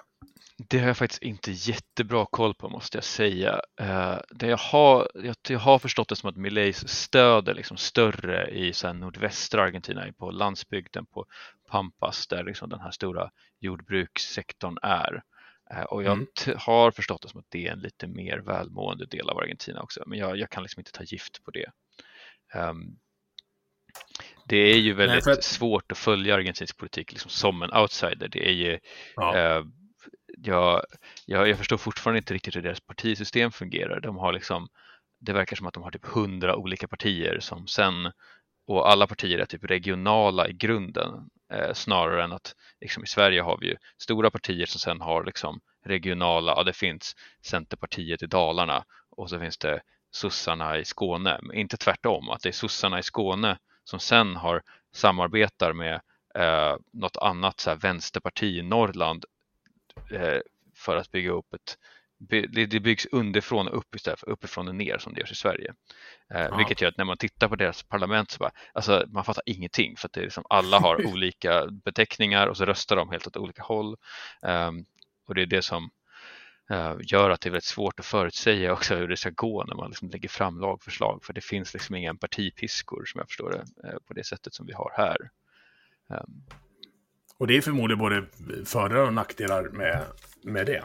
Det 0.57 0.78
har 0.78 0.86
jag 0.86 0.96
faktiskt 0.96 1.22
inte 1.22 1.50
jättebra 1.50 2.26
koll 2.26 2.55
på 2.55 2.68
måste 2.68 2.96
jag 2.96 3.05
säga. 3.05 3.61
Uh, 3.80 4.18
det 4.30 4.46
jag, 4.46 4.57
har, 4.57 5.09
jag, 5.48 5.59
har 5.59 5.78
förstått 5.78 6.09
det 6.09 6.16
som 6.16 6.30
att 6.30 6.36
Mileis 6.36 6.88
stöd 6.88 7.48
är 7.48 7.55
liksom 7.55 7.76
större 7.76 8.50
i 8.50 8.72
så 8.72 8.92
nordvästra 8.92 9.62
Argentina, 9.62 10.12
på 10.18 10.30
landsbygden, 10.30 11.07
på 11.07 11.26
Pampas, 11.68 12.26
där 12.26 12.44
liksom 12.44 12.68
den 12.68 12.80
här 12.80 12.90
stora 12.90 13.30
jordbrukssektorn 13.61 14.78
är. 14.82 15.22
Uh, 15.74 15.82
och 15.82 16.02
jag 16.02 16.12
mm. 16.12 16.59
har 16.59 16.90
förstått 16.90 17.22
det 17.22 17.28
som 17.28 17.40
att 17.40 17.50
det 17.50 17.66
är 17.66 17.72
en 17.72 17.80
lite 17.80 18.07
mer 18.07 18.38
välmående 18.38 19.07
del 19.07 19.30
av 19.30 19.38
Argentina 19.38 19.80
också, 19.80 20.02
men 20.07 20.18
jag, 20.18 20.36
jag 20.36 20.50
kan 20.50 20.62
liksom 20.62 20.80
inte 20.80 20.92
ta 20.92 21.02
gift 21.02 21.44
på 21.44 21.50
det. 21.50 21.70
Um, 22.55 22.98
det 24.49 24.57
är 24.57 24.78
ju 24.78 24.92
väldigt 24.92 25.26
Nej, 25.26 25.34
att... 25.34 25.45
svårt 25.45 25.92
att 25.92 25.99
följa 25.99 26.34
argentinsk 26.34 26.76
politik 26.76 27.12
liksom 27.12 27.30
som 27.30 27.62
en 27.62 27.74
outsider. 27.74 28.28
Det 28.28 28.49
är 28.49 28.53
ju, 28.53 28.78
ja. 29.16 29.36
eh, 29.36 29.64
jag, 30.26 30.82
jag, 31.26 31.49
jag, 31.49 31.59
förstår 31.59 31.76
fortfarande 31.76 32.18
inte 32.18 32.34
riktigt 32.34 32.57
hur 32.57 32.62
deras 32.62 32.80
partisystem 32.80 33.53
fungerar. 33.53 34.01
De 34.01 34.16
har 34.16 34.32
liksom, 34.32 34.68
det 35.20 35.32
verkar 35.32 35.57
som 35.57 35.66
att 35.66 35.74
de 35.74 35.82
har 35.82 35.90
typ 35.90 36.07
hundra 36.07 36.57
olika 36.57 36.88
partier 36.88 37.40
som 37.40 37.66
sen, 37.66 38.12
och 38.66 38.90
alla 38.90 39.07
partier 39.07 39.38
är 39.38 39.45
typ 39.45 39.64
regionala 39.64 40.49
i 40.49 40.53
grunden 40.53 41.11
eh, 41.53 41.72
snarare 41.72 42.24
än 42.24 42.32
att 42.32 42.55
liksom 42.80 43.05
i 43.05 43.07
Sverige 43.07 43.40
har 43.40 43.59
vi 43.61 43.66
ju 43.66 43.76
stora 43.99 44.30
partier 44.30 44.66
som 44.66 44.80
sen 44.80 45.01
har 45.01 45.24
liksom 45.24 45.61
regionala, 45.84 46.55
ja 46.57 46.62
det 46.62 46.72
finns 46.72 47.14
Centerpartiet 47.42 48.22
i 48.22 48.26
Dalarna 48.26 48.84
och 49.16 49.30
så 49.30 49.38
finns 49.38 49.59
det 49.59 49.80
sossarna 50.11 50.78
i 50.78 50.84
Skåne, 50.84 51.38
men 51.42 51.57
inte 51.57 51.76
tvärtom, 51.76 52.28
att 52.28 52.42
det 52.42 52.49
är 52.49 52.53
sossarna 52.53 52.99
i 52.99 53.03
Skåne 53.03 53.59
som 53.85 54.01
sen 54.01 54.37
har 54.37 54.62
samarbetar 54.93 55.72
med 55.72 56.01
eh, 56.35 56.76
något 56.93 57.16
annat 57.16 57.61
så 57.61 57.70
här, 57.70 57.76
vänsterparti 57.76 58.59
i 58.59 58.62
Norrland 58.62 59.24
eh, 60.11 60.41
för 60.74 60.97
att 60.97 61.11
bygga 61.11 61.30
upp 61.30 61.55
ett 61.55 61.78
det 62.49 62.80
byggs 62.80 63.07
underifrån 63.07 63.68
och 63.68 63.78
upp 63.78 63.95
istället 63.95 64.20
för 64.20 64.30
uppifrån 64.30 64.68
och 64.68 64.74
ner 64.74 64.99
som 64.99 65.14
det 65.14 65.20
görs 65.20 65.32
i 65.32 65.35
Sverige. 65.35 65.74
Eh. 66.35 66.57
Vilket 66.57 66.80
gör 66.80 66.89
att 66.89 66.99
när 66.99 67.05
man 67.05 67.16
tittar 67.16 67.49
på 67.49 67.57
deras 67.57 67.82
parlament 67.82 68.30
så 68.30 68.39
bara, 68.39 68.51
alltså 68.72 69.05
man 69.09 69.24
fattar 69.24 69.43
ingenting 69.47 69.97
för 69.97 70.09
att 70.09 70.12
det 70.12 70.20
är 70.20 70.24
liksom, 70.24 70.45
alla 70.49 70.78
har 70.78 71.07
olika 71.12 71.66
beteckningar 71.66 72.47
och 72.47 72.57
så 72.57 72.64
röstar 72.64 72.97
de 72.97 73.11
helt 73.11 73.26
åt 73.26 73.37
olika 73.37 73.62
håll. 73.62 73.97
Um, 74.43 74.85
och 75.26 75.35
det 75.35 75.43
är 75.43 75.47
det 75.47 75.62
som 75.62 75.82
Eh, 75.82 76.03
gör 77.00 77.30
att 77.30 77.40
det 77.40 77.48
är 77.48 77.50
väldigt 77.50 77.64
svårt 77.64 78.00
att 78.00 78.06
förutsäga 78.06 78.72
också 78.72 78.94
hur 78.94 79.08
det 79.08 79.16
ska 79.16 79.30
gå 79.30 79.64
när 79.64 79.74
man 79.74 79.90
liksom 79.90 80.10
lägger 80.10 80.28
fram 80.28 80.60
lagförslag 80.60 81.24
för 81.24 81.32
det 81.32 81.44
finns 81.44 81.74
liksom 81.74 81.94
inga 81.94 82.14
partipiskor 82.14 83.04
som 83.04 83.18
jag 83.18 83.28
förstår 83.28 83.50
det 83.50 83.88
eh, 83.88 83.96
på 84.06 84.14
det 84.14 84.24
sättet 84.24 84.54
som 84.54 84.66
vi 84.66 84.72
har 84.72 84.92
här. 84.96 85.16
Ehm. 86.10 86.44
Och 87.38 87.46
det 87.46 87.56
är 87.56 87.60
förmodligen 87.60 87.98
både 87.98 88.26
fördelar 88.64 89.06
och 89.06 89.14
nackdelar 89.14 89.68
med, 89.68 90.04
med 90.42 90.66
det. 90.66 90.84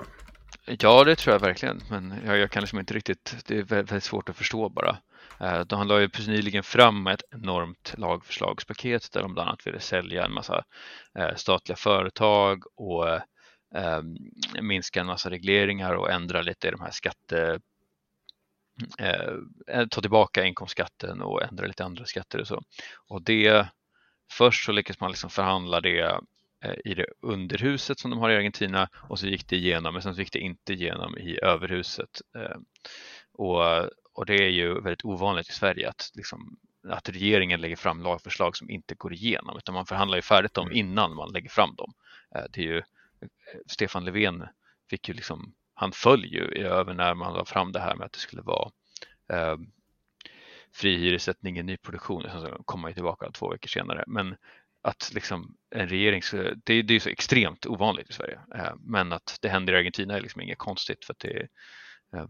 Ja, 0.65 1.03
det 1.03 1.15
tror 1.15 1.34
jag 1.34 1.39
verkligen, 1.39 1.82
men 1.89 2.13
jag, 2.25 2.38
jag 2.38 2.51
kan 2.51 2.61
liksom 2.61 2.80
inte 2.80 2.93
riktigt, 2.93 3.36
det 3.45 3.57
är 3.57 3.63
väldigt 3.63 4.03
svårt 4.03 4.30
att 4.30 4.38
förstå 4.38 4.69
bara. 4.69 4.97
Eh, 5.39 5.59
de 5.59 5.88
la 5.88 5.99
ju 5.99 6.09
precis 6.09 6.27
nyligen 6.27 6.63
fram 6.63 7.07
ett 7.07 7.23
enormt 7.32 7.93
lagförslagspaket 7.97 9.11
där 9.11 9.21
de 9.21 9.34
bland 9.34 9.49
annat 9.49 9.67
ville 9.67 9.80
sälja 9.80 10.25
en 10.25 10.34
massa 10.34 10.63
statliga 11.36 11.75
företag 11.75 12.63
och 12.75 13.09
eh, 13.09 13.21
minska 14.61 14.99
en 14.99 15.05
massa 15.05 15.30
regleringar 15.30 15.93
och 15.93 16.11
ändra 16.11 16.41
lite 16.41 16.67
i 16.67 16.72
de 16.72 16.82
här 16.82 16.91
skatte 16.91 17.59
eh, 18.97 19.88
ta 19.89 20.01
tillbaka 20.01 20.45
inkomstskatten 20.45 21.22
och 21.22 21.43
ändra 21.43 21.67
lite 21.67 21.86
andra 21.86 22.05
skatter 22.05 22.39
och 22.41 22.47
så. 22.47 22.63
Och 23.07 23.22
det 23.22 23.67
först 24.32 24.65
så 24.65 24.72
lyckas 24.72 24.99
man 24.99 25.11
liksom 25.11 25.30
förhandla 25.30 25.82
det 25.82 25.99
eh, 26.63 26.76
i 26.86 26.93
det 26.93 27.05
underhuset 27.22 27.99
som 27.99 28.11
de 28.11 28.20
har 28.20 28.30
i 28.30 28.36
Argentina 28.36 28.89
och 28.93 29.20
så 29.20 29.28
gick 29.28 29.47
det 29.47 29.55
igenom, 29.55 29.93
men 29.93 30.03
sen 30.03 30.15
så 30.15 30.22
gick 30.22 30.34
det 30.34 30.39
inte 30.39 30.74
igenom 30.74 31.17
i 31.17 31.39
överhuset. 31.41 32.22
Eh, 32.38 32.57
och, 33.34 33.89
och 34.13 34.26
det 34.26 34.36
är 34.36 34.49
ju 34.49 34.74
väldigt 34.82 35.05
ovanligt 35.05 35.49
i 35.49 35.53
Sverige 35.53 35.89
att, 35.89 36.11
liksom, 36.13 36.57
att 36.88 37.09
regeringen 37.09 37.61
lägger 37.61 37.76
fram 37.76 38.01
lagförslag 38.01 38.57
som 38.57 38.70
inte 38.70 38.95
går 38.95 39.13
igenom, 39.13 39.57
utan 39.57 39.76
man 39.76 39.86
förhandlar 39.86 40.17
ju 40.17 40.22
färdigt 40.22 40.53
dem 40.53 40.67
mm. 40.67 40.78
innan 40.78 41.15
man 41.15 41.32
lägger 41.32 41.49
fram 41.49 41.76
dem. 41.76 41.93
Eh, 42.36 42.43
det 42.51 42.61
är 42.61 42.65
ju 42.65 42.82
Stefan 43.67 44.05
Löfven 44.05 44.47
fick 44.89 45.07
ju 45.07 45.13
liksom, 45.13 45.53
han 45.74 45.91
föll 45.91 46.26
ju 46.26 46.43
över 46.65 46.93
när 46.93 47.13
man 47.13 47.34
la 47.34 47.45
fram 47.45 47.72
det 47.72 47.80
här 47.80 47.95
med 47.95 48.05
att 48.05 48.13
det 48.13 48.20
skulle 48.20 48.41
vara 48.41 48.72
eh, 49.30 49.57
fri 50.74 50.97
hyressättning 50.97 51.59
i 51.59 51.63
nyproduktion, 51.63 52.24
sen 52.24 52.63
kom 52.65 52.80
man 52.80 52.91
ju 52.91 52.93
tillbaka 52.95 53.32
två 53.32 53.49
veckor 53.49 53.67
senare. 53.67 54.03
Men 54.07 54.36
att 54.82 55.11
liksom 55.13 55.55
en 55.70 55.89
regering, 55.89 56.22
det, 56.63 56.82
det 56.82 56.93
är 56.93 56.99
så 56.99 57.09
extremt 57.09 57.65
ovanligt 57.65 58.09
i 58.09 58.13
Sverige, 58.13 58.39
eh, 58.55 58.74
men 58.80 59.13
att 59.13 59.38
det 59.41 59.49
händer 59.49 59.74
i 59.74 59.78
Argentina 59.78 60.17
är 60.17 60.22
liksom 60.22 60.41
inget 60.41 60.57
konstigt 60.57 61.05
för 61.05 61.13
att 61.13 61.20
det 61.20 61.38
är, 61.38 61.49
eh, 62.13 62.28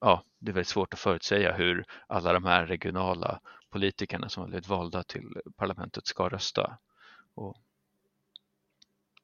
ja, 0.00 0.24
det 0.38 0.50
är 0.50 0.54
väldigt 0.54 0.68
svårt 0.68 0.94
att 0.94 1.00
förutsäga 1.00 1.52
hur 1.52 1.84
alla 2.06 2.32
de 2.32 2.44
här 2.44 2.66
regionala 2.66 3.40
politikerna 3.70 4.28
som 4.28 4.40
har 4.40 4.48
blivit 4.48 4.68
valda 4.68 5.02
till 5.02 5.40
parlamentet 5.56 6.06
ska 6.06 6.28
rösta. 6.28 6.78
Och 7.34 7.56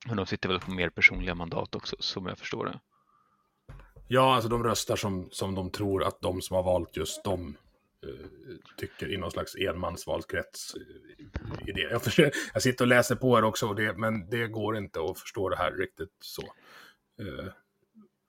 men 0.07 0.17
de 0.17 0.27
sitter 0.27 0.49
väl 0.49 0.61
på 0.61 0.71
mer 0.71 0.91
personliga 0.91 1.35
mandat 1.35 1.75
också, 1.75 1.97
som 1.99 2.27
jag 2.27 2.39
förstår 2.39 2.67
det. 2.67 2.81
Ja, 4.09 4.35
alltså 4.35 4.49
de 4.49 4.65
röstar 4.65 4.97
som, 4.97 5.29
som 5.31 5.55
de 5.55 5.71
tror 5.71 6.05
att 6.05 6.21
de 6.21 6.43
som 6.43 6.57
har 6.57 6.63
valt 6.63 6.97
just 6.97 7.25
dem 7.25 7.57
eh, 8.07 8.27
tycker 8.77 9.13
i 9.13 9.17
någon 9.17 9.31
slags 9.31 9.55
enmansvalkrets 9.57 10.75
eh, 10.75 11.69
i 11.69 11.73
det. 11.73 11.81
Jag, 11.81 12.03
försöker, 12.03 12.39
jag 12.53 12.63
sitter 12.63 12.85
och 12.85 12.89
läser 12.89 13.17
på 13.17 13.37
här 13.37 13.45
också, 13.45 13.75
det, 13.75 13.93
men 13.97 14.31
det 14.31 14.49
går 14.49 14.77
inte 14.77 15.01
att 15.01 15.19
förstå 15.19 15.49
det 15.49 15.57
här 15.57 15.73
riktigt 15.73 16.17
så 16.21 16.43
eh, 17.21 17.53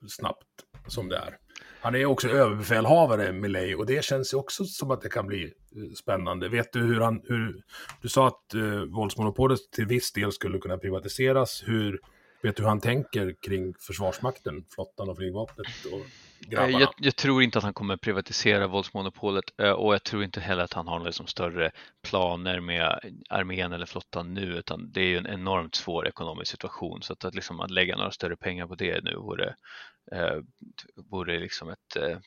snabbt 0.08 0.48
som 0.88 1.10
det 1.10 1.18
är. 1.18 1.38
Han 1.82 1.96
är 1.96 2.06
också 2.06 2.30
överbefälhavare, 2.30 3.32
Milley, 3.32 3.76
och 3.76 3.86
det 3.86 4.06
känns 4.06 4.34
ju 4.34 4.38
också 4.38 4.66
som 4.66 4.92
att 4.92 5.02
det 5.02 5.10
kan 5.10 5.28
bli 5.28 5.44
eh, 5.44 5.94
spännande. 5.96 6.50
Vet 6.50 6.74
du 6.74 6.80
hur 6.80 7.02
han, 7.02 7.22
hur, 7.24 7.64
du 8.02 8.10
sa 8.10 8.28
att 8.28 8.54
eh, 8.54 8.84
våldsmonopolet 8.96 9.60
till 9.76 9.86
viss 9.86 10.12
del 10.12 10.32
skulle 10.32 10.60
kunna 10.60 10.78
privatiseras. 10.78 11.64
Hur, 11.66 12.00
vet 12.42 12.56
du 12.56 12.64
hur 12.64 12.70
han 12.70 12.82
tänker 12.82 13.36
kring 13.42 13.74
Försvarsmakten, 13.80 14.66
flottan 14.76 15.10
och 15.10 15.18
flygvapnet 15.18 15.68
och 15.92 16.02
grabbarna? 16.42 16.74
Eh, 16.74 16.82
jag, 16.82 16.90
jag, 16.98 17.16
tror 17.16 17.44
inte 17.44 17.58
att 17.58 17.64
han 17.64 17.74
kommer 17.74 17.98
privatisera 17.98 18.68
våldsmonopolet 18.68 19.46
eh, 19.58 19.72
och 19.72 19.94
jag 19.94 20.04
tror 20.04 20.24
inte 20.24 20.40
heller 20.40 20.64
att 20.64 20.74
han 20.74 20.88
har 20.88 21.00
liksom 21.00 21.28
större 21.28 21.72
planer 22.04 22.60
med 22.60 23.00
armén 23.30 23.74
eller 23.74 23.86
flottan 23.86 24.34
nu 24.34 24.42
utan 24.42 24.92
det 24.92 25.02
är 25.02 25.08
ju 25.08 25.18
en 25.18 25.28
enormt 25.28 25.76
svår 25.76 26.08
ekonomisk 26.08 26.52
situation 26.52 27.02
så 27.02 27.14
att, 27.14 27.26
att, 27.26 27.36
liksom, 27.36 27.60
att 27.60 27.72
lägga 27.72 27.96
några 27.96 28.12
större 28.12 28.36
pengar 28.36 28.68
på 28.68 28.76
det 28.76 29.04
nu 29.04 29.16
vore 29.16 29.56
eh, 30.12 30.38
vore 30.96 31.40
liksom 31.40 31.70
ett, 31.70 31.96
eh, 31.96 32.18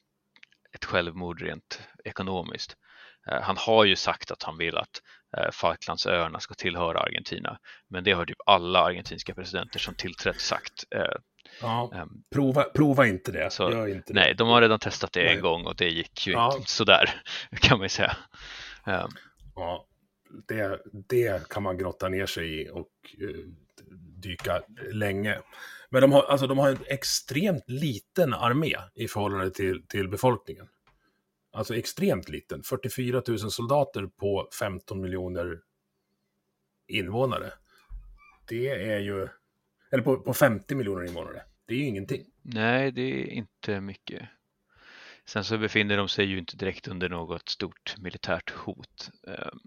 ett 0.72 0.84
självmord 0.84 1.42
rent 1.42 1.80
ekonomiskt. 2.04 2.76
Eh, 3.26 3.40
han 3.40 3.56
har 3.56 3.84
ju 3.84 3.96
sagt 3.96 4.30
att 4.30 4.42
han 4.42 4.58
vill 4.58 4.76
att 4.76 5.02
eh, 5.36 5.50
Falklandsöarna 5.50 6.40
ska 6.40 6.54
tillhöra 6.54 7.00
Argentina, 7.00 7.58
men 7.88 8.04
det 8.04 8.12
har 8.12 8.26
typ 8.26 8.40
alla 8.46 8.78
argentinska 8.78 9.34
presidenter 9.34 9.78
som 9.78 9.94
tillträtt 9.94 10.40
sagt. 10.40 10.84
Eh, 10.90 11.16
Ja, 11.60 11.90
ehm, 11.94 12.22
prova, 12.30 12.62
prova 12.62 13.06
inte 13.06 13.32
det. 13.32 13.52
Så, 13.52 13.86
inte 13.88 14.12
nej, 14.12 14.28
det. 14.28 14.34
de 14.34 14.48
har 14.48 14.60
redan 14.62 14.78
testat 14.78 15.12
det 15.12 15.24
nej. 15.24 15.36
en 15.36 15.42
gång 15.42 15.66
och 15.66 15.76
det 15.76 15.88
gick 15.88 16.26
ju 16.26 16.32
ja. 16.32 16.62
sådär 16.66 17.22
kan 17.60 17.78
man 17.78 17.84
ju 17.84 17.88
säga. 17.88 18.16
Um. 18.86 19.10
Ja, 19.54 19.86
det, 20.48 20.82
det 21.08 21.48
kan 21.48 21.62
man 21.62 21.78
grotta 21.78 22.08
ner 22.08 22.26
sig 22.26 22.60
i 22.60 22.70
och 22.70 22.90
uh, 23.22 23.46
dyka 24.16 24.62
länge. 24.92 25.38
Men 25.90 26.02
de 26.02 26.12
har, 26.12 26.22
alltså, 26.22 26.46
de 26.46 26.58
har 26.58 26.68
en 26.68 26.78
extremt 26.86 27.64
liten 27.66 28.34
armé 28.34 28.76
i 28.94 29.08
förhållande 29.08 29.50
till, 29.50 29.86
till 29.86 30.08
befolkningen. 30.08 30.68
Alltså 31.52 31.76
extremt 31.76 32.28
liten. 32.28 32.62
44 32.62 33.22
000 33.28 33.38
soldater 33.38 34.06
på 34.06 34.48
15 34.58 35.00
miljoner 35.00 35.60
invånare. 36.88 37.52
Det 38.48 38.68
är 38.68 38.98
ju... 38.98 39.28
Eller 39.92 40.02
på, 40.02 40.16
på 40.16 40.34
50 40.34 40.74
miljoner 40.74 41.04
invånare. 41.04 41.42
Det 41.66 41.74
är 41.74 41.78
ju 41.78 41.84
ingenting. 41.84 42.24
Nej, 42.42 42.92
det 42.92 43.02
är 43.02 43.26
inte 43.26 43.80
mycket. 43.80 44.28
Sen 45.24 45.44
så 45.44 45.58
befinner 45.58 45.96
de 45.96 46.08
sig 46.08 46.26
ju 46.26 46.38
inte 46.38 46.56
direkt 46.56 46.88
under 46.88 47.08
något 47.08 47.48
stort 47.48 47.94
militärt 47.98 48.50
hot. 48.50 49.10
Ehm, 49.26 49.58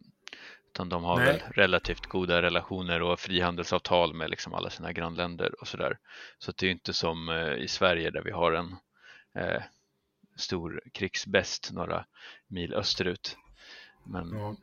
utan 0.75 0.89
de 0.89 1.03
har 1.03 1.17
Nej. 1.17 1.25
väl 1.27 1.41
relativt 1.51 2.05
goda 2.05 2.41
relationer 2.41 3.01
och 3.01 3.19
frihandelsavtal 3.19 4.13
med 4.13 4.29
liksom 4.29 4.53
alla 4.53 4.69
sina 4.69 4.93
grannländer 4.93 5.61
och 5.61 5.67
sådär. 5.67 5.97
Så 6.37 6.51
det 6.51 6.67
är 6.67 6.71
inte 6.71 6.93
som 6.93 7.29
eh, 7.29 7.53
i 7.53 7.67
Sverige 7.67 8.11
där 8.11 8.21
vi 8.23 8.31
har 8.31 8.51
en 8.51 8.75
eh, 9.35 9.63
stor 10.35 10.83
krigsbäst 10.93 11.71
några 11.73 12.05
mil 12.47 12.73
österut. 12.73 13.37
Men... 14.05 14.29
Ja. 14.29 14.55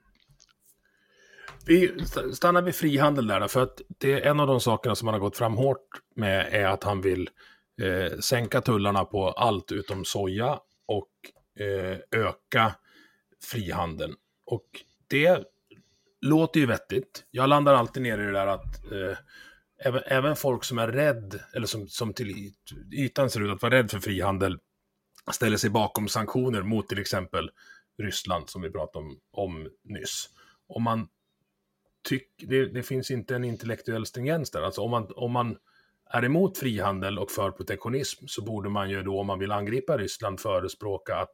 Vi 1.66 2.04
stannar 2.32 2.62
vid 2.62 2.74
frihandel 2.74 3.26
där, 3.26 3.48
för 3.48 3.62
att 3.62 3.80
det 3.98 4.12
är 4.12 4.30
en 4.30 4.40
av 4.40 4.46
de 4.46 4.60
sakerna 4.60 4.94
som 4.94 5.08
han 5.08 5.14
har 5.14 5.20
gått 5.20 5.36
fram 5.36 5.54
hårt 5.54 5.88
med 6.16 6.48
är 6.52 6.64
att 6.64 6.84
han 6.84 7.00
vill 7.00 7.30
eh, 7.82 8.18
sänka 8.18 8.60
tullarna 8.60 9.04
på 9.04 9.30
allt 9.30 9.72
utom 9.72 10.04
soja 10.04 10.60
och 10.86 11.10
eh, 11.64 11.98
öka 12.10 12.74
frihandeln. 13.44 14.14
Och 14.46 14.66
det 15.06 15.44
låter 16.20 16.60
ju 16.60 16.66
vettigt. 16.66 17.24
Jag 17.30 17.48
landar 17.48 17.74
alltid 17.74 18.02
ner 18.02 18.18
i 18.18 18.24
det 18.24 18.32
där 18.32 18.46
att 18.46 18.92
eh, 18.92 19.18
även, 19.84 20.02
även, 20.06 20.36
folk 20.36 20.64
som 20.64 20.78
är 20.78 20.88
rädd, 20.88 21.40
eller 21.54 21.66
som, 21.66 21.88
som 21.88 22.14
till 22.14 22.52
ytan 22.92 23.30
ser 23.30 23.40
ut 23.40 23.50
att 23.50 23.62
vara 23.62 23.74
rädd 23.74 23.90
för 23.90 23.98
frihandel, 24.00 24.58
ställer 25.32 25.56
sig 25.56 25.70
bakom 25.70 26.08
sanktioner 26.08 26.62
mot 26.62 26.88
till 26.88 26.98
exempel 26.98 27.50
Ryssland 28.02 28.50
som 28.50 28.62
vi 28.62 28.70
pratade 28.70 29.04
om, 29.04 29.18
om 29.32 29.68
nyss. 29.84 30.28
Om 30.68 30.82
man 30.82 31.08
tycker, 32.02 32.46
det, 32.46 32.66
det, 32.66 32.82
finns 32.82 33.10
inte 33.10 33.34
en 33.34 33.44
intellektuell 33.44 34.06
stringens 34.06 34.50
där. 34.50 34.62
Alltså 34.62 34.80
om 34.80 34.90
man, 34.90 35.12
om 35.16 35.32
man 35.32 35.56
är 36.10 36.24
emot 36.24 36.58
frihandel 36.58 37.18
och 37.18 37.30
för 37.30 37.50
protektionism 37.50 38.26
så 38.26 38.42
borde 38.42 38.68
man 38.68 38.90
ju 38.90 39.02
då, 39.02 39.20
om 39.20 39.26
man 39.26 39.38
vill 39.38 39.52
angripa 39.52 39.98
Ryssland, 39.98 40.40
förespråka 40.40 41.16
att 41.16 41.32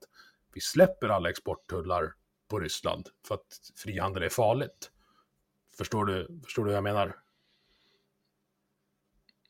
vi 0.54 0.60
släpper 0.60 1.08
alla 1.08 1.30
exporttullar 1.30 2.12
på 2.48 2.58
Ryssland 2.58 3.08
för 3.28 3.34
att 3.34 3.46
frihandel 3.76 4.22
är 4.22 4.28
farligt. 4.28 4.90
Förstår 5.78 6.04
du, 6.04 6.40
förstår 6.44 6.64
du 6.64 6.70
vad 6.70 6.76
jag 6.76 6.84
menar? 6.84 7.16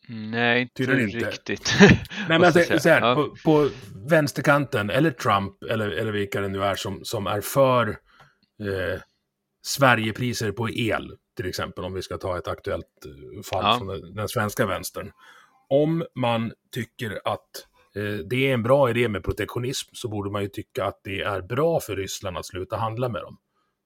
Nej, 0.09 0.63
inte 0.63 0.75
Tydligen 0.75 1.21
riktigt. 1.21 1.75
Nej, 1.81 1.99
men 2.29 2.45
alltså, 2.45 2.79
så 2.79 2.89
här, 2.89 3.01
ja. 3.01 3.15
på, 3.15 3.37
på, 3.45 3.71
vänsterkanten, 4.09 4.91
eller 4.91 5.11
Trump, 5.11 5.63
eller, 5.63 5.91
eller 5.91 6.13
vilka 6.13 6.41
det 6.41 6.49
nu 6.49 6.63
är 6.63 6.75
som, 6.75 7.05
som 7.05 7.27
är 7.27 7.41
för 7.41 7.89
eh, 8.61 9.01
Sverigepriser 9.69 10.53
på 10.53 10.71
el, 10.71 11.17
till 11.37 11.47
exempel, 11.47 11.85
om 11.85 11.95
vi 11.95 12.03
ska 12.03 12.19
ta 12.19 12.39
ett 12.39 12.49
aktuellt 12.49 12.87
eh, 13.05 13.43
fall 13.43 13.65
ja. 13.65 13.79
från 13.79 14.15
den, 14.15 14.29
svenska 14.29 14.67
vänstern. 14.67 15.13
Om 15.69 16.05
man 16.15 16.53
tycker 16.75 17.21
att 17.25 17.67
eh, 17.97 18.27
det 18.31 18.51
är 18.51 18.55
en 18.55 18.63
bra 18.63 18.91
idé 18.91 19.09
med 19.09 19.25
protektionism 19.25 19.91
så 19.93 20.09
borde 20.09 20.31
man 20.31 20.43
ju 20.43 20.49
tycka 20.49 20.85
att 20.85 21.01
det 21.05 21.21
är 21.21 21.41
bra 21.41 21.81
för 21.81 21.97
Ryssland 21.97 22.39
att 22.39 22.47
sluta 22.47 22.77
handla 22.77 23.09
med 23.09 23.23
dem. 23.23 23.39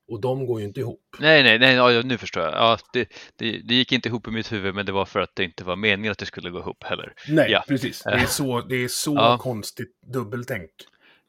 Och 0.09 0.21
de 0.21 0.47
går 0.47 0.61
ju 0.61 0.67
inte 0.67 0.81
ihop. 0.81 1.01
Nej, 1.19 1.43
nej, 1.43 1.59
nej, 1.59 1.75
ja, 1.75 2.03
nu 2.05 2.19
förstår 2.19 2.43
jag. 2.43 2.53
Ja, 2.53 2.79
det, 2.93 3.09
det, 3.37 3.59
det, 3.59 3.75
gick 3.75 3.93
inte 3.93 4.09
ihop 4.09 4.29
i 4.29 4.31
mitt 4.31 4.53
huvud, 4.53 4.75
men 4.75 4.87
det 4.87 4.93
var 4.93 5.05
för 5.05 5.21
att 5.21 5.37
det 5.37 5.45
inte 5.45 5.65
var 5.65 5.77
meningen 5.77 6.13
att 6.13 6.19
det 6.19 6.27
skulle 6.27 6.51
gå 6.51 6.59
ihop 6.59 6.85
heller. 6.85 7.15
Nej, 7.29 7.51
ja. 7.51 7.65
precis. 7.69 8.03
Det 8.03 8.11
är 8.11 8.27
så, 8.27 8.61
det 8.61 8.77
är 8.77 8.89
så 8.89 9.15
ja. 9.15 9.39
konstigt 9.39 10.01
dubbeltänk. 10.07 10.71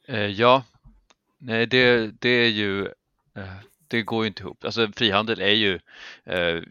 Eh, 0.07 0.25
ja, 0.25 0.63
nej, 1.37 1.65
det, 1.65 2.11
det 2.21 2.29
är 2.29 2.49
ju, 2.49 2.85
eh, 3.35 3.43
det 3.93 4.03
går 4.03 4.23
ju 4.23 4.27
inte 4.27 4.43
ihop. 4.43 4.63
Alltså 4.65 4.91
frihandel 4.95 5.41
är 5.41 5.53
ju 5.53 5.79
eh, 6.25 6.61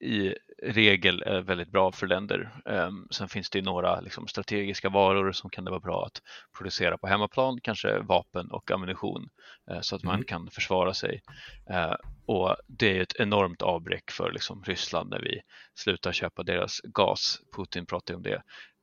i 0.00 0.34
regel 0.62 1.22
är 1.22 1.40
väldigt 1.40 1.70
bra 1.70 1.92
för 1.92 2.06
länder. 2.06 2.50
Um, 2.64 3.08
sen 3.10 3.28
finns 3.28 3.50
det 3.50 3.62
några 3.62 4.00
liksom, 4.00 4.28
strategiska 4.28 4.88
varor 4.88 5.32
som 5.32 5.50
kan 5.50 5.64
det 5.64 5.70
vara 5.70 5.80
bra 5.80 6.06
att 6.06 6.22
producera 6.56 6.98
på 6.98 7.06
hemmaplan, 7.06 7.60
kanske 7.60 7.98
vapen 7.98 8.50
och 8.50 8.70
ammunition 8.70 9.28
uh, 9.70 9.80
så 9.80 9.96
att 9.96 10.02
mm. 10.02 10.16
man 10.16 10.24
kan 10.24 10.50
försvara 10.50 10.94
sig. 10.94 11.22
Uh, 11.70 11.94
och 12.26 12.56
det 12.66 12.98
är 12.98 13.00
ett 13.00 13.16
enormt 13.18 13.62
avbräck 13.62 14.10
för 14.10 14.32
liksom, 14.32 14.64
Ryssland 14.64 15.10
när 15.10 15.20
vi 15.20 15.40
slutar 15.74 16.12
köpa 16.12 16.42
deras 16.42 16.80
gas. 16.84 17.40
Putin 17.56 17.86
pratar 17.86 18.14
om 18.14 18.22
det 18.22 18.42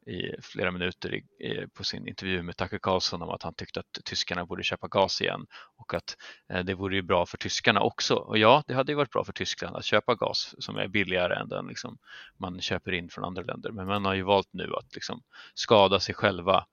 i 0.10 0.42
flera 0.42 0.72
minuter 0.72 1.14
i, 1.14 1.18
i, 1.18 1.68
på 1.68 1.84
sin 1.84 2.08
intervju 2.08 2.44
med 2.44 2.58
Tucker 2.58 2.80
Carlson 2.80 3.22
om 3.22 3.30
att 3.30 3.44
han 3.44 3.54
tyckte 3.54 3.80
att 3.80 4.06
tyskarna 4.06 4.46
borde 4.46 4.64
köpa 4.64 4.88
gas 4.88 5.22
igen 5.22 5.46
och 5.78 5.94
att 5.94 6.18
eh, 6.50 6.64
det 6.64 6.74
vore 6.74 6.96
ju 6.96 7.02
bra 7.02 7.26
för 7.26 7.38
tyskarna 7.38 7.82
också. 7.82 8.16
Och 8.16 8.38
ja, 8.38 8.64
det 8.68 8.74
hade 8.74 8.92
ju 8.92 8.96
varit 8.96 9.12
bra 9.12 9.24
för 9.24 9.34
Tyskland 9.34 9.76
att 9.76 9.86
köpa 9.86 10.16
gas 10.16 10.56
som 10.60 10.78
är 10.78 10.88
billigare 10.88 11.36
än 11.36 11.50
den 11.50 11.68
liksom, 11.68 11.98
man 12.38 12.62
köper 12.62 12.92
in 12.92 13.10
från 13.10 13.26
andra 13.26 13.42
länder. 13.42 13.72
Men 13.72 13.88
man 13.88 14.06
har 14.06 14.14
ju 14.14 14.24
valt 14.24 14.50
nu 14.52 14.74
att 14.76 14.96
liksom, 14.96 15.22
skada 15.54 16.00
sig 16.00 16.16
själva 16.16 16.66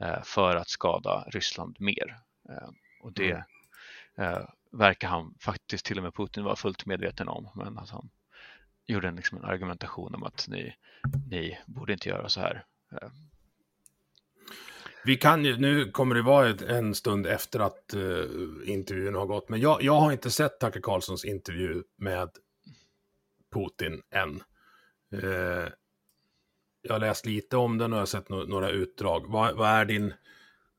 eh, 0.00 0.22
för 0.22 0.56
att 0.56 0.68
skada 0.68 1.24
Ryssland 1.28 1.76
mer. 1.80 2.18
Eh, 2.48 2.70
och 3.02 3.12
det 3.12 3.30
mm. 3.30 4.32
eh, 4.32 4.48
verkar 4.72 5.08
han 5.08 5.34
faktiskt 5.40 5.86
till 5.86 5.98
och 5.98 6.04
med 6.04 6.14
Putin 6.14 6.44
vara 6.44 6.56
fullt 6.56 6.86
medveten 6.86 7.28
om. 7.28 7.48
Men 7.54 7.78
att 7.78 7.90
han 7.90 8.10
gjorde 8.86 9.08
en, 9.08 9.16
liksom 9.16 9.38
en 9.38 9.44
argumentation 9.44 10.14
om 10.14 10.22
att 10.22 10.48
ni, 10.48 10.74
ni 11.30 11.58
borde 11.66 11.92
inte 11.92 12.08
göra 12.08 12.28
så 12.28 12.40
här. 12.40 12.64
Eh. 12.92 13.08
Vi 15.04 15.16
kan 15.16 15.44
ju, 15.44 15.56
nu 15.56 15.90
kommer 15.90 16.14
det 16.14 16.22
vara 16.22 16.48
en 16.48 16.94
stund 16.94 17.26
efter 17.26 17.60
att 17.60 17.94
uh, 17.96 18.24
intervjun 18.64 19.14
har 19.14 19.26
gått, 19.26 19.48
men 19.48 19.60
jag, 19.60 19.82
jag 19.82 20.00
har 20.00 20.12
inte 20.12 20.30
sett 20.30 20.60
Tucker 20.60 20.80
Carlsons 20.80 21.24
intervju 21.24 21.82
med 21.98 22.28
Putin 23.54 24.02
än. 24.14 24.42
Uh, 25.22 25.68
jag 26.82 26.92
har 26.92 26.98
läst 26.98 27.26
lite 27.26 27.56
om 27.56 27.78
den 27.78 27.92
och 27.92 27.96
jag 27.96 28.00
har 28.00 28.06
sett 28.06 28.28
no 28.28 28.46
några 28.46 28.70
utdrag. 28.70 29.24
Vad, 29.28 29.56
vad, 29.56 29.68
är 29.68 29.84
din, 29.84 30.14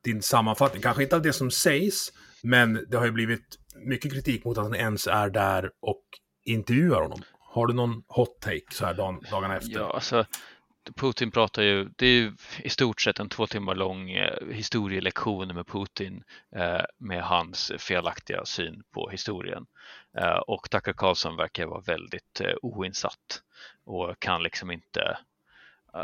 din 0.03 0.22
sammanfattning? 0.22 0.82
Kanske 0.82 1.03
inte 1.03 1.16
av 1.16 1.22
det 1.22 1.34
som 1.34 1.51
sägs, 1.51 2.14
men 2.43 2.86
det 2.89 2.97
har 2.97 3.05
ju 3.05 3.11
blivit 3.11 3.57
mycket 3.76 4.11
kritik 4.14 4.45
mot 4.45 4.57
att 4.57 4.64
han 4.64 4.76
ens 4.76 5.07
är 5.07 5.30
där 5.30 5.72
och 5.82 6.03
intervjuar 6.45 7.01
honom. 7.01 7.22
Har 7.39 7.68
du 7.68 7.74
någon 7.74 8.03
hot 8.07 8.41
take 8.41 8.66
så 8.72 8.86
här 8.86 8.93
dag, 8.93 9.26
dagarna 9.32 9.57
efter? 9.57 9.80
Ja, 9.80 9.93
alltså 9.93 10.26
Putin 10.95 11.31
pratar 11.31 11.61
ju, 11.61 11.89
det 11.95 12.05
är 12.05 12.11
ju 12.11 12.34
i 12.59 12.69
stort 12.69 13.01
sett 13.01 13.19
en 13.19 13.29
två 13.29 13.47
timmar 13.47 13.75
lång 13.75 14.11
eh, 14.11 14.47
historielektion 14.51 15.55
med 15.55 15.67
Putin 15.67 16.23
eh, 16.55 16.81
med 16.97 17.23
hans 17.23 17.71
felaktiga 17.77 18.45
syn 18.45 18.84
på 18.93 19.09
historien. 19.09 19.65
Eh, 20.17 20.38
och 20.38 20.69
Tucker 20.69 20.93
Carlson 20.93 21.36
verkar 21.36 21.65
vara 21.65 21.81
väldigt 21.81 22.41
oinsatt 22.61 23.41
och 23.86 24.19
kan 24.19 24.43
liksom 24.43 24.71
inte, 24.71 25.17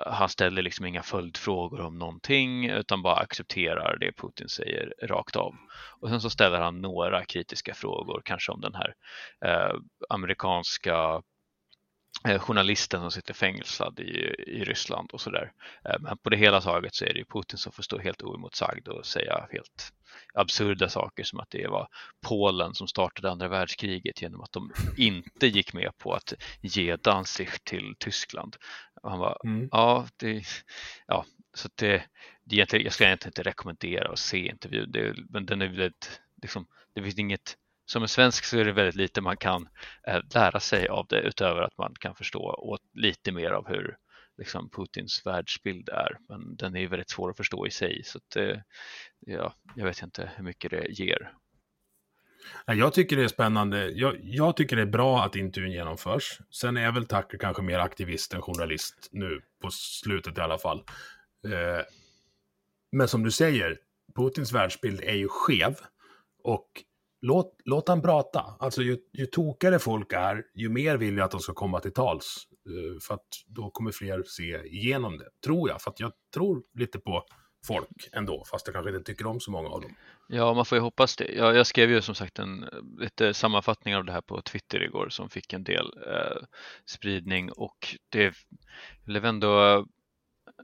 han 0.05 0.29
ställer 0.29 0.61
liksom 0.61 0.85
inga 0.85 1.03
följdfrågor 1.03 1.81
om 1.81 1.99
någonting 1.99 2.69
utan 2.69 3.01
bara 3.01 3.15
accepterar 3.15 3.97
det 3.99 4.11
Putin 4.11 4.49
säger 4.49 4.93
rakt 5.03 5.35
av. 5.35 5.55
Och 5.99 6.09
sen 6.09 6.21
så 6.21 6.29
ställer 6.29 6.61
han 6.61 6.81
några 6.81 7.25
kritiska 7.25 7.73
frågor, 7.73 8.21
kanske 8.25 8.51
om 8.51 8.61
den 8.61 8.75
här 8.75 8.93
eh, 9.45 9.75
amerikanska 10.09 11.21
journalisten 12.23 13.01
som 13.01 13.11
sitter 13.11 13.33
fängslad 13.33 13.99
i, 13.99 14.35
i 14.47 14.63
Ryssland 14.63 15.09
och 15.11 15.21
sådär. 15.21 15.51
Eh, 15.85 15.95
men 15.99 16.17
på 16.17 16.29
det 16.29 16.37
hela 16.37 16.61
taget 16.61 16.95
så 16.95 17.05
är 17.05 17.13
det 17.13 17.19
ju 17.19 17.25
Putin 17.25 17.57
som 17.57 17.71
får 17.71 17.83
stå 17.83 17.99
helt 17.99 18.21
oemotsagd 18.21 18.87
och 18.87 19.05
säga 19.05 19.47
helt 19.51 19.93
absurda 20.33 20.89
saker 20.89 21.23
som 21.23 21.39
att 21.39 21.49
det 21.49 21.67
var 21.67 21.87
Polen 22.21 22.75
som 22.75 22.87
startade 22.87 23.31
andra 23.31 23.47
världskriget 23.47 24.21
genom 24.21 24.41
att 24.41 24.51
de 24.51 24.71
inte 24.97 25.47
gick 25.47 25.73
med 25.73 25.97
på 25.97 26.13
att 26.13 26.33
ge 26.61 26.95
Danzig 26.95 27.49
till 27.63 27.95
Tyskland. 27.99 28.55
Och 29.01 29.09
han 29.09 29.19
var, 29.19 29.41
mm. 29.43 29.69
ja, 29.71 30.07
det, 30.17 30.43
ja, 31.07 31.25
så 31.53 31.69
det, 31.75 32.03
det 32.43 32.55
egentligen, 32.55 32.83
jag 32.83 32.93
ska 32.93 33.05
egentligen 33.05 33.31
inte 33.31 33.43
rekommendera 33.43 34.11
att 34.11 34.19
se 34.19 34.49
intervjun, 34.49 34.91
det, 34.91 35.15
men 35.29 35.45
den 35.45 35.61
är 35.61 35.67
väldigt, 35.67 36.21
liksom, 36.41 36.67
det 36.93 37.01
finns 37.01 37.19
inget 37.19 37.57
som 37.89 38.01
en 38.01 38.07
svensk 38.07 38.45
så 38.45 38.57
är 38.57 38.65
det 38.65 38.71
väldigt 38.71 38.95
lite 38.95 39.21
man 39.21 39.37
kan 39.37 39.67
eh, 40.07 40.21
lära 40.33 40.59
sig 40.59 40.87
av 40.87 41.07
det 41.09 41.21
utöver 41.21 41.61
att 41.61 41.77
man 41.77 41.93
kan 41.99 42.15
förstå 42.15 42.77
lite 42.93 43.31
mer 43.31 43.51
av 43.51 43.67
hur 43.67 43.97
liksom, 44.37 44.69
Putins 44.69 45.21
världsbild 45.25 45.89
är. 45.89 46.17
Men 46.29 46.55
den 46.55 46.75
är 46.75 46.79
ju 46.79 46.87
väldigt 46.87 47.09
svår 47.09 47.29
att 47.29 47.37
förstå 47.37 47.67
i 47.67 47.71
sig 47.71 48.01
så 48.03 48.17
att, 48.17 48.35
eh, 48.35 48.57
ja, 49.19 49.53
jag 49.75 49.85
vet 49.85 50.01
inte 50.01 50.31
hur 50.35 50.43
mycket 50.43 50.71
det 50.71 50.87
ger. 50.89 51.33
Jag 52.65 52.93
tycker 52.93 53.15
det 53.15 53.23
är 53.23 53.27
spännande. 53.27 53.89
Jag, 53.89 54.17
jag, 54.21 54.57
tycker 54.57 54.75
det 54.75 54.81
är 54.81 54.85
bra 54.85 55.23
att 55.23 55.35
intervjun 55.35 55.71
genomförs. 55.71 56.39
Sen 56.51 56.77
är 56.77 56.91
väl 56.91 57.05
Tucker 57.05 57.37
kanske 57.37 57.63
mer 57.63 57.79
aktivist 57.79 58.33
än 58.33 58.41
journalist 58.41 59.09
nu 59.11 59.41
på 59.61 59.71
slutet 59.71 60.37
i 60.37 60.41
alla 60.41 60.57
fall. 60.57 60.77
Eh, 61.45 61.85
men 62.91 63.07
som 63.07 63.23
du 63.23 63.31
säger, 63.31 63.77
Putins 64.15 64.51
världsbild 64.51 65.01
är 65.03 65.15
ju 65.15 65.27
skev. 65.27 65.75
Och 66.43 66.83
låt, 67.21 67.55
låt 67.65 67.87
han 67.87 68.01
prata. 68.01 68.55
Alltså 68.59 68.81
ju, 68.81 68.97
ju 69.13 69.25
tokigare 69.25 69.79
folk 69.79 70.13
är, 70.13 70.43
ju 70.53 70.69
mer 70.69 70.97
vill 70.97 71.17
jag 71.17 71.25
att 71.25 71.31
de 71.31 71.39
ska 71.39 71.53
komma 71.53 71.79
till 71.79 71.93
tals. 71.93 72.47
Eh, 72.65 72.99
för 73.07 73.13
att 73.13 73.27
då 73.47 73.69
kommer 73.69 73.91
fler 73.91 74.23
se 74.23 74.61
igenom 74.65 75.17
det, 75.17 75.29
tror 75.43 75.69
jag. 75.69 75.81
För 75.81 75.91
att 75.91 75.99
jag 75.99 76.11
tror 76.33 76.63
lite 76.73 76.99
på 76.99 77.25
folk 77.67 78.09
ändå, 78.11 78.43
fast 78.51 78.67
jag 78.67 78.73
kanske 78.73 78.89
inte 78.89 79.03
tycker 79.03 79.27
om 79.27 79.39
så 79.39 79.51
många 79.51 79.69
av 79.69 79.81
dem. 79.81 79.95
Ja, 80.27 80.53
man 80.53 80.65
får 80.65 80.75
ju 80.77 80.81
hoppas 80.81 81.15
det. 81.15 81.31
Jag, 81.33 81.55
jag 81.55 81.67
skrev 81.67 81.91
ju 81.91 82.01
som 82.01 82.15
sagt 82.15 82.39
en 82.39 82.63
eh, 82.63 82.69
lite 82.99 83.33
sammanfattning 83.33 83.95
av 83.95 84.05
det 84.05 84.11
här 84.11 84.21
på 84.21 84.41
Twitter 84.41 84.83
igår 84.83 85.09
som 85.09 85.29
fick 85.29 85.53
en 85.53 85.63
del 85.63 85.85
eh, 86.07 86.43
spridning 86.85 87.51
och 87.51 87.95
det 88.09 88.33
blev 89.05 89.25
ändå 89.25 89.77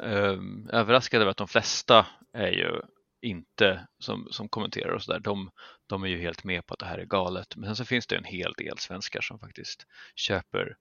eh, 0.04 0.40
överraskad 0.70 1.22
över 1.22 1.32
att 1.32 1.38
de 1.38 1.48
flesta 1.48 2.06
är 2.34 2.52
ju 2.52 2.82
inte 3.26 3.88
som, 4.00 4.28
som 4.32 4.50
kommenterar 4.50 4.92
och 4.92 5.04
sådär, 5.04 5.20
de, 5.20 5.52
de 5.88 6.04
är 6.04 6.08
ju 6.08 6.22
helt 6.22 6.44
med 6.44 6.66
på 6.66 6.74
att 6.74 6.80
det 6.80 6.86
här 6.86 6.98
är 6.98 7.06
galet. 7.06 7.56
Men 7.56 7.66
sen 7.66 7.76
så 7.76 7.86
finns 7.86 8.08
det 8.08 8.16
en 8.16 8.24
hel 8.24 8.54
del 8.54 8.78
svenskar 8.78 9.22
som 9.22 9.40
faktiskt 9.40 9.88
köper 10.16 10.78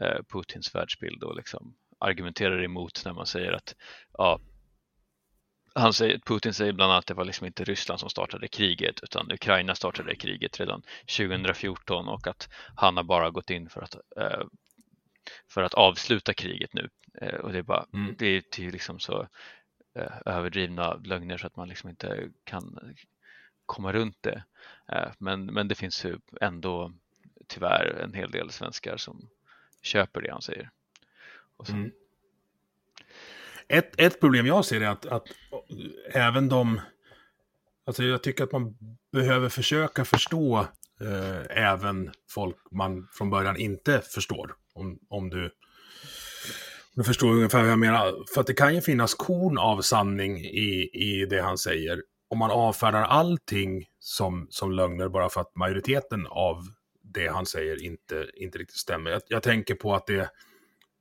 eh, 0.00 0.18
Putins 0.32 0.74
världsbild 0.74 1.22
och 1.22 1.36
liksom 1.36 1.74
argumenterar 1.98 2.64
emot 2.64 3.02
när 3.04 3.12
man 3.12 3.26
säger 3.26 3.52
att 3.52 3.74
ja, 4.18 4.40
han 5.74 5.92
säger, 5.92 6.18
Putin 6.18 6.54
säger 6.54 6.72
bland 6.72 6.92
annat 6.92 7.02
att 7.02 7.06
det 7.06 7.14
var 7.14 7.24
liksom 7.24 7.46
inte 7.46 7.64
Ryssland 7.64 8.00
som 8.00 8.10
startade 8.10 8.48
kriget 8.48 9.02
utan 9.02 9.32
Ukraina 9.32 9.74
startade 9.74 10.14
kriget 10.14 10.60
redan 10.60 10.82
2014 11.16 12.08
och 12.08 12.26
att 12.26 12.48
han 12.76 12.96
har 12.96 13.04
bara 13.04 13.30
gått 13.30 13.50
in 13.50 13.68
för 13.68 13.82
att, 13.82 13.94
eh, 13.94 14.46
för 15.50 15.62
att 15.62 15.74
avsluta 15.74 16.34
kriget 16.34 16.74
nu. 16.74 16.88
Eh, 17.20 17.34
och 17.34 17.52
det 17.52 17.58
är 17.58 17.62
bara, 17.62 17.86
mm. 17.92 18.14
det 18.18 18.26
är 18.26 18.72
liksom 18.72 19.00
så 19.00 19.28
överdrivna 20.26 20.94
lögner 20.94 21.38
så 21.38 21.46
att 21.46 21.56
man 21.56 21.68
liksom 21.68 21.90
inte 21.90 22.30
kan 22.44 22.94
komma 23.66 23.92
runt 23.92 24.22
det. 24.22 24.44
Eh, 24.88 25.12
men, 25.18 25.46
men 25.46 25.68
det 25.68 25.74
finns 25.74 26.04
ju 26.04 26.18
ändå 26.40 26.92
tyvärr 27.46 28.00
en 28.04 28.14
hel 28.14 28.30
del 28.30 28.50
svenskar 28.50 28.96
som 28.96 29.28
köper 29.82 30.20
det 30.20 30.32
han 30.32 30.42
säger. 30.42 30.70
Mm. 31.68 31.92
Ett, 33.68 34.00
ett 34.00 34.20
problem 34.20 34.46
jag 34.46 34.64
ser 34.64 34.80
är 34.80 34.88
att, 34.88 35.06
att 35.06 35.28
även 36.12 36.48
de... 36.48 36.80
Alltså 37.86 38.02
jag 38.02 38.22
tycker 38.22 38.44
att 38.44 38.52
man 38.52 38.76
behöver 39.12 39.48
försöka 39.48 40.04
förstå 40.04 40.66
eh, 41.00 41.56
även 41.70 42.12
folk 42.28 42.56
man 42.70 43.08
från 43.12 43.30
början 43.30 43.56
inte 43.56 44.00
förstår. 44.00 44.56
Om, 44.72 44.98
om 45.08 45.30
du 45.30 45.54
du 46.94 47.04
förstår 47.04 47.32
ungefär 47.32 47.62
vad 47.62 47.70
jag 47.70 47.78
menar. 47.78 48.24
För 48.34 48.40
att 48.40 48.46
det 48.46 48.54
kan 48.54 48.74
ju 48.74 48.80
finnas 48.80 49.14
korn 49.14 49.58
av 49.58 49.80
sanning 49.80 50.38
i, 50.38 50.90
i 50.92 51.26
det 51.30 51.42
han 51.42 51.58
säger. 51.58 52.02
Om 52.28 52.38
man 52.38 52.50
avfärdar 52.50 53.02
allting 53.02 53.86
som, 53.98 54.46
som 54.50 54.72
lögner 54.72 55.08
bara 55.08 55.28
för 55.28 55.40
att 55.40 55.56
majoriteten 55.56 56.26
av 56.26 56.62
det 57.02 57.28
han 57.28 57.46
säger 57.46 57.82
inte, 57.82 58.26
inte 58.34 58.58
riktigt 58.58 58.78
stämmer. 58.78 59.10
Jag, 59.10 59.22
jag 59.28 59.42
tänker 59.42 59.74
på 59.74 59.94
att 59.94 60.06
det 60.06 60.20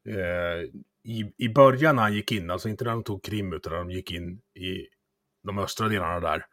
eh, 0.10 0.64
i, 1.04 1.34
i 1.38 1.50
början 1.50 1.96
när 1.96 2.04
han 2.04 2.14
gick 2.14 2.32
in, 2.32 2.52
alltså 2.52 2.70
inte 2.70 2.84
när 2.84 2.92
de 2.92 3.04
tog 3.04 3.24
Krim 3.24 3.54
utan 3.54 3.74
när 3.74 3.80
de 3.80 3.92
gick 3.92 4.12
in 4.12 4.42
i 4.56 4.88
de 5.44 5.60
östra 5.60 5.88
delarna 5.88 6.20
där, 6.20 6.46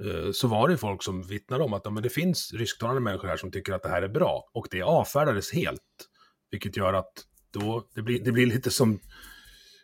eh, 0.00 0.32
så 0.32 0.48
var 0.48 0.68
det 0.68 0.76
folk 0.76 1.02
som 1.02 1.22
vittnade 1.22 1.64
om 1.64 1.72
att 1.72 1.82
ja, 1.84 1.90
men 1.90 2.02
det 2.02 2.08
finns 2.08 2.52
rysktalande 2.52 3.00
människor 3.00 3.28
här 3.28 3.36
som 3.36 3.50
tycker 3.50 3.72
att 3.72 3.82
det 3.82 3.88
här 3.88 4.02
är 4.02 4.08
bra. 4.08 4.50
Och 4.52 4.66
det 4.70 4.82
avfärdades 4.82 5.52
helt. 5.52 5.82
Vilket 6.50 6.76
gör 6.76 6.92
att 6.92 7.12
då, 7.58 7.86
det, 7.94 8.02
blir, 8.02 8.24
det 8.24 8.32
blir 8.32 8.46
lite 8.46 8.70
som 8.70 9.00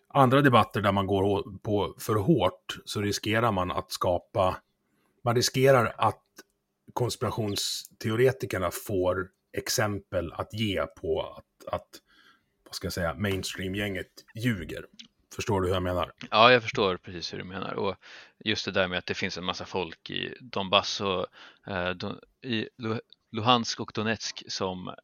andra 0.09 0.41
debatter 0.41 0.81
där 0.81 0.93
man 0.93 1.07
går 1.07 1.59
på 1.59 1.95
för 1.99 2.15
hårt 2.15 2.79
så 2.85 3.01
riskerar 3.01 3.53
man 3.53 3.71
att 3.71 3.93
skapa, 3.93 4.57
man 5.25 5.37
riskerar 5.37 5.95
att 5.99 6.23
konspirationsteoretikerna 6.93 8.71
får 8.71 9.29
exempel 9.53 10.33
att 10.33 10.55
ge 10.55 10.87
på 10.87 11.23
att, 11.23 11.75
att 11.75 11.89
vad 12.65 12.75
ska 12.75 12.87
jag 12.87 12.93
säga, 12.93 13.15
mainstream-gänget 13.15 14.11
ljuger. 14.35 14.87
Förstår 15.35 15.61
du 15.61 15.67
hur 15.69 15.75
jag 15.75 15.83
menar? 15.83 16.13
Ja, 16.31 16.53
jag 16.53 16.63
förstår 16.63 16.97
precis 16.97 17.33
hur 17.33 17.39
du 17.39 17.45
menar. 17.45 17.75
Och 17.75 17.97
just 18.45 18.65
det 18.65 18.71
där 18.71 18.89
med 18.89 18.99
att 18.99 19.07
det 19.07 19.15
finns 19.15 19.39
en 19.39 19.45
massa 19.45 19.65
folk 19.65 20.11
i 20.11 20.35
Donbass 20.41 21.01
och 21.01 21.27
eh, 21.67 21.91
don, 21.91 22.19
i 22.43 22.69
Luhansk 23.33 23.81
och 23.81 23.93
Donetsk 23.95 24.43
som 24.49 24.89
eh, 24.89 24.95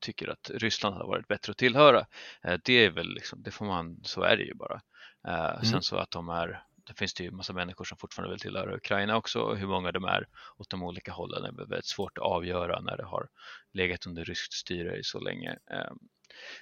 tycker 0.00 0.28
att 0.28 0.50
Ryssland 0.54 0.96
har 0.96 1.06
varit 1.06 1.28
bättre 1.28 1.50
att 1.50 1.58
tillhöra. 1.58 2.06
Eh, 2.42 2.58
det 2.64 2.72
är 2.72 2.90
väl 2.90 3.08
liksom, 3.14 3.42
det 3.42 3.50
får 3.50 3.64
man, 3.66 4.00
så 4.04 4.22
är 4.22 4.36
det 4.36 4.42
ju 4.42 4.54
bara. 4.54 4.80
Eh, 5.28 5.50
mm. 5.50 5.64
Sen 5.64 5.82
så 5.82 5.96
att 5.96 6.10
de 6.10 6.28
är, 6.28 6.62
det 6.86 6.94
finns 6.94 7.14
det 7.14 7.24
ju 7.24 7.30
massa 7.30 7.52
människor 7.52 7.84
som 7.84 7.98
fortfarande 7.98 8.32
vill 8.34 8.40
tillhöra 8.40 8.76
Ukraina 8.76 9.16
också 9.16 9.40
och 9.40 9.56
hur 9.56 9.66
många 9.66 9.92
de 9.92 10.04
är 10.04 10.28
åt 10.56 10.70
de 10.70 10.82
olika 10.82 11.12
hållen 11.12 11.44
är 11.44 11.52
väldigt 11.52 11.86
svårt 11.86 12.18
att 12.18 12.24
avgöra 12.24 12.80
när 12.80 12.96
det 12.96 13.04
har 13.04 13.28
legat 13.72 14.06
under 14.06 14.24
ryskt 14.24 14.52
styre 14.52 14.96
i 14.96 15.04
så 15.04 15.20
länge. 15.20 15.58
Eh, 15.70 15.92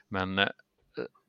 men 0.08 0.38
eh, 0.38 0.48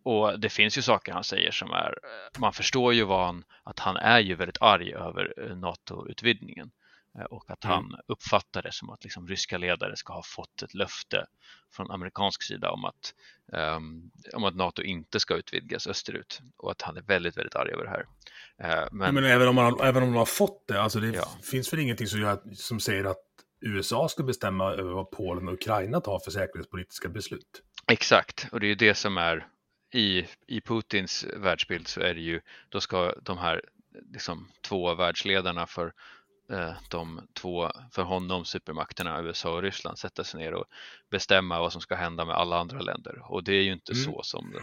och 0.03 0.39
det 0.39 0.49
finns 0.49 0.77
ju 0.77 0.81
saker 0.81 1.11
han 1.11 1.23
säger 1.23 1.51
som 1.51 1.71
är, 1.71 1.99
eh, 2.03 2.39
man 2.39 2.53
förstår 2.53 2.93
ju 2.93 3.03
vad 3.03 3.25
han, 3.25 3.43
att 3.63 3.79
han 3.79 3.97
är 3.97 4.19
ju 4.19 4.35
väldigt 4.35 4.61
arg 4.61 4.93
över 4.93 5.55
NATO-utvidgningen. 5.55 6.71
Eh, 7.17 7.23
och 7.23 7.51
att 7.51 7.63
han 7.63 7.85
mm. 7.85 7.99
uppfattar 8.07 8.61
det 8.61 8.71
som 8.71 8.89
att 8.89 9.03
liksom 9.03 9.27
ryska 9.27 9.57
ledare 9.57 9.95
ska 9.95 10.13
ha 10.13 10.23
fått 10.25 10.61
ett 10.61 10.73
löfte 10.73 11.25
från 11.71 11.91
amerikansk 11.91 12.43
sida 12.43 12.71
om 12.71 12.85
att, 12.85 13.13
um, 13.77 14.11
om 14.33 14.43
att 14.43 14.55
NATO 14.55 14.81
inte 14.81 15.19
ska 15.19 15.35
utvidgas 15.35 15.87
österut 15.87 16.41
och 16.57 16.71
att 16.71 16.81
han 16.81 16.97
är 16.97 17.01
väldigt, 17.01 17.37
väldigt 17.37 17.55
arg 17.55 17.71
över 17.71 17.83
det 17.83 17.89
här. 17.89 18.05
Uh, 18.63 18.87
men... 18.91 19.15
men 19.15 19.23
även, 19.23 19.47
om 19.47 19.55
man, 19.55 19.79
även 19.79 20.03
om 20.03 20.09
de 20.09 20.17
har 20.17 20.25
fått 20.25 20.67
det, 20.67 20.81
alltså 20.81 20.99
det 20.99 21.07
ja. 21.07 21.27
finns 21.43 21.73
väl 21.73 21.79
ingenting 21.79 22.07
som, 22.07 22.19
gör, 22.19 22.41
som 22.53 22.79
säger 22.79 23.05
att 23.05 23.23
USA 23.61 24.09
ska 24.09 24.23
bestämma 24.23 24.71
över 24.71 24.91
vad 24.91 25.11
Polen 25.11 25.47
och 25.47 25.53
Ukraina 25.53 26.01
tar 26.01 26.19
för 26.19 26.31
säkerhetspolitiska 26.31 27.09
beslut. 27.09 27.63
Exakt, 27.87 28.47
och 28.51 28.59
det 28.59 28.65
är 28.65 28.69
ju 28.69 28.75
det 28.75 28.95
som 28.95 29.17
är 29.17 29.47
i, 29.93 30.25
i 30.47 30.61
Putins 30.61 31.25
världsbild 31.37 31.87
så 31.87 32.01
är 32.01 32.13
det 32.13 32.21
ju, 32.21 32.41
då 32.69 32.81
ska 32.81 33.13
de 33.21 33.37
här 33.37 33.61
liksom, 34.13 34.51
två 34.61 34.95
världsledarna 34.95 35.67
för 35.67 35.93
de 36.89 37.27
två, 37.33 37.71
för 37.91 38.03
honom, 38.03 38.45
supermakterna 38.45 39.21
USA 39.21 39.55
och 39.55 39.61
Ryssland 39.61 39.97
sätta 39.97 40.23
sig 40.23 40.39
ner 40.39 40.53
och 40.53 40.65
bestämma 41.09 41.59
vad 41.59 41.71
som 41.71 41.81
ska 41.81 41.95
hända 41.95 42.25
med 42.25 42.35
alla 42.35 42.59
andra 42.59 42.79
länder. 42.79 43.31
Och 43.31 43.43
det 43.43 43.53
är 43.53 43.63
ju 43.63 43.73
inte 43.73 43.91
mm. 43.91 44.03
så 44.03 44.23
som 44.23 44.53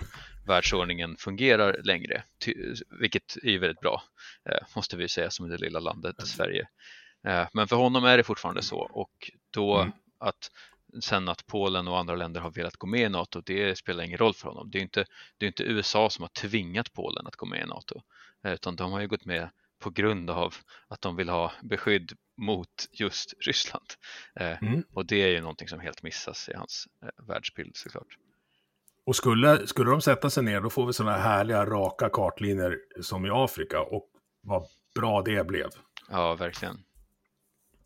världsordningen 0.46 1.16
fungerar 1.16 1.80
längre, 1.84 2.22
vilket 3.00 3.36
är 3.42 3.58
väldigt 3.58 3.80
bra, 3.80 4.02
eh, 4.44 4.66
måste 4.76 4.96
vi 4.96 5.08
säga 5.08 5.30
som 5.30 5.48
det 5.48 5.56
lilla 5.56 5.80
landet 5.80 6.18
mm. 6.18 6.26
Sverige. 6.26 6.68
Eh, 7.26 7.48
men 7.52 7.68
för 7.68 7.76
honom 7.76 8.04
är 8.04 8.16
det 8.16 8.24
fortfarande 8.24 8.62
så 8.62 8.78
och 8.78 9.30
då 9.50 9.78
mm. 9.78 9.92
att 10.18 10.50
sen 11.00 11.28
att 11.28 11.46
Polen 11.46 11.88
och 11.88 11.98
andra 11.98 12.14
länder 12.14 12.40
har 12.40 12.50
velat 12.50 12.76
gå 12.76 12.86
med 12.86 13.00
i 13.00 13.08
NATO, 13.08 13.40
det 13.40 13.78
spelar 13.78 14.04
ingen 14.04 14.18
roll 14.18 14.34
för 14.34 14.48
honom. 14.48 14.70
Det 14.70 14.78
är 14.78 14.82
inte, 14.82 15.04
det 15.38 15.46
är 15.46 15.48
inte 15.48 15.62
USA 15.62 16.10
som 16.10 16.22
har 16.22 16.28
tvingat 16.28 16.92
Polen 16.92 17.26
att 17.26 17.36
gå 17.36 17.46
med 17.46 17.62
i 17.62 17.66
NATO, 17.66 18.02
utan 18.42 18.76
de 18.76 18.92
har 18.92 19.00
ju 19.00 19.08
gått 19.08 19.24
med 19.24 19.48
på 19.78 19.90
grund 19.90 20.30
av 20.30 20.54
att 20.88 21.00
de 21.00 21.16
vill 21.16 21.28
ha 21.28 21.52
beskydd 21.62 22.12
mot 22.36 22.88
just 22.92 23.34
Ryssland. 23.46 23.86
Eh, 24.40 24.62
mm. 24.62 24.82
Och 24.94 25.06
det 25.06 25.22
är 25.22 25.28
ju 25.28 25.40
någonting 25.40 25.68
som 25.68 25.80
helt 25.80 26.02
missas 26.02 26.48
i 26.48 26.54
hans 26.54 26.86
eh, 27.02 27.26
världsbild 27.26 27.76
såklart. 27.76 28.18
Och 29.06 29.16
skulle, 29.16 29.66
skulle 29.66 29.90
de 29.90 30.00
sätta 30.00 30.30
sig 30.30 30.42
ner, 30.42 30.60
då 30.60 30.70
får 30.70 30.86
vi 30.86 30.92
sådana 30.92 31.16
här 31.16 31.22
härliga 31.22 31.64
raka 31.64 32.08
kartlinjer 32.08 32.78
som 33.00 33.26
i 33.26 33.30
Afrika. 33.32 33.80
Och 33.80 34.10
vad 34.40 34.66
bra 34.94 35.22
det 35.22 35.46
blev. 35.46 35.68
Ja, 36.10 36.34
verkligen. 36.34 36.84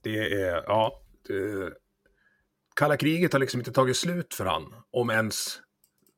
Det 0.03 0.43
är, 0.43 0.64
ja, 0.66 1.03
det, 1.28 1.72
kalla 2.76 2.97
kriget 2.97 3.32
har 3.32 3.41
liksom 3.41 3.61
inte 3.61 3.72
tagit 3.72 3.97
slut 3.97 4.34
för 4.34 4.45
han. 4.45 4.74
Om 4.91 5.11
ens 5.11 5.61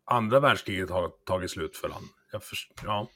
andra 0.05 0.41
världskriget 0.41 0.91
har 0.91 1.09
tagit 1.27 1.51
slut 1.51 1.77
för 1.77 1.89
han. 1.89 2.03
Först, 2.41 2.73
ja. 2.85 3.09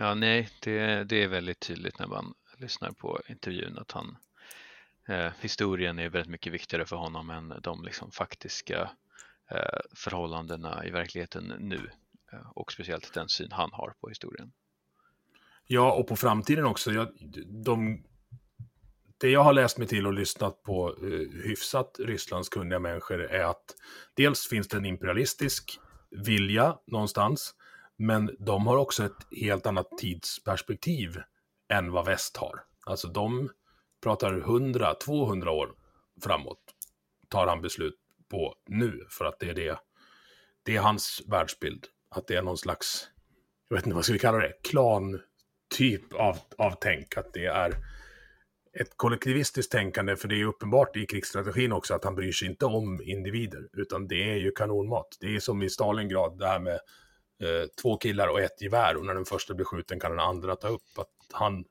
Ja, 0.00 0.14
nej, 0.14 0.48
det, 0.60 1.04
det 1.04 1.22
är 1.22 1.28
väldigt 1.28 1.60
tydligt 1.60 1.98
när 1.98 2.06
man 2.06 2.34
lyssnar 2.58 2.90
på 2.90 3.20
intervjun 3.28 3.78
att 3.78 3.92
han 3.92 4.16
eh, 5.08 5.32
historien 5.40 5.98
är 5.98 6.08
väldigt 6.08 6.30
mycket 6.30 6.52
viktigare 6.52 6.86
för 6.86 6.96
honom 6.96 7.30
än 7.30 7.54
de 7.62 7.84
liksom, 7.84 8.10
faktiska 8.10 8.90
eh, 9.50 9.80
förhållandena 9.94 10.86
i 10.86 10.90
verkligheten 10.90 11.54
nu 11.58 11.90
eh, 12.32 12.50
och 12.54 12.72
speciellt 12.72 13.14
den 13.14 13.28
syn 13.28 13.48
han 13.52 13.70
har 13.72 13.94
på 14.00 14.08
historien. 14.08 14.52
Ja, 15.66 15.92
och 15.92 16.08
på 16.08 16.16
framtiden 16.16 16.64
också. 16.64 16.92
Jag, 16.92 17.08
de, 17.64 18.04
det 19.18 19.28
jag 19.28 19.44
har 19.44 19.52
läst 19.52 19.78
mig 19.78 19.88
till 19.88 20.06
och 20.06 20.14
lyssnat 20.14 20.62
på 20.62 20.96
eh, 21.02 21.42
hyfsat 21.44 21.96
Rysslandskunniga 21.98 22.78
människor 22.78 23.20
är 23.20 23.44
att 23.44 23.74
dels 24.14 24.48
finns 24.48 24.68
det 24.68 24.76
en 24.76 24.86
imperialistisk 24.86 25.78
vilja 26.10 26.78
någonstans, 26.86 27.54
men 28.00 28.36
de 28.38 28.66
har 28.66 28.76
också 28.76 29.04
ett 29.04 29.26
helt 29.40 29.66
annat 29.66 29.98
tidsperspektiv 29.98 31.22
än 31.72 31.92
vad 31.92 32.06
väst 32.06 32.36
har. 32.36 32.60
Alltså 32.86 33.08
de 33.08 33.50
pratar 34.02 34.32
100-200 34.32 35.48
år 35.48 35.74
framåt, 36.22 36.58
tar 37.28 37.46
han 37.46 37.60
beslut 37.60 37.96
på 38.30 38.54
nu, 38.66 39.06
för 39.10 39.24
att 39.24 39.38
det 39.40 39.50
är 39.50 39.54
det, 39.54 39.78
det 40.62 40.76
är 40.76 40.80
hans 40.80 41.22
världsbild. 41.26 41.86
Att 42.10 42.26
det 42.26 42.34
är 42.34 42.42
någon 42.42 42.58
slags, 42.58 43.08
jag 43.68 43.76
vet 43.76 43.86
inte 43.86 43.94
vad 43.94 44.04
ska 44.04 44.12
vi 44.12 44.18
kalla 44.18 44.38
det, 44.38 44.52
klan-typ 44.62 46.12
av, 46.12 46.38
av 46.58 46.74
tänk, 46.80 47.16
att 47.16 47.32
det 47.32 47.46
är 47.46 47.74
ett 48.80 48.96
kollektivistiskt 48.96 49.72
tänkande, 49.72 50.16
för 50.16 50.28
det 50.28 50.40
är 50.40 50.44
uppenbart 50.44 50.96
i 50.96 51.06
krigsstrategin 51.06 51.72
också 51.72 51.94
att 51.94 52.04
han 52.04 52.14
bryr 52.14 52.32
sig 52.32 52.48
inte 52.48 52.66
om 52.66 53.00
individer, 53.02 53.68
utan 53.72 54.08
det 54.08 54.30
är 54.30 54.36
ju 54.36 54.50
kanonmat. 54.50 55.16
Det 55.20 55.36
är 55.36 55.40
som 55.40 55.62
i 55.62 55.70
Stalingrad, 55.70 56.38
det 56.38 56.46
här 56.46 56.60
med 56.60 56.80
eh, 57.40 57.66
två 57.82 57.96
killar 57.96 58.28
och 58.28 58.40
ett 58.40 58.62
gevär, 58.62 58.96
och 58.96 59.06
när 59.06 59.14
den 59.14 59.24
första 59.24 59.54
blir 59.54 59.66
skjuten 59.66 60.00
kan 60.00 60.10
den 60.10 60.20
andra 60.20 60.56
ta 60.56 60.68
upp. 60.68 60.98
Att 60.98 61.08
han, 61.32 61.64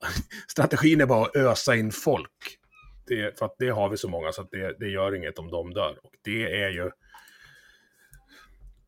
strategin 0.48 1.00
är 1.00 1.06
bara 1.06 1.26
att 1.26 1.36
ösa 1.36 1.76
in 1.76 1.92
folk. 1.92 2.56
Det, 3.06 3.38
för 3.38 3.46
att 3.46 3.54
det 3.58 3.68
har 3.68 3.88
vi 3.88 3.96
så 3.96 4.08
många, 4.08 4.32
så 4.32 4.42
att 4.42 4.50
det, 4.50 4.76
det 4.78 4.88
gör 4.88 5.14
inget 5.14 5.38
om 5.38 5.50
de 5.50 5.74
dör. 5.74 5.98
Och 6.02 6.14
det 6.22 6.62
är 6.62 6.70
ju... 6.70 6.90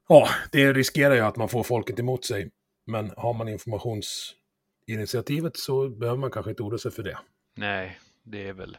Ja, 0.09 0.29
det 0.53 0.73
riskerar 0.73 1.15
ju 1.15 1.21
att 1.21 1.37
man 1.37 1.49
får 1.49 1.63
folket 1.63 1.99
emot 1.99 2.25
sig. 2.25 2.51
Men 2.87 3.13
har 3.17 3.35
man 3.35 3.49
informationsinitiativet 3.49 5.57
så 5.57 5.89
behöver 5.89 6.19
man 6.19 6.31
kanske 6.31 6.51
inte 6.51 6.63
oroa 6.63 6.79
sig 6.79 6.91
för 6.91 7.03
det. 7.03 7.19
Nej, 7.57 7.99
det 8.23 8.49
är 8.49 8.53
väl 8.53 8.77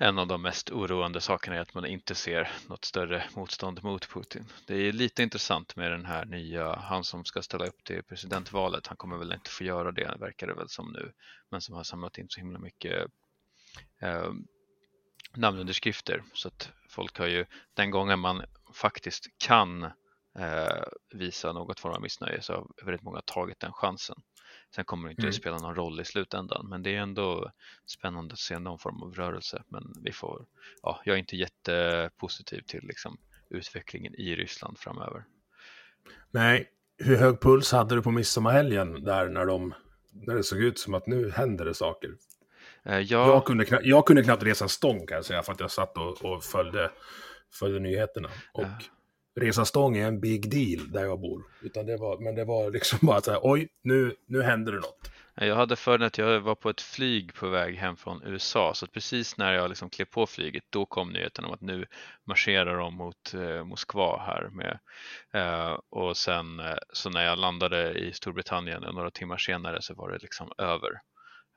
en 0.00 0.18
av 0.18 0.26
de 0.26 0.42
mest 0.42 0.70
oroande 0.70 1.20
sakerna 1.20 1.56
är 1.56 1.60
att 1.60 1.74
man 1.74 1.86
inte 1.86 2.14
ser 2.14 2.50
något 2.68 2.84
större 2.84 3.24
motstånd 3.36 3.82
mot 3.82 4.08
Putin. 4.08 4.44
Det 4.66 4.74
är 4.74 4.92
lite 4.92 5.22
intressant 5.22 5.76
med 5.76 5.90
den 5.90 6.04
här 6.04 6.24
nya, 6.24 6.76
han 6.76 7.04
som 7.04 7.24
ska 7.24 7.42
ställa 7.42 7.66
upp 7.66 7.84
till 7.84 8.02
presidentvalet, 8.02 8.86
han 8.86 8.96
kommer 8.96 9.16
väl 9.16 9.32
inte 9.32 9.50
få 9.50 9.64
göra 9.64 9.92
det 9.92 10.16
verkar 10.20 10.46
det 10.46 10.54
väl 10.54 10.68
som 10.68 10.92
nu, 10.92 11.12
men 11.50 11.60
som 11.60 11.74
har 11.74 11.84
samlat 11.84 12.18
in 12.18 12.26
så 12.28 12.40
himla 12.40 12.58
mycket 12.58 13.06
eh, 14.00 14.32
namnunderskrifter 15.34 16.22
så 16.32 16.48
att 16.48 16.72
folk 16.88 17.18
har 17.18 17.26
ju 17.26 17.46
den 17.74 17.90
gången 17.90 18.18
man 18.18 18.44
faktiskt 18.74 19.26
kan 19.38 19.82
eh, 20.38 20.82
visa 21.14 21.52
något 21.52 21.80
form 21.80 21.94
av 21.94 22.02
missnöje 22.02 22.42
så 22.42 22.52
har 22.52 22.84
väldigt 22.84 23.02
många 23.02 23.20
tagit 23.20 23.60
den 23.60 23.72
chansen. 23.72 24.22
Sen 24.74 24.84
kommer 24.84 25.08
det 25.08 25.10
inte 25.10 25.22
mm. 25.22 25.28
att 25.28 25.34
spela 25.34 25.58
någon 25.58 25.74
roll 25.74 26.00
i 26.00 26.04
slutändan, 26.04 26.68
men 26.68 26.82
det 26.82 26.94
är 26.94 27.00
ändå 27.00 27.52
spännande 27.86 28.32
att 28.32 28.38
se 28.38 28.58
någon 28.58 28.78
form 28.78 29.02
av 29.02 29.14
rörelse. 29.14 29.62
Men 29.68 29.94
vi 30.02 30.12
får, 30.12 30.46
ja, 30.82 31.00
jag 31.04 31.14
är 31.14 31.18
inte 31.18 31.36
jättepositiv 31.36 32.60
till 32.60 32.80
liksom, 32.82 33.18
utvecklingen 33.50 34.14
i 34.14 34.36
Ryssland 34.36 34.78
framöver. 34.78 35.24
Nej, 36.30 36.68
hur 36.98 37.16
hög 37.16 37.40
puls 37.40 37.72
hade 37.72 37.94
du 37.94 38.02
på 38.02 38.10
midsommarhelgen 38.10 39.04
där 39.04 39.28
när, 39.28 39.46
de, 39.46 39.74
när 40.12 40.34
det 40.34 40.44
såg 40.44 40.58
ut 40.58 40.78
som 40.78 40.94
att 40.94 41.06
nu 41.06 41.30
händer 41.30 41.64
det 41.64 41.74
saker? 41.74 42.10
Eh, 42.84 42.98
ja. 42.98 43.28
jag, 43.28 43.44
kunde, 43.44 43.80
jag 43.82 44.06
kunde 44.06 44.22
knappt 44.22 44.42
resa 44.42 44.68
stång 44.68 45.06
kan 45.06 45.14
jag 45.16 45.24
säga 45.24 45.42
för 45.42 45.52
att 45.52 45.60
jag 45.60 45.70
satt 45.70 45.98
och, 45.98 46.24
och 46.24 46.44
följde, 46.44 46.90
följde 47.52 47.80
nyheterna. 47.80 48.28
Och 48.52 48.62
ja 48.62 48.97
resa 49.40 49.64
stång 49.64 49.96
är 49.96 50.06
en 50.06 50.20
big 50.20 50.50
deal 50.50 50.92
där 50.92 51.04
jag 51.04 51.20
bor. 51.20 51.42
Utan 51.62 51.86
det 51.86 51.96
var, 51.96 52.18
men 52.18 52.34
det 52.34 52.44
var 52.44 52.70
liksom 52.70 52.98
bara 53.02 53.20
så 53.20 53.30
här, 53.30 53.40
oj, 53.42 53.68
nu, 53.82 54.14
nu 54.26 54.42
händer 54.42 54.72
det 54.72 54.78
något. 54.78 55.10
Jag 55.40 55.56
hade 55.56 55.76
för 55.76 55.98
att 55.98 56.18
jag 56.18 56.40
var 56.40 56.54
på 56.54 56.70
ett 56.70 56.80
flyg 56.80 57.34
på 57.34 57.48
väg 57.48 57.76
hem 57.76 57.96
från 57.96 58.22
USA 58.24 58.74
så 58.74 58.86
precis 58.86 59.36
när 59.36 59.52
jag 59.52 59.68
liksom 59.68 59.90
klev 59.90 60.04
på 60.04 60.26
flyget 60.26 60.64
då 60.70 60.86
kom 60.86 61.12
nyheten 61.12 61.44
om 61.44 61.52
att 61.52 61.60
nu 61.60 61.86
marscherar 62.26 62.78
de 62.78 62.94
mot 62.94 63.34
eh, 63.34 63.64
Moskva 63.64 64.22
här 64.26 64.48
med 64.52 64.78
eh, 65.32 65.78
och 65.90 66.16
sen 66.16 66.60
eh, 66.60 66.76
så 66.92 67.10
när 67.10 67.24
jag 67.24 67.38
landade 67.38 67.92
i 67.92 68.12
Storbritannien 68.12 68.82
några 68.82 69.10
timmar 69.10 69.36
senare 69.36 69.82
så 69.82 69.94
var 69.94 70.10
det 70.10 70.18
liksom 70.18 70.52
över. 70.58 70.90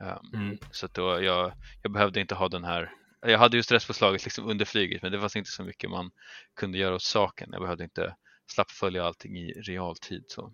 Um, 0.01 0.41
mm. 0.41 0.57
Så 0.71 0.87
då 0.93 1.21
jag, 1.21 1.51
jag 1.81 1.91
behövde 1.91 2.19
inte 2.19 2.35
ha 2.35 2.49
den 2.49 2.63
här 2.63 2.91
jag 3.21 3.39
hade 3.39 3.57
ju 3.57 3.63
stresspåslaget 3.63 4.23
liksom 4.23 4.49
under 4.49 4.65
flyget 4.65 5.01
men 5.01 5.11
det 5.11 5.17
var 5.17 5.37
inte 5.37 5.51
så 5.51 5.63
mycket 5.63 5.89
man 5.89 6.11
kunde 6.55 6.77
göra 6.77 6.95
åt 6.95 7.01
saken. 7.01 7.49
Jag 7.51 7.61
behövde 7.61 7.83
inte 7.83 8.15
slapp 8.51 8.71
följa 8.71 9.05
allting 9.05 9.37
i 9.37 9.51
realtid. 9.51 10.23
Så. 10.27 10.53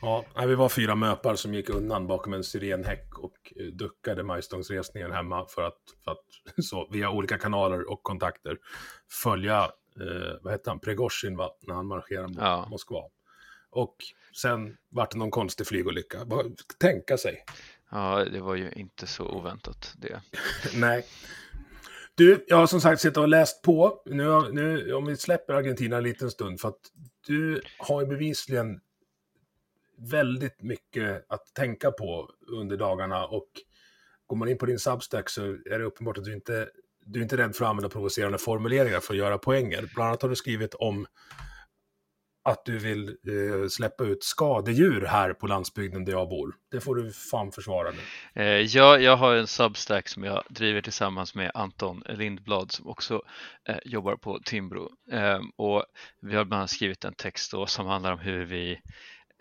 Ja, 0.00 0.24
vi 0.46 0.54
var 0.54 0.68
fyra 0.68 0.94
möpar 0.94 1.34
som 1.34 1.54
gick 1.54 1.70
undan 1.70 2.06
bakom 2.06 2.32
en 2.32 2.44
syrenhäck 2.44 3.18
och 3.18 3.52
eh, 3.56 3.66
duckade 3.66 4.22
majstångsresningen 4.22 5.12
hemma 5.12 5.46
för 5.46 5.62
att, 5.62 5.80
för 6.04 6.10
att 6.10 6.24
så, 6.64 6.88
via 6.90 7.10
olika 7.10 7.38
kanaler 7.38 7.90
och 7.90 8.02
kontakter 8.02 8.58
följa, 9.22 9.62
eh, 10.00 10.38
vad 10.42 10.52
hette 10.52 10.70
han, 10.70 10.80
Pregosjin 10.80 11.36
va, 11.36 11.50
när 11.60 11.74
han 11.74 11.86
marscherade 11.86 12.28
mot 12.28 12.38
ja. 12.38 12.66
Moskva. 12.70 13.02
Och 13.70 13.96
sen 14.36 14.76
vart 14.88 15.10
det 15.10 15.18
någon 15.18 15.30
konstig 15.30 15.66
flygolycka. 15.66 16.24
Bara 16.24 16.44
tänka 16.80 17.16
sig. 17.16 17.44
Ja, 17.90 18.24
det 18.24 18.40
var 18.40 18.54
ju 18.54 18.70
inte 18.70 19.06
så 19.06 19.24
oväntat 19.28 19.94
det. 19.98 20.20
Nej, 20.74 21.06
du, 22.20 22.44
jag 22.48 22.56
har 22.56 22.66
som 22.66 22.80
sagt 22.80 23.00
suttit 23.00 23.16
och 23.16 23.28
läst 23.28 23.62
på. 23.62 24.02
Nu, 24.06 24.52
nu, 24.52 24.94
om 24.94 25.06
vi 25.06 25.16
släpper 25.16 25.54
Argentina 25.54 25.96
en 25.96 26.02
liten 26.02 26.30
stund, 26.30 26.60
för 26.60 26.68
att 26.68 26.80
du 27.26 27.62
har 27.78 28.00
ju 28.00 28.06
bevisligen 28.06 28.80
väldigt 29.98 30.62
mycket 30.62 31.24
att 31.28 31.54
tänka 31.54 31.90
på 31.90 32.30
under 32.48 32.76
dagarna 32.76 33.26
och 33.26 33.48
går 34.26 34.36
man 34.36 34.48
in 34.48 34.58
på 34.58 34.66
din 34.66 34.78
Substack 34.78 35.28
så 35.28 35.42
är 35.44 35.78
det 35.78 35.84
uppenbart 35.84 36.18
att 36.18 36.24
du 36.24 36.34
inte 36.34 36.68
du 37.06 37.18
är 37.18 37.22
inte 37.22 37.36
rädd 37.36 37.56
för 37.56 37.64
att 37.64 37.68
använda 37.68 37.88
provocerande 37.88 38.38
formuleringar 38.38 39.00
för 39.00 39.14
att 39.14 39.18
göra 39.18 39.38
poänger. 39.38 39.90
Bland 39.94 40.08
annat 40.08 40.22
har 40.22 40.28
du 40.28 40.36
skrivit 40.36 40.74
om 40.74 41.06
att 42.42 42.64
du 42.64 42.78
vill 42.78 43.08
eh, 43.08 43.68
släppa 43.68 44.04
ut 44.04 44.24
skadedjur 44.24 45.06
här 45.06 45.32
på 45.32 45.46
landsbygden 45.46 46.04
där 46.04 46.12
jag 46.12 46.28
bor. 46.28 46.54
Det 46.70 46.80
får 46.80 46.94
du 46.94 47.12
fan 47.12 47.52
försvara 47.52 47.90
nu. 47.90 48.42
Eh, 48.42 48.60
ja, 48.60 48.98
jag 48.98 49.16
har 49.16 49.34
en 49.34 49.46
Substack 49.46 50.08
som 50.08 50.24
jag 50.24 50.42
driver 50.48 50.82
tillsammans 50.82 51.34
med 51.34 51.50
Anton 51.54 52.02
Lindblad 52.08 52.72
som 52.72 52.88
också 52.88 53.22
eh, 53.68 53.76
jobbar 53.84 54.16
på 54.16 54.40
Timbro. 54.44 54.90
Ehm, 55.12 55.50
och 55.56 55.84
vi 56.20 56.36
har 56.36 56.44
bland 56.44 56.58
annat 56.60 56.70
skrivit 56.70 57.04
en 57.04 57.14
text 57.14 57.52
då 57.52 57.66
som 57.66 57.86
handlar 57.86 58.12
om 58.12 58.18
hur 58.18 58.44
vi 58.44 58.80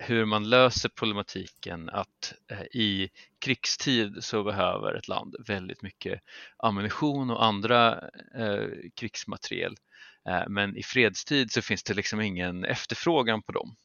hur 0.01 0.25
man 0.25 0.49
löser 0.49 0.89
problematiken 0.89 1.89
att 1.89 2.33
eh, 2.51 2.61
i 2.61 3.09
krigstid 3.39 4.17
så 4.19 4.43
behöver 4.43 4.93
ett 4.93 5.07
land 5.07 5.35
väldigt 5.47 5.81
mycket 5.81 6.21
ammunition 6.57 7.29
och 7.29 7.45
andra 7.45 7.91
eh, 8.35 8.67
krigsmateriel 8.95 9.75
Eh, 9.75 9.88
Eh, 10.27 10.43
men 10.47 10.77
i 10.77 10.83
fredstid 10.83 11.51
så 11.51 11.61
finns 11.61 11.83
det 11.83 11.93
liksom 11.93 12.21
ingen 12.21 12.65
efterfrågan 12.65 13.41
på 13.41 13.51
dem. 13.51 13.75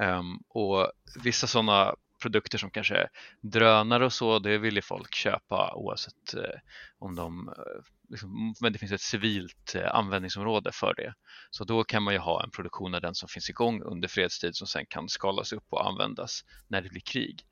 Ehm, 0.00 0.38
och 0.48 0.92
vissa 1.24 1.46
sådana 1.46 1.94
produkter 2.22 2.58
som 2.58 2.70
kanske 2.70 3.08
drönare 3.40 4.04
och 4.04 4.12
så, 4.12 4.38
det 4.38 4.58
vill 4.58 4.76
ju 4.76 4.82
folk 4.82 5.14
köpa 5.14 5.74
oavsett 5.74 6.34
eh, 6.34 6.60
om 6.98 7.14
de, 7.14 7.48
eh, 7.48 7.84
liksom, 8.10 8.54
men 8.60 8.72
det 8.72 8.78
finns 8.78 8.92
ett 8.92 9.00
civilt 9.00 9.76
användningsområde 9.90 10.72
för 10.72 10.94
det. 10.96 11.14
Så 11.50 11.64
då 11.64 11.84
kan 11.84 12.02
man 12.02 12.14
ju 12.14 12.20
ha 12.20 12.44
en 12.44 12.50
produktion 12.50 12.94
av 12.94 13.00
den 13.00 13.14
som 13.14 13.28
finns 13.28 13.50
igång 13.50 13.82
under 13.82 14.08
fredstid 14.08 14.56
som 14.56 14.66
sen 14.66 14.86
kan 14.86 15.08
skalas 15.08 15.52
upp 15.52 15.64
och 15.70 15.86
användas 15.86 16.44
när 16.68 16.82
det 16.82 16.88
blir 16.88 17.00
krig. 17.00 17.42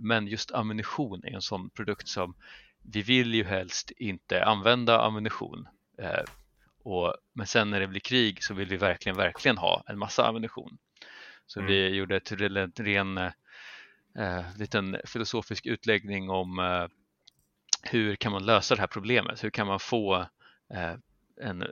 Men 0.00 0.26
just 0.26 0.52
ammunition 0.52 1.24
är 1.24 1.34
en 1.34 1.42
sån 1.42 1.70
produkt 1.70 2.08
som 2.08 2.34
vi 2.82 3.02
vill 3.02 3.34
ju 3.34 3.44
helst 3.44 3.90
inte 3.90 4.44
använda 4.44 5.00
ammunition 5.00 5.68
och, 6.86 7.14
men 7.32 7.46
sen 7.46 7.70
när 7.70 7.80
det 7.80 7.86
blir 7.86 8.00
krig 8.00 8.44
så 8.44 8.54
vill 8.54 8.68
vi 8.68 8.76
verkligen, 8.76 9.16
verkligen 9.16 9.58
ha 9.58 9.84
en 9.86 9.98
massa 9.98 10.26
ammunition. 10.26 10.78
Så 11.46 11.60
mm. 11.60 11.70
vi 11.70 11.88
gjorde 11.88 12.16
ett, 12.16 12.32
en 12.32 12.72
ren 12.76 13.18
eh, 14.18 14.44
liten 14.58 14.96
filosofisk 15.04 15.66
utläggning 15.66 16.30
om 16.30 16.58
eh, 16.58 16.86
hur 17.82 18.16
kan 18.16 18.32
man 18.32 18.46
lösa 18.46 18.74
det 18.74 18.80
här 18.80 18.88
problemet? 18.88 19.44
Hur 19.44 19.50
kan 19.50 19.66
man 19.66 19.80
få 19.80 20.16
eh, 20.74 20.94
en 21.40 21.66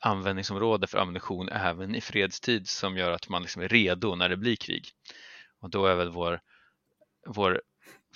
användningsområde 0.00 0.86
för 0.86 0.98
ammunition 0.98 1.48
även 1.48 1.94
i 1.94 2.00
fredstid 2.00 2.68
som 2.68 2.96
gör 2.96 3.10
att 3.10 3.28
man 3.28 3.42
liksom 3.42 3.62
är 3.62 3.68
redo 3.68 4.14
när 4.14 4.28
det 4.28 4.36
blir 4.36 4.56
krig? 4.56 4.88
Och 5.60 5.70
då 5.70 5.86
är 5.86 5.94
väl 5.94 6.10
vår, 6.10 6.40
vår 7.26 7.62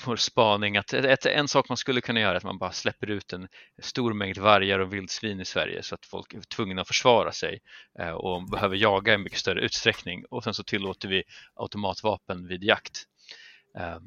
vår 0.06 0.16
spaning 0.16 0.76
att 0.76 0.92
ett, 0.92 1.26
en 1.26 1.48
sak 1.48 1.68
man 1.68 1.76
skulle 1.76 2.00
kunna 2.00 2.20
göra 2.20 2.32
är 2.32 2.36
att 2.36 2.44
man 2.44 2.58
bara 2.58 2.72
släpper 2.72 3.10
ut 3.10 3.32
en 3.32 3.48
stor 3.82 4.12
mängd 4.12 4.38
vargar 4.38 4.78
och 4.78 4.92
vildsvin 4.92 5.40
i 5.40 5.44
Sverige 5.44 5.82
så 5.82 5.94
att 5.94 6.06
folk 6.06 6.34
är 6.34 6.40
tvungna 6.40 6.82
att 6.82 6.88
försvara 6.88 7.32
sig 7.32 7.60
eh, 7.98 8.10
och 8.10 8.50
behöver 8.50 8.76
jaga 8.76 9.14
i 9.14 9.18
mycket 9.18 9.38
större 9.38 9.60
utsträckning 9.60 10.24
och 10.30 10.44
sen 10.44 10.54
så 10.54 10.62
tillåter 10.62 11.08
vi 11.08 11.22
automatvapen 11.54 12.46
vid 12.46 12.64
jakt. 12.64 13.04
Ehm, 13.78 14.02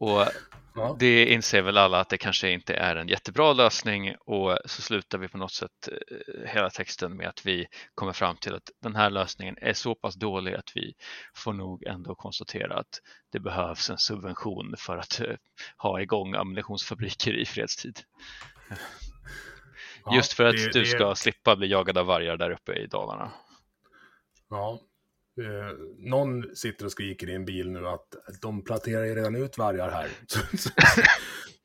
och 0.00 0.26
ja. 0.74 0.96
det 0.98 1.32
inser 1.32 1.62
väl 1.62 1.78
alla 1.78 2.00
att 2.00 2.08
det 2.08 2.18
kanske 2.18 2.50
inte 2.50 2.74
är 2.74 2.96
en 2.96 3.08
jättebra 3.08 3.52
lösning 3.52 4.14
och 4.20 4.58
så 4.64 4.82
slutar 4.82 5.18
vi 5.18 5.28
på 5.28 5.38
något 5.38 5.52
sätt 5.52 5.88
eh, 5.88 6.50
hela 6.50 6.70
texten 6.70 7.16
med 7.16 7.28
att 7.28 7.46
vi 7.46 7.66
kommer 7.94 8.12
fram 8.12 8.36
till 8.36 8.54
att 8.54 8.70
den 8.82 8.96
här 8.96 9.10
lösningen 9.10 9.56
är 9.60 9.72
så 9.72 9.94
pass 9.94 10.14
dålig 10.14 10.54
att 10.54 10.72
vi 10.74 10.94
får 11.34 11.52
nog 11.52 11.84
ändå 11.84 12.14
konstatera 12.14 12.78
att 12.78 13.00
det 13.32 13.40
behövs 13.40 13.90
en 13.90 13.98
subvention 13.98 14.74
för 14.78 14.96
att 14.96 15.20
eh, 15.20 15.36
ha 15.76 16.00
igång 16.00 16.34
ammunitionsfabriker 16.34 17.36
i 17.36 17.44
fredstid. 17.44 18.00
Ja, 20.04 20.14
Just 20.16 20.32
för 20.32 20.44
att 20.44 20.56
det, 20.56 20.72
du 20.72 20.84
ska 20.84 21.08
det... 21.08 21.16
slippa 21.16 21.56
bli 21.56 21.68
jagad 21.68 21.98
av 21.98 22.06
vargar 22.06 22.36
där 22.36 22.50
uppe 22.50 22.72
i 22.72 22.86
Dalarna. 22.86 23.32
Ja, 24.50 24.80
Eh, 25.40 25.76
någon 25.98 26.56
sitter 26.56 26.84
och 26.84 26.92
skriker 26.92 27.28
i 27.28 27.34
en 27.34 27.44
bil 27.44 27.70
nu 27.70 27.86
att 27.86 28.14
de 28.42 28.64
planterar 28.64 29.04
ju 29.04 29.14
redan 29.14 29.34
ut 29.34 29.58
vargar 29.58 29.90
här. 29.90 30.08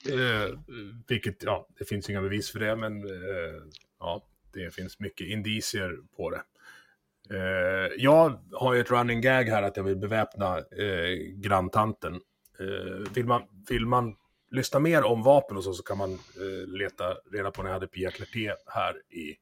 eh, 0.09 0.59
vilket, 1.07 1.43
ja, 1.43 1.67
det 1.80 1.86
finns 1.86 2.09
inga 2.09 2.21
bevis 2.21 2.51
för 2.51 2.59
det, 2.59 2.76
men 2.76 3.05
eh, 3.05 3.61
ja, 3.99 4.28
det 4.53 4.73
finns 4.76 4.99
mycket 4.99 5.28
indicier 5.28 5.97
på 6.17 6.30
det. 6.30 6.41
Eh, 7.30 7.91
jag 7.97 8.41
har 8.51 8.73
ju 8.73 8.82
ett 8.82 8.91
running 8.91 9.21
gag 9.21 9.43
här 9.43 9.63
att 9.63 9.78
jag 9.78 9.84
vill 9.84 9.97
beväpna 9.97 10.57
eh, 10.57 11.17
granntanten. 11.36 12.13
Eh, 12.59 13.13
vill, 13.13 13.26
man, 13.26 13.41
vill 13.69 13.86
man 13.86 14.15
lyssna 14.51 14.80
mer 14.80 15.03
om 15.03 15.23
vapen 15.23 15.57
och 15.57 15.63
så, 15.63 15.73
så 15.73 15.84
kan 15.84 15.97
man 15.97 16.13
eh, 16.13 16.67
leta 16.67 17.13
reda 17.32 17.51
på 17.51 17.63
när 17.63 17.69
jag 17.69 17.73
hade 17.73 17.88
Pia 17.88 18.11
Klerté 18.11 18.53
här 18.65 18.93
i, 19.09 19.36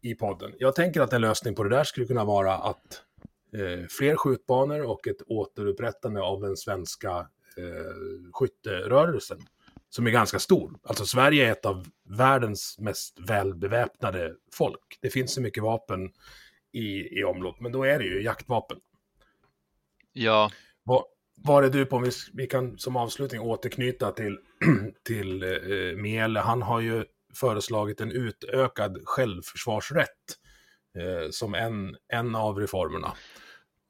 i 0.00 0.14
podden. 0.14 0.52
Jag 0.58 0.74
tänker 0.74 1.00
att 1.00 1.12
en 1.12 1.20
lösning 1.20 1.54
på 1.54 1.62
det 1.64 1.70
där 1.70 1.84
skulle 1.84 2.06
kunna 2.06 2.24
vara 2.24 2.54
att 2.54 3.02
fler 3.90 4.16
skjutbanor 4.16 4.82
och 4.82 5.08
ett 5.08 5.22
återupprättande 5.26 6.20
av 6.22 6.40
den 6.40 6.56
svenska 6.56 7.18
eh, 7.56 8.32
skytterörelsen. 8.32 9.38
Som 9.88 10.06
är 10.06 10.10
ganska 10.10 10.38
stor. 10.38 10.78
Alltså 10.82 11.06
Sverige 11.06 11.46
är 11.46 11.52
ett 11.52 11.66
av 11.66 11.86
världens 12.04 12.76
mest 12.78 13.18
välbeväpnade 13.28 14.34
folk. 14.52 14.98
Det 15.00 15.10
finns 15.10 15.34
så 15.34 15.40
mycket 15.40 15.62
vapen 15.62 16.10
i, 16.72 17.18
i 17.18 17.24
omlopp, 17.24 17.60
men 17.60 17.72
då 17.72 17.84
är 17.84 17.98
det 17.98 18.04
ju 18.04 18.22
jaktvapen. 18.22 18.78
Ja. 20.12 20.50
Var, 20.82 21.04
var 21.36 21.62
är 21.62 21.70
du 21.70 21.86
på, 21.86 21.96
om 21.96 22.02
vi, 22.02 22.10
vi 22.32 22.46
kan 22.46 22.78
som 22.78 22.96
avslutning 22.96 23.40
återknyta 23.40 24.12
till, 24.12 24.38
till 25.04 25.42
eh, 25.42 25.96
Miele. 25.96 26.40
Han 26.40 26.62
har 26.62 26.80
ju 26.80 27.04
föreslagit 27.34 28.00
en 28.00 28.12
utökad 28.12 28.98
självförsvarsrätt 29.04 30.38
eh, 30.98 31.30
som 31.30 31.54
en, 31.54 31.96
en 32.08 32.34
av 32.34 32.58
reformerna. 32.58 33.12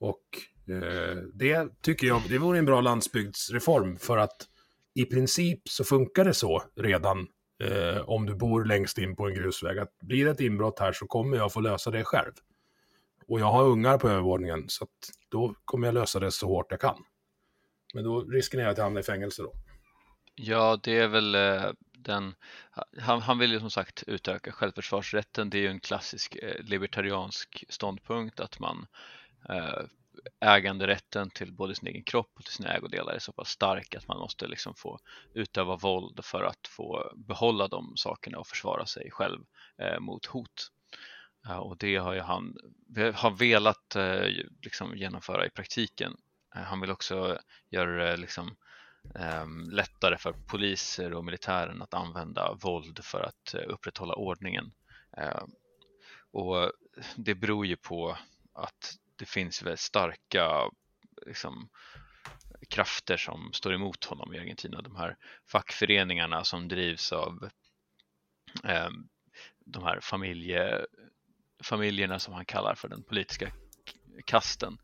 Och 0.00 0.22
eh, 0.74 1.16
det 1.34 1.82
tycker 1.82 2.06
jag, 2.06 2.22
det 2.28 2.38
vore 2.38 2.58
en 2.58 2.64
bra 2.64 2.80
landsbygdsreform 2.80 3.96
för 3.96 4.18
att 4.18 4.46
i 4.94 5.04
princip 5.04 5.68
så 5.68 5.84
funkar 5.84 6.24
det 6.24 6.34
så 6.34 6.62
redan 6.76 7.26
eh, 7.62 8.08
om 8.08 8.26
du 8.26 8.34
bor 8.34 8.64
längst 8.64 8.98
in 8.98 9.16
på 9.16 9.26
en 9.28 9.34
grusväg. 9.34 9.78
Att 9.78 9.98
blir 10.00 10.24
det 10.24 10.30
ett 10.30 10.40
inbrott 10.40 10.78
här 10.78 10.92
så 10.92 11.06
kommer 11.06 11.36
jag 11.36 11.52
få 11.52 11.60
lösa 11.60 11.90
det 11.90 12.04
själv. 12.04 12.32
Och 13.28 13.40
jag 13.40 13.46
har 13.46 13.64
ungar 13.64 13.98
på 13.98 14.08
övervåningen 14.08 14.64
så 14.68 14.84
att 14.84 14.90
då 15.28 15.54
kommer 15.64 15.86
jag 15.86 15.94
lösa 15.94 16.20
det 16.20 16.30
så 16.30 16.46
hårt 16.46 16.66
jag 16.70 16.80
kan. 16.80 17.04
Men 17.94 18.04
då 18.04 18.20
risken 18.20 18.60
är 18.60 18.66
att 18.66 18.76
jag 18.76 18.84
hamnar 18.84 19.00
i 19.00 19.04
fängelse 19.04 19.42
då. 19.42 19.52
Ja, 20.34 20.80
det 20.82 20.98
är 20.98 21.08
väl 21.08 21.34
eh, 21.34 21.70
den, 21.92 22.34
han, 22.98 23.22
han 23.22 23.38
vill 23.38 23.52
ju 23.52 23.60
som 23.60 23.70
sagt 23.70 24.04
utöka 24.06 24.52
självförsvarsrätten. 24.52 25.50
Det 25.50 25.58
är 25.58 25.62
ju 25.62 25.68
en 25.68 25.80
klassisk 25.80 26.36
eh, 26.36 26.64
libertariansk 26.64 27.64
ståndpunkt 27.68 28.40
att 28.40 28.58
man 28.58 28.86
Eh, 29.25 29.25
Eh, 29.48 29.82
äganderätten 30.40 31.30
till 31.30 31.52
både 31.52 31.74
sin 31.74 31.88
egen 31.88 32.04
kropp 32.04 32.32
och 32.34 32.44
till 32.44 32.54
sina 32.54 32.72
ägodelar 32.72 33.12
är 33.12 33.18
så 33.18 33.32
pass 33.32 33.48
stark 33.48 33.94
att 33.94 34.08
man 34.08 34.18
måste 34.18 34.46
liksom 34.46 34.74
få 34.74 34.98
utöva 35.34 35.76
våld 35.76 36.24
för 36.24 36.42
att 36.42 36.66
få 36.68 37.12
behålla 37.16 37.68
de 37.68 37.92
sakerna 37.96 38.38
och 38.38 38.46
försvara 38.46 38.86
sig 38.86 39.10
själv 39.10 39.40
eh, 39.78 40.00
mot 40.00 40.26
hot. 40.26 40.72
Eh, 41.46 41.58
och 41.58 41.76
det 41.76 41.96
har 41.96 42.14
ju 42.14 42.20
han 42.20 42.56
har 43.14 43.30
velat 43.30 43.96
eh, 43.96 44.26
liksom 44.62 44.96
genomföra 44.96 45.46
i 45.46 45.50
praktiken. 45.50 46.16
Eh, 46.56 46.62
han 46.62 46.80
vill 46.80 46.90
också 46.90 47.38
göra 47.70 48.04
det 48.04 48.16
liksom, 48.16 48.56
ehm, 49.14 49.70
lättare 49.70 50.16
för 50.18 50.32
poliser 50.32 51.14
och 51.14 51.24
militären 51.24 51.82
att 51.82 51.94
använda 51.94 52.54
våld 52.62 53.04
för 53.04 53.20
att 53.20 53.54
eh, 53.54 53.62
upprätthålla 53.68 54.14
ordningen. 54.14 54.72
Eh, 55.16 55.44
och 56.30 56.72
det 57.16 57.34
beror 57.34 57.66
ju 57.66 57.76
på 57.76 58.18
att 58.52 58.96
det 59.16 59.26
finns 59.26 59.62
väldigt 59.62 59.80
starka 59.80 60.70
liksom, 61.26 61.68
krafter 62.68 63.16
som 63.16 63.52
står 63.52 63.74
emot 63.74 64.04
honom 64.04 64.34
i 64.34 64.38
Argentina. 64.38 64.82
De 64.82 64.96
här 64.96 65.16
fackföreningarna 65.46 66.44
som 66.44 66.68
drivs 66.68 67.12
av 67.12 67.50
eh, 68.64 68.88
de 69.58 69.84
här 69.84 70.00
familje, 70.00 70.86
familjerna 71.62 72.18
som 72.18 72.34
han 72.34 72.44
kallar 72.44 72.74
för 72.74 72.88
den 72.88 73.02
politiska 73.02 73.52
kasten. 74.24 74.78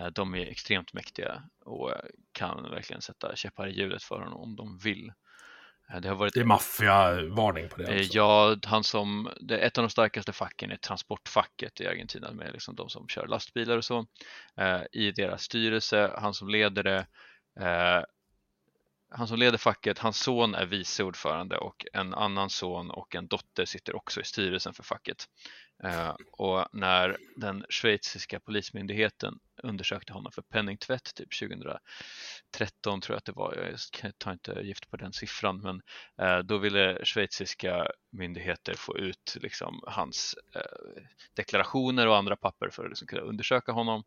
Eh, 0.00 0.06
de 0.06 0.34
är 0.34 0.46
extremt 0.46 0.92
mäktiga 0.92 1.42
och 1.60 1.92
kan 2.32 2.70
verkligen 2.70 3.02
sätta 3.02 3.36
käppar 3.36 3.68
i 3.68 3.78
hjulet 3.78 4.02
för 4.02 4.20
honom 4.20 4.40
om 4.40 4.56
de 4.56 4.78
vill. 4.78 5.12
Eh, 5.90 6.00
det, 6.00 6.08
har 6.08 6.16
varit... 6.16 6.34
det 6.34 6.40
är 6.40 6.44
maffiavarning 6.44 7.68
på 7.68 7.76
det? 7.76 7.84
Eh, 7.84 7.98
alltså. 7.98 8.16
Ja, 8.16 8.56
han 8.64 8.84
som, 8.84 9.30
det, 9.40 9.58
ett 9.58 9.78
av 9.78 9.84
de 9.84 9.90
starkaste 9.90 10.32
facken 10.32 10.70
är 10.70 10.76
transportfacket 10.76 11.80
i 11.80 11.86
Argentina 11.86 12.32
med 12.32 12.52
liksom 12.52 12.74
de 12.74 12.88
som 12.88 13.08
kör 13.08 13.26
lastbilar 13.26 13.76
och 13.76 13.84
så. 13.84 14.06
Eh, 14.56 14.82
I 14.92 15.10
deras 15.10 15.42
styrelse, 15.42 16.10
han 16.18 16.34
som 16.34 16.48
leder 16.48 16.82
det, 16.82 17.06
eh, 17.60 18.02
han 19.10 19.28
som 19.28 19.38
leder 19.38 19.58
facket, 19.58 19.98
hans 19.98 20.18
son 20.22 20.54
är 20.54 20.66
vice 20.66 21.04
ordförande 21.04 21.56
och 21.58 21.86
en 21.92 22.14
annan 22.14 22.50
son 22.50 22.90
och 22.90 23.14
en 23.14 23.26
dotter 23.26 23.64
sitter 23.64 23.96
också 23.96 24.20
i 24.20 24.24
styrelsen 24.24 24.74
för 24.74 24.82
facket. 24.82 25.28
Eh, 25.82 26.14
och 26.32 26.66
när 26.72 27.16
den 27.36 27.64
schweiziska 27.68 28.40
polismyndigheten 28.40 29.38
undersökte 29.62 30.12
honom 30.12 30.32
för 30.32 30.42
penningtvätt 30.42 31.14
typ 31.14 31.38
2013 31.38 33.00
tror 33.00 33.14
jag 33.14 33.16
att 33.16 33.24
det 33.24 33.32
var, 33.32 33.76
jag 34.02 34.18
tar 34.18 34.32
inte 34.32 34.60
gift 34.62 34.90
på 34.90 34.96
den 34.96 35.12
siffran, 35.12 35.60
men 35.60 35.82
eh, 36.26 36.38
då 36.38 36.58
ville 36.58 37.04
schweiziska 37.04 37.86
myndigheter 38.12 38.74
få 38.74 38.98
ut 38.98 39.36
liksom 39.40 39.80
hans 39.86 40.34
eh, 40.54 41.02
deklarationer 41.34 42.06
och 42.06 42.16
andra 42.16 42.36
papper 42.36 42.70
för 42.70 42.84
att 42.84 42.90
liksom 42.90 43.08
kunna 43.08 43.22
undersöka 43.22 43.72
honom 43.72 44.04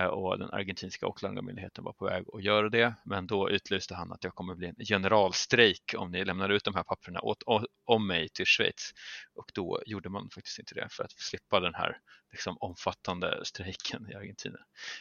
och 0.00 0.38
den 0.38 0.50
argentinska 0.50 1.06
åklagarmyndigheten 1.06 1.84
var 1.84 1.92
på 1.92 2.04
väg 2.04 2.24
att 2.32 2.42
göra 2.42 2.68
det 2.68 2.94
men 3.04 3.26
då 3.26 3.50
utlyste 3.50 3.94
han 3.94 4.12
att 4.12 4.24
jag 4.24 4.34
kommer 4.34 4.54
bli 4.54 4.66
en 4.68 4.84
generalstrejk 4.84 5.94
om 5.98 6.10
ni 6.10 6.24
lämnar 6.24 6.48
ut 6.48 6.64
de 6.64 6.74
här 6.74 6.82
papperna 6.82 7.20
åt, 7.20 7.42
om 7.84 8.06
mig 8.06 8.28
till 8.28 8.46
Schweiz 8.46 8.92
och 9.34 9.50
då 9.54 9.82
gjorde 9.86 10.08
man 10.08 10.30
faktiskt 10.30 10.58
inte 10.58 10.74
det 10.74 10.88
för 10.90 11.04
att 11.04 11.12
slippa 11.12 11.60
den 11.60 11.74
här 11.74 11.98
liksom, 12.32 12.56
omfattande 12.60 13.44
strejken 13.44 14.10
i 14.10 14.14
Argentina. 14.14 14.58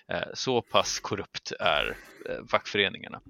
Eh, 0.07 0.27
så 0.33 0.61
pass 0.61 0.99
korrupt 0.99 1.51
är 1.59 1.97
eh, 2.29 2.45
fackföreningarna. 2.51 3.21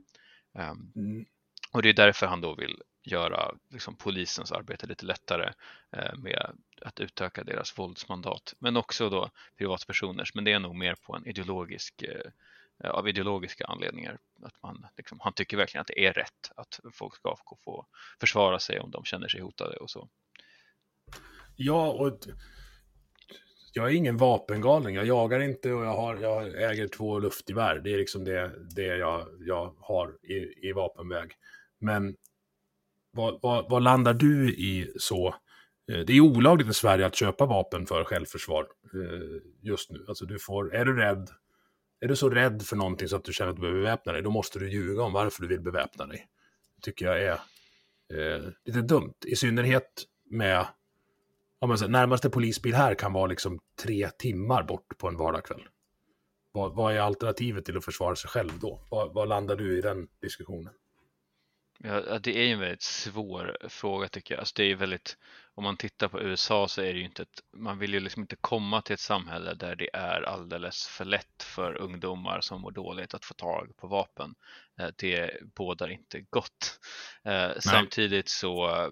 Ehm, 0.57 0.91
mm. 0.95 1.25
Och 1.71 1.81
det 1.81 1.89
är 1.89 1.93
därför 1.93 2.27
han 2.27 2.41
då 2.41 2.55
vill 2.55 2.81
göra 3.03 3.55
liksom, 3.69 3.95
polisens 3.95 4.51
arbete 4.51 4.87
lite 4.87 5.05
lättare 5.05 5.53
eh, 5.91 6.15
med 6.17 6.51
att 6.81 6.99
utöka 6.99 7.43
deras 7.43 7.79
våldsmandat. 7.79 8.53
Men 8.59 8.77
också 8.77 9.09
då 9.09 9.29
privatpersoners, 9.57 10.35
men 10.35 10.43
det 10.43 10.51
är 10.51 10.59
nog 10.59 10.75
mer 10.75 10.95
på 10.95 11.15
en 11.15 11.27
ideologisk 11.27 12.03
eh, 12.03 12.31
av 12.83 13.09
ideologiska 13.09 13.65
anledningar. 13.65 14.17
Att 14.43 14.63
man, 14.63 14.85
liksom, 14.97 15.19
han 15.19 15.33
tycker 15.33 15.57
verkligen 15.57 15.81
att 15.81 15.87
det 15.87 16.05
är 16.05 16.13
rätt 16.13 16.51
att 16.55 16.79
folk 16.93 17.15
ska 17.15 17.35
få 17.63 17.85
försvara 18.19 18.59
sig 18.59 18.79
om 18.79 18.91
de 18.91 19.03
känner 19.03 19.27
sig 19.27 19.41
hotade 19.41 19.77
och 19.77 19.89
så. 19.89 20.09
Ja, 21.55 21.91
och 21.91 22.19
jag 23.73 23.89
är 23.89 23.95
ingen 23.95 24.17
vapengalning. 24.17 24.95
Jag 24.95 25.05
jagar 25.05 25.39
inte 25.39 25.71
och 25.71 25.85
jag, 25.85 25.95
har, 25.95 26.17
jag 26.17 26.71
äger 26.71 26.87
två 26.87 27.19
luftgevär. 27.19 27.79
Det 27.79 27.93
är 27.93 27.97
liksom 27.97 28.23
det, 28.23 28.51
det 28.75 28.85
jag, 28.85 29.27
jag 29.39 29.75
har 29.79 30.17
i, 30.23 30.67
i 30.69 30.71
vapenväg. 30.71 31.31
Men 31.79 32.15
vad, 33.11 33.39
vad, 33.41 33.69
vad, 33.69 33.83
landar 33.83 34.13
du 34.13 34.49
i 34.49 34.93
så? 34.97 35.35
Eh, 35.91 35.99
det 35.99 36.13
är 36.13 36.19
olagligt 36.19 36.69
i 36.69 36.73
Sverige 36.73 37.05
att 37.05 37.15
köpa 37.15 37.45
vapen 37.45 37.85
för 37.85 38.03
självförsvar 38.03 38.67
eh, 38.93 39.41
just 39.61 39.91
nu. 39.91 40.05
Alltså 40.07 40.25
du 40.25 40.39
får, 40.39 40.75
är 40.75 40.85
du 40.85 40.95
rädd, 40.95 41.29
är 41.99 42.07
du 42.07 42.15
så 42.15 42.29
rädd 42.29 42.61
för 42.61 42.75
någonting 42.75 43.07
så 43.07 43.15
att 43.15 43.23
du 43.23 43.33
känner 43.33 43.49
att 43.49 43.55
du 43.55 43.61
behöver 43.61 43.79
beväpna 43.79 44.11
dig, 44.11 44.21
då 44.21 44.29
måste 44.29 44.59
du 44.59 44.71
ljuga 44.71 45.03
om 45.03 45.13
varför 45.13 45.41
du 45.41 45.47
vill 45.47 45.61
beväpna 45.61 46.05
dig. 46.05 46.27
Det 46.75 46.81
tycker 46.81 47.05
jag 47.05 47.21
är 47.21 47.39
eh, 48.13 48.43
lite 48.65 48.81
dumt, 48.81 49.13
i 49.25 49.35
synnerhet 49.35 50.03
med 50.29 50.65
om 51.59 51.69
man 51.69 51.77
säger, 51.77 51.91
närmaste 51.91 52.29
polisbil 52.29 52.73
här 52.73 52.95
kan 52.95 53.13
vara 53.13 53.27
liksom 53.27 53.59
tre 53.83 54.09
timmar 54.09 54.63
bort 54.63 54.97
på 54.97 55.07
en 55.07 55.17
vardagskväll. 55.17 55.67
vad, 56.51 56.75
vad 56.75 56.95
är 56.95 56.99
alternativet 56.99 57.65
till 57.65 57.77
att 57.77 57.85
försvara 57.85 58.15
sig 58.15 58.29
själv 58.29 58.59
då? 58.61 58.81
Vad, 58.91 59.13
vad 59.13 59.27
landar 59.27 59.55
du 59.55 59.77
i 59.77 59.81
den 59.81 60.07
diskussionen? 60.21 60.73
Ja, 61.83 62.19
det 62.19 62.37
är 62.37 62.43
ju 62.43 62.53
en 62.53 62.59
väldigt 62.59 62.81
svår 62.81 63.57
fråga 63.69 64.07
tycker 64.07 64.33
jag. 64.35 64.39
Alltså 64.39 64.53
det 64.55 64.63
är 64.63 64.75
väldigt, 64.75 65.17
om 65.55 65.63
man 65.63 65.77
tittar 65.77 66.07
på 66.07 66.21
USA 66.21 66.67
så 66.67 66.81
är 66.81 66.93
det 66.93 66.99
ju 66.99 67.05
inte 67.05 67.21
ett, 67.21 67.43
man 67.57 67.79
vill 67.79 67.93
ju 67.93 67.99
liksom 67.99 68.21
inte 68.21 68.35
komma 68.35 68.81
till 68.81 68.93
ett 68.93 68.99
samhälle 68.99 69.53
där 69.53 69.75
det 69.75 69.89
är 69.93 70.21
alldeles 70.21 70.87
för 70.87 71.05
lätt 71.05 71.43
för 71.43 71.75
ungdomar 71.75 72.41
som 72.41 72.61
mår 72.61 72.71
dåligt 72.71 73.13
att 73.13 73.25
få 73.25 73.33
tag 73.33 73.77
på 73.77 73.87
vapen. 73.87 74.35
Eh, 74.79 74.89
det 74.97 75.31
bådar 75.55 75.89
inte 75.89 76.21
gott. 76.29 76.79
Eh, 77.23 77.51
samtidigt 77.59 78.29
så, 78.29 78.69
eh, 78.69 78.89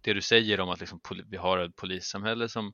det 0.00 0.12
du 0.12 0.22
säger 0.22 0.60
om 0.60 0.68
att 0.68 0.80
liksom, 0.80 1.00
vi 1.26 1.36
har 1.36 1.58
ett 1.58 1.76
polissamhälle 1.76 2.48
som 2.48 2.72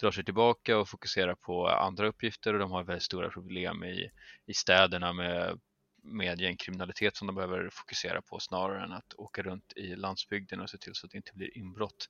drar 0.00 0.10
sig 0.10 0.24
tillbaka 0.24 0.78
och 0.78 0.88
fokuserar 0.88 1.34
på 1.34 1.68
andra 1.68 2.06
uppgifter 2.06 2.52
och 2.54 2.60
de 2.60 2.70
har 2.70 2.84
väldigt 2.84 3.02
stora 3.02 3.30
problem 3.30 3.84
i, 3.84 4.10
i 4.46 4.54
städerna 4.54 5.12
med 5.12 5.60
med 6.06 6.40
gängkriminalitet 6.40 7.16
som 7.16 7.26
de 7.26 7.36
behöver 7.36 7.70
fokusera 7.72 8.22
på 8.22 8.40
snarare 8.40 8.84
än 8.84 8.92
att 8.92 9.14
åka 9.14 9.42
runt 9.42 9.72
i 9.76 9.96
landsbygden 9.96 10.60
och 10.60 10.70
se 10.70 10.78
till 10.78 10.94
så 10.94 11.06
att 11.06 11.12
det 11.12 11.16
inte 11.16 11.32
blir 11.34 11.58
inbrott. 11.58 12.08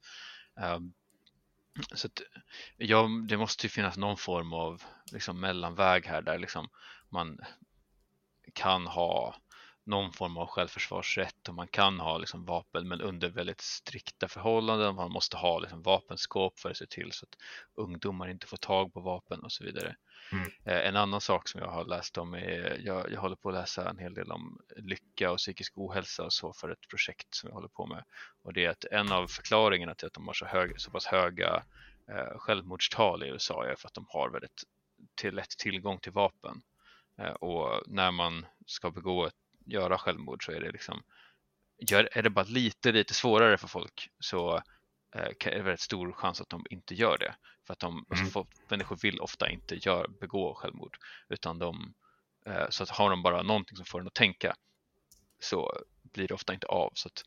Ehm, 0.61 0.93
så 1.95 2.07
att, 2.07 2.23
ja, 2.77 3.09
det 3.29 3.37
måste 3.37 3.67
ju 3.67 3.71
finnas 3.71 3.97
någon 3.97 4.17
form 4.17 4.53
av 4.53 4.83
liksom, 5.13 5.41
mellanväg 5.41 6.07
här 6.07 6.23
där 6.23 6.39
liksom, 6.39 6.69
man 7.09 7.39
kan 8.53 8.87
ha 8.87 9.37
någon 9.87 10.13
form 10.13 10.37
av 10.37 10.47
självförsvarsrätt 10.47 11.49
och 11.49 11.55
man 11.55 11.69
kan 11.69 12.01
ha 12.01 12.19
liksom 12.19 12.45
vapen 12.45 12.89
men 12.89 13.01
under 13.01 13.29
väldigt 13.29 13.61
strikta 13.61 14.29
förhållanden. 14.29 14.95
Man 14.95 15.11
måste 15.11 15.37
ha 15.37 15.59
liksom 15.59 15.83
vapenskåp 15.83 16.59
för 16.59 16.71
att 16.71 16.77
se 16.77 16.87
till 16.87 17.13
så 17.13 17.27
att 17.27 17.39
ungdomar 17.75 18.29
inte 18.29 18.47
får 18.47 18.57
tag 18.57 18.93
på 18.93 19.01
vapen 19.01 19.41
och 19.41 19.53
så 19.53 19.65
vidare. 19.65 19.97
Mm. 20.33 20.51
Eh, 20.65 20.89
en 20.89 20.97
annan 20.97 21.21
sak 21.21 21.49
som 21.49 21.61
jag 21.61 21.69
har 21.69 21.85
läst 21.85 22.19
om 22.19 22.35
är, 22.35 22.81
jag, 22.85 23.13
jag 23.13 23.21
håller 23.21 23.37
på 23.37 23.49
att 23.49 23.55
läsa 23.55 23.91
en 23.91 23.99
hel 23.99 24.15
del 24.15 24.33
om 24.33 24.61
lycka 24.77 25.31
och 25.31 25.39
psykisk 25.39 25.73
ohälsa 25.79 26.25
och 26.25 26.33
så 26.33 26.53
för 26.53 26.69
ett 26.69 26.89
projekt 26.91 27.35
som 27.35 27.49
jag 27.49 27.55
håller 27.55 27.69
på 27.69 27.87
med. 27.87 28.05
Och 28.43 28.53
det 28.53 28.65
är 28.65 28.71
att 28.71 28.85
en 28.85 29.13
av 29.13 29.27
förklaringarna 29.27 29.95
till 29.95 30.07
att 30.07 30.15
de 30.15 30.27
har 30.27 30.35
så, 30.35 30.47
hög, 30.47 30.81
så 30.81 30.91
pass 30.91 31.07
höga 31.07 31.63
eh, 32.09 32.39
självmordstal 32.39 33.23
i 33.23 33.29
USA 33.29 33.67
är 33.67 33.77
för 33.77 33.89
att 33.89 33.95
de 33.95 34.07
har 34.09 34.31
väldigt 34.31 34.63
till 35.15 35.35
lätt 35.35 35.51
tillgång 35.51 35.99
till 35.99 36.13
vapen. 36.13 36.63
Eh, 37.19 37.33
och 37.33 37.83
när 37.87 38.11
man 38.11 38.47
ska 38.67 38.91
begå 38.91 39.27
ett 39.27 39.35
göra 39.67 39.99
självmord 39.99 40.45
så 40.45 40.53
är 40.53 40.61
det 40.61 40.71
liksom 40.71 41.03
gör, 41.79 42.09
är 42.13 42.23
det 42.23 42.31
bara 42.31 42.45
lite, 42.45 42.93
lite 42.93 43.15
svårare 43.15 43.59
för 43.59 43.69
folk 43.69 44.11
så 44.21 44.57
eh, 45.15 45.23
är 45.47 45.51
det 45.51 45.63
väldigt 45.63 45.81
stor 45.81 46.13
chans 46.13 46.41
att 46.41 46.49
de 46.49 46.65
inte 46.71 46.95
gör 46.95 47.19
det. 47.19 47.35
För 47.67 47.73
att 47.73 47.79
de, 47.79 47.97
alltså, 47.97 48.13
mm. 48.15 48.21
alltså, 48.25 48.33
folk, 48.33 48.49
människor 48.71 48.97
vill 48.97 49.21
ofta 49.21 49.51
inte 49.51 49.87
gör, 49.87 50.09
begå 50.21 50.55
självmord 50.55 50.97
utan 51.29 51.59
de, 51.59 51.95
eh, 52.47 52.69
så 52.71 52.83
att 52.83 52.91
har 52.91 53.11
de 53.11 53.23
bara 53.23 53.43
någonting 53.43 53.77
som 53.77 53.87
får 53.87 54.01
en 54.01 54.07
att 54.07 54.15
tänka 54.15 54.55
så 55.41 55.73
blir 56.03 56.29
det 56.29 56.35
ofta 56.35 56.55
inte 56.55 56.67
av. 56.67 56.91
Så 56.95 57.09
att, 57.09 57.25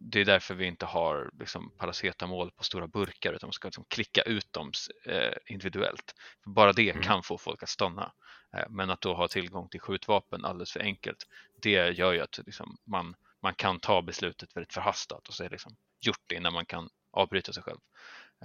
det 0.00 0.20
är 0.20 0.24
därför 0.24 0.54
vi 0.54 0.66
inte 0.66 0.86
har 0.86 1.30
liksom, 1.38 1.70
paracetamol 1.78 2.50
på 2.50 2.64
stora 2.64 2.86
burkar 2.86 3.32
utan 3.32 3.46
man 3.46 3.52
ska 3.52 3.68
liksom, 3.68 3.84
klicka 3.88 4.22
ut 4.22 4.52
dem 4.52 4.72
eh, 5.04 5.32
individuellt. 5.46 6.14
För 6.44 6.50
bara 6.50 6.72
det 6.72 6.90
mm. 6.90 7.02
kan 7.02 7.22
få 7.22 7.38
folk 7.38 7.62
att 7.62 7.68
stanna. 7.68 8.12
Eh, 8.52 8.64
men 8.68 8.90
att 8.90 9.00
då 9.00 9.14
ha 9.14 9.28
tillgång 9.28 9.68
till 9.68 9.80
skjutvapen 9.80 10.44
alldeles 10.44 10.72
för 10.72 10.80
enkelt, 10.80 11.26
det 11.62 11.98
gör 11.98 12.12
ju 12.12 12.20
att 12.20 12.38
liksom, 12.46 12.78
man, 12.84 13.14
man 13.42 13.54
kan 13.54 13.80
ta 13.80 14.02
beslutet 14.02 14.56
väldigt 14.56 14.72
förhastat 14.72 15.28
och 15.28 15.34
så 15.34 15.42
är 15.44 15.48
det 15.48 15.54
liksom 15.54 15.76
gjort 16.00 16.32
innan 16.32 16.52
man 16.52 16.66
kan 16.66 16.88
avbryta 17.10 17.52
sig 17.52 17.62
själv. 17.62 17.80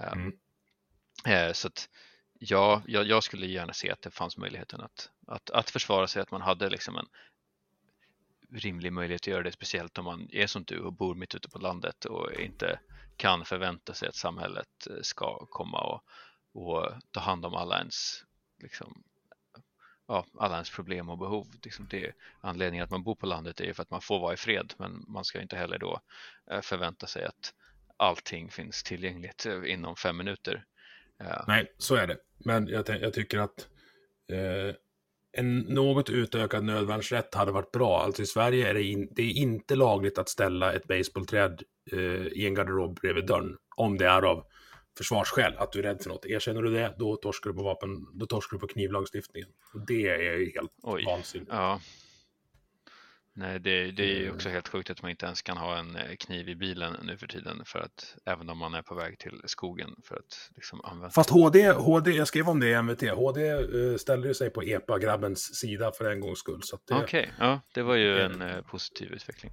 Eh, 0.00 0.12
mm. 0.12 0.32
Eh, 1.26 1.52
så 1.52 1.68
att, 1.68 1.88
ja, 2.38 2.82
jag, 2.86 3.06
jag, 3.06 3.24
skulle 3.24 3.46
gärna 3.46 3.72
se 3.72 3.90
att 3.90 4.02
det 4.02 4.10
fanns 4.10 4.36
möjligheten 4.36 4.80
att, 4.80 5.10
att, 5.26 5.50
att 5.50 5.70
försvara 5.70 6.06
sig, 6.06 6.22
att 6.22 6.30
man 6.30 6.42
hade 6.42 6.70
liksom 6.70 6.96
en 6.96 7.06
rimlig 8.54 8.92
möjlighet 8.92 9.22
att 9.22 9.26
göra 9.26 9.42
det, 9.42 9.52
speciellt 9.52 9.98
om 9.98 10.04
man 10.04 10.28
är 10.32 10.46
som 10.46 10.64
du 10.64 10.80
och 10.80 10.92
bor 10.92 11.14
mitt 11.14 11.34
ute 11.34 11.48
på 11.48 11.58
landet 11.58 12.04
och 12.04 12.32
inte 12.32 12.80
kan 13.16 13.44
förvänta 13.44 13.94
sig 13.94 14.08
att 14.08 14.14
samhället 14.14 14.86
eh, 14.90 14.96
ska 15.02 15.46
komma 15.46 15.80
och, 15.80 16.02
och 16.52 16.92
ta 17.10 17.20
hand 17.20 17.44
om 17.44 17.54
alla 17.54 17.78
ens 17.78 18.24
liksom, 18.62 19.02
ja, 20.06 20.26
alla 20.38 20.54
ens 20.54 20.70
problem 20.70 21.08
och 21.08 21.18
behov. 21.18 21.46
Liksom 21.62 21.86
det, 21.90 22.12
anledningen 22.40 22.84
att 22.84 22.90
man 22.90 23.02
bor 23.02 23.14
på 23.14 23.26
landet 23.26 23.60
är 23.60 23.64
ju 23.64 23.74
för 23.74 23.82
att 23.82 23.90
man 23.90 24.00
får 24.00 24.18
vara 24.18 24.34
i 24.34 24.36
fred 24.36 24.74
men 24.76 25.04
man 25.08 25.24
ska 25.24 25.40
inte 25.40 25.56
heller 25.56 25.78
då 25.78 26.00
eh, 26.50 26.60
förvänta 26.60 27.06
sig 27.06 27.24
att 27.24 27.54
allting 27.96 28.50
finns 28.50 28.82
tillgängligt 28.82 29.46
eh, 29.46 29.72
inom 29.72 29.96
fem 29.96 30.16
minuter. 30.16 30.64
Nej, 31.46 31.74
så 31.78 31.94
är 31.94 32.06
det. 32.06 32.18
Men 32.38 32.68
jag, 32.68 32.88
jag 32.88 33.14
tycker 33.14 33.38
att 33.38 33.68
eh, 34.32 34.74
en 35.36 35.58
något 35.58 36.10
utökad 36.10 36.64
nödvärnsrätt 36.64 37.34
hade 37.34 37.52
varit 37.52 37.72
bra. 37.72 38.02
Alltså 38.02 38.22
i 38.22 38.26
Sverige 38.26 38.68
är 38.68 38.74
det, 38.74 38.82
in, 38.82 39.08
det 39.10 39.22
är 39.22 39.30
inte 39.30 39.76
lagligt 39.76 40.18
att 40.18 40.28
ställa 40.28 40.72
ett 40.72 40.84
baseballträd 40.88 41.62
eh, 41.92 42.26
i 42.26 42.46
en 42.46 42.54
garderob 42.54 43.00
bredvid 43.00 43.26
dörren 43.26 43.56
om 43.76 43.98
det 43.98 44.06
är 44.06 44.22
av 44.22 44.44
försvarsskäl, 44.98 45.52
att 45.56 45.72
du 45.72 45.78
är 45.78 45.82
rädd 45.82 46.02
för 46.02 46.10
något. 46.10 46.26
Erkänner 46.26 46.62
du 46.62 46.70
det, 46.70 46.94
då 46.98 47.16
torskar 47.16 47.50
du 47.50 47.56
på 47.56 47.62
vapen, 47.62 48.06
då 48.12 48.26
torskar 48.26 48.56
du 48.56 48.60
på 48.60 48.66
knivlagstiftningen. 48.66 49.48
Och 49.74 49.86
det 49.86 50.08
är 50.08 50.38
ju 50.38 50.52
helt 50.54 50.72
Oj. 50.82 51.04
vansinnigt. 51.04 51.50
Ja. 51.52 51.80
Nej, 53.36 53.60
det, 53.60 53.90
det 53.90 54.02
är 54.02 54.20
ju 54.20 54.30
också 54.30 54.48
helt 54.48 54.68
sjukt 54.68 54.90
att 54.90 55.02
man 55.02 55.10
inte 55.10 55.26
ens 55.26 55.42
kan 55.42 55.56
ha 55.56 55.78
en 55.78 55.96
eh, 55.96 56.16
kniv 56.16 56.48
i 56.48 56.56
bilen 56.56 56.96
nu 57.02 57.16
för 57.16 57.26
tiden 57.26 57.62
för 57.66 57.78
att 57.78 58.16
även 58.24 58.48
om 58.48 58.58
man 58.58 58.74
är 58.74 58.82
på 58.82 58.94
väg 58.94 59.18
till 59.18 59.40
skogen 59.44 59.90
för 60.04 60.16
att 60.16 60.50
liksom 60.54 60.80
använda. 60.84 61.10
Fast 61.10 61.30
HD, 61.30 61.72
HD, 61.72 62.10
jag 62.10 62.28
skrev 62.28 62.48
om 62.48 62.60
det 62.60 62.68
i 62.68 62.82
MVT, 62.82 63.02
HD 63.02 63.54
uh, 63.54 63.96
ställde 63.96 64.28
ju 64.28 64.34
sig 64.34 64.50
på 64.50 64.62
EPA-grabbens 64.62 65.54
sida 65.54 65.92
för 65.92 66.10
en 66.10 66.20
gångs 66.20 66.38
skull. 66.38 66.60
Okej, 66.90 67.04
okay. 67.04 67.26
ja, 67.38 67.60
det 67.74 67.82
var 67.82 67.94
ju 67.94 68.20
en 68.20 68.42
uh, 68.42 68.62
positiv 68.62 69.12
utveckling. 69.12 69.52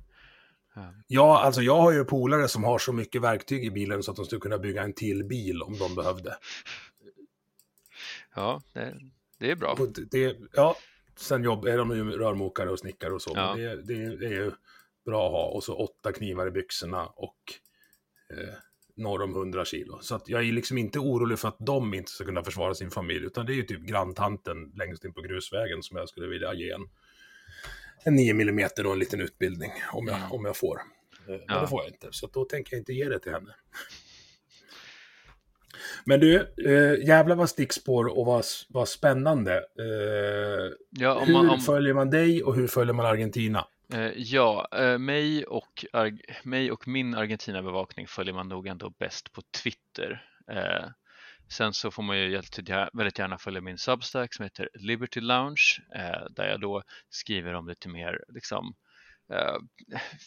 Ja, 1.07 1.41
alltså 1.41 1.61
jag 1.61 1.77
har 1.77 1.91
ju 1.91 2.05
polare 2.05 2.47
som 2.47 2.63
har 2.63 2.79
så 2.79 2.93
mycket 2.93 3.21
verktyg 3.21 3.65
i 3.65 3.71
bilen 3.71 4.03
så 4.03 4.11
att 4.11 4.17
de 4.17 4.25
skulle 4.25 4.41
kunna 4.41 4.57
bygga 4.57 4.83
en 4.83 4.93
till 4.93 5.23
bil 5.23 5.61
om 5.61 5.77
de 5.77 5.95
behövde. 5.95 6.37
Ja, 8.35 8.61
det, 8.73 8.97
det 9.39 9.51
är 9.51 9.55
bra. 9.55 9.77
Det, 10.11 10.37
ja, 10.53 10.75
sen 11.21 11.43
jobb, 11.43 11.65
är 11.65 11.77
de 11.77 11.95
ju 11.95 12.11
rörmokare 12.11 12.69
och 12.69 12.79
snickare 12.79 13.13
och 13.13 13.21
så, 13.21 13.31
ja. 13.35 13.55
men 13.55 13.65
det, 13.65 13.75
det, 13.75 14.17
det, 14.17 14.25
är 14.25 14.31
ju 14.31 14.51
bra 15.05 15.25
att 15.25 15.31
ha. 15.31 15.45
Och 15.45 15.63
så 15.63 15.75
åtta 15.75 16.11
knivar 16.11 16.47
i 16.47 16.51
byxorna 16.51 17.05
och 17.05 17.37
eh, 18.29 18.53
norr 18.95 19.21
om 19.21 19.35
100 19.35 19.65
kilo. 19.65 19.99
Så 20.01 20.15
att 20.15 20.29
jag 20.29 20.47
är 20.47 20.51
liksom 20.51 20.77
inte 20.77 20.99
orolig 20.99 21.39
för 21.39 21.47
att 21.47 21.57
de 21.59 21.93
inte 21.93 22.11
ska 22.11 22.25
kunna 22.25 22.43
försvara 22.43 22.73
sin 22.73 22.91
familj, 22.91 23.25
utan 23.25 23.45
det 23.45 23.53
är 23.53 23.55
ju 23.55 23.63
typ 23.63 23.81
granntanten 23.81 24.71
längst 24.75 25.05
in 25.05 25.13
på 25.13 25.21
grusvägen 25.21 25.83
som 25.83 25.97
jag 25.97 26.09
skulle 26.09 26.27
vilja 26.27 26.53
ge 26.53 26.71
en 26.71 26.89
en 28.03 28.15
9 28.15 28.31
mm 28.31 28.69
och 28.85 28.93
en 28.93 28.99
liten 28.99 29.21
utbildning 29.21 29.71
om 29.93 30.07
jag, 30.07 30.17
mm. 30.17 30.31
om 30.31 30.45
jag 30.45 30.57
får. 30.57 30.77
Eh, 30.77 30.81
men 31.27 31.41
ja. 31.47 31.61
det 31.61 31.67
får 31.67 31.83
jag 31.83 31.89
inte, 31.89 32.07
så 32.11 32.27
då 32.27 32.45
tänker 32.45 32.73
jag 32.73 32.81
inte 32.81 32.93
ge 32.93 33.09
det 33.09 33.19
till 33.19 33.31
henne. 33.31 33.55
Men 36.05 36.19
du, 36.19 36.35
eh, 36.65 37.07
jävlar 37.07 37.35
vad 37.35 37.49
stickspår 37.49 38.17
och 38.17 38.25
vad, 38.25 38.45
vad 38.69 38.87
spännande. 38.87 39.53
Eh, 39.55 40.73
ja, 40.89 41.19
hur 41.25 41.33
man, 41.33 41.49
om... 41.49 41.59
följer 41.59 41.93
man 41.93 42.09
dig 42.09 42.43
och 42.43 42.55
hur 42.55 42.67
följer 42.67 42.93
man 42.93 43.05
Argentina? 43.05 43.65
Eh, 43.93 44.11
ja, 44.15 44.67
eh, 44.71 44.97
mig, 44.97 45.45
och, 45.45 45.85
mig 46.43 46.71
och 46.71 46.87
min 46.87 47.15
Argentina-bevakning 47.15 48.07
följer 48.07 48.33
man 48.33 48.49
nog 48.49 48.67
ändå 48.67 48.93
bäst 48.99 49.33
på 49.33 49.41
Twitter. 49.63 50.25
Eh, 50.51 50.89
Sen 51.51 51.73
så 51.73 51.91
får 51.91 52.03
man 52.03 52.17
ju 52.17 52.41
väldigt 52.93 53.19
gärna 53.19 53.37
följa 53.37 53.61
min 53.61 53.77
Substack 53.77 54.33
som 54.33 54.43
heter 54.43 54.69
Liberty 54.73 55.21
Lounge 55.21 55.81
eh, 55.95 56.25
där 56.29 56.49
jag 56.49 56.61
då 56.61 56.83
skriver 57.09 57.53
om 57.53 57.67
lite 57.67 57.89
mer 57.89 58.23
liksom, 58.27 58.73
eh, 59.31 59.57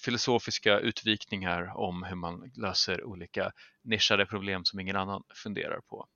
filosofiska 0.05 0.79
utvikningar 0.79 1.73
om 1.77 2.03
hur 2.03 2.17
man 2.17 2.53
löser 2.57 3.05
olika 3.05 3.53
nischade 3.85 4.27
problem 4.27 4.65
som 4.65 4.81
ingen 4.81 4.97
annan 4.97 5.23
funderar 5.35 5.81
på. 5.81 6.07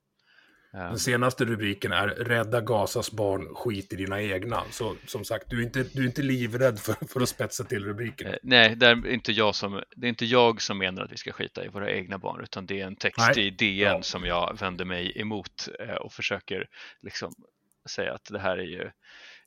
Den 0.72 0.99
senaste 0.99 1.45
rubriken 1.45 1.93
är 1.93 2.09
Rädda 2.09 2.61
Gazas 2.61 3.12
barn, 3.12 3.55
skit 3.55 3.93
i 3.93 3.97
dina 3.97 4.22
egna. 4.22 4.62
Så 4.70 4.97
som 5.07 5.24
sagt, 5.24 5.51
du 5.51 5.61
är 5.61 5.64
inte, 5.64 5.82
du 5.82 6.03
är 6.03 6.07
inte 6.07 6.22
livrädd 6.22 6.80
för, 6.80 7.07
för 7.09 7.20
att 7.20 7.28
spetsa 7.28 7.64
till 7.64 7.84
rubriken. 7.84 8.26
Eh, 8.26 8.34
nej, 8.43 8.76
det 8.76 8.86
är, 8.86 9.07
inte 9.07 9.32
jag 9.32 9.55
som, 9.55 9.82
det 9.97 10.07
är 10.07 10.09
inte 10.09 10.26
jag 10.26 10.62
som 10.62 10.78
menar 10.78 11.03
att 11.03 11.12
vi 11.12 11.16
ska 11.16 11.32
skita 11.32 11.64
i 11.64 11.68
våra 11.68 11.91
egna 11.91 12.18
barn, 12.18 12.43
utan 12.43 12.66
det 12.66 12.80
är 12.80 12.86
en 12.86 12.97
text 12.97 13.30
Nej. 13.36 13.47
i 13.47 13.51
DN 13.51 13.78
ja. 13.78 14.03
som 14.03 14.24
jag 14.24 14.59
vänder 14.61 14.84
mig 14.84 15.20
emot 15.20 15.68
eh, 15.80 15.95
och 15.95 16.12
försöker 16.12 16.66
liksom 17.01 17.34
säga 17.91 18.14
att 18.14 18.24
det 18.24 18.39
här 18.39 18.59
är 18.59 18.66
ju 18.66 18.91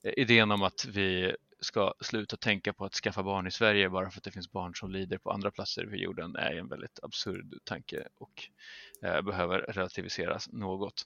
eh, 0.03 0.13
idén 0.17 0.51
om 0.51 0.63
att 0.63 0.85
vi 0.85 1.35
ska 1.61 1.93
sluta 2.01 2.37
tänka 2.37 2.73
på 2.73 2.85
att 2.85 2.93
skaffa 2.93 3.23
barn 3.23 3.47
i 3.47 3.51
Sverige 3.51 3.89
bara 3.89 4.11
för 4.11 4.17
att 4.17 4.23
det 4.23 4.31
finns 4.31 4.51
barn 4.51 4.75
som 4.75 4.91
lider 4.91 5.17
på 5.17 5.31
andra 5.31 5.51
platser 5.51 5.85
på 5.85 5.95
jorden 5.95 6.35
är 6.35 6.55
en 6.55 6.67
väldigt 6.67 6.99
absurd 7.03 7.53
tanke 7.63 8.07
och 8.17 8.43
eh, 9.03 9.21
behöver 9.21 9.59
relativiseras 9.59 10.49
något. 10.51 11.05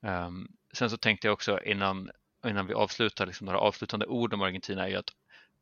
Um, 0.00 0.48
sen 0.72 0.90
så 0.90 0.96
tänkte 0.96 1.26
jag 1.26 1.32
också 1.32 1.62
innan, 1.64 2.10
innan 2.46 2.66
vi 2.66 2.74
avslutar, 2.74 3.26
liksom 3.26 3.44
några 3.44 3.58
avslutande 3.58 4.06
ord 4.06 4.34
om 4.34 4.42
Argentina 4.42 4.88
är 4.88 4.96
att 4.96 5.10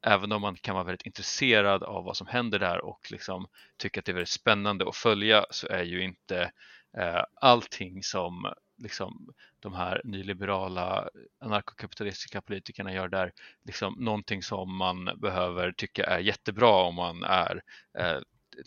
även 0.06 0.32
om 0.32 0.42
man 0.42 0.56
kan 0.56 0.74
vara 0.74 0.84
väldigt 0.84 1.06
intresserad 1.06 1.82
av 1.82 2.04
vad 2.04 2.16
som 2.16 2.26
händer 2.26 2.58
där 2.58 2.84
och 2.84 3.10
liksom 3.10 3.46
tycker 3.76 4.00
att 4.00 4.04
det 4.04 4.12
är 4.12 4.14
väldigt 4.14 4.28
spännande 4.28 4.88
att 4.88 4.96
följa 4.96 5.46
så 5.50 5.68
är 5.68 5.82
ju 5.82 6.04
inte 6.04 6.52
eh, 6.98 7.22
allting 7.34 8.02
som 8.02 8.52
liksom, 8.80 9.34
de 9.60 9.74
här 9.74 10.00
nyliberala 10.04 10.98
eh, 10.98 11.46
anarkokapitalistiska 11.46 12.40
politikerna 12.40 12.92
gör 12.92 13.08
där 13.08 13.32
liksom 13.64 13.94
någonting 13.98 14.42
som 14.42 14.76
man 14.76 15.10
behöver 15.16 15.72
tycka 15.72 16.04
är 16.04 16.18
jättebra 16.18 16.82
om 16.82 16.94
man 16.94 17.22
är 17.24 17.62
eh, 17.98 18.18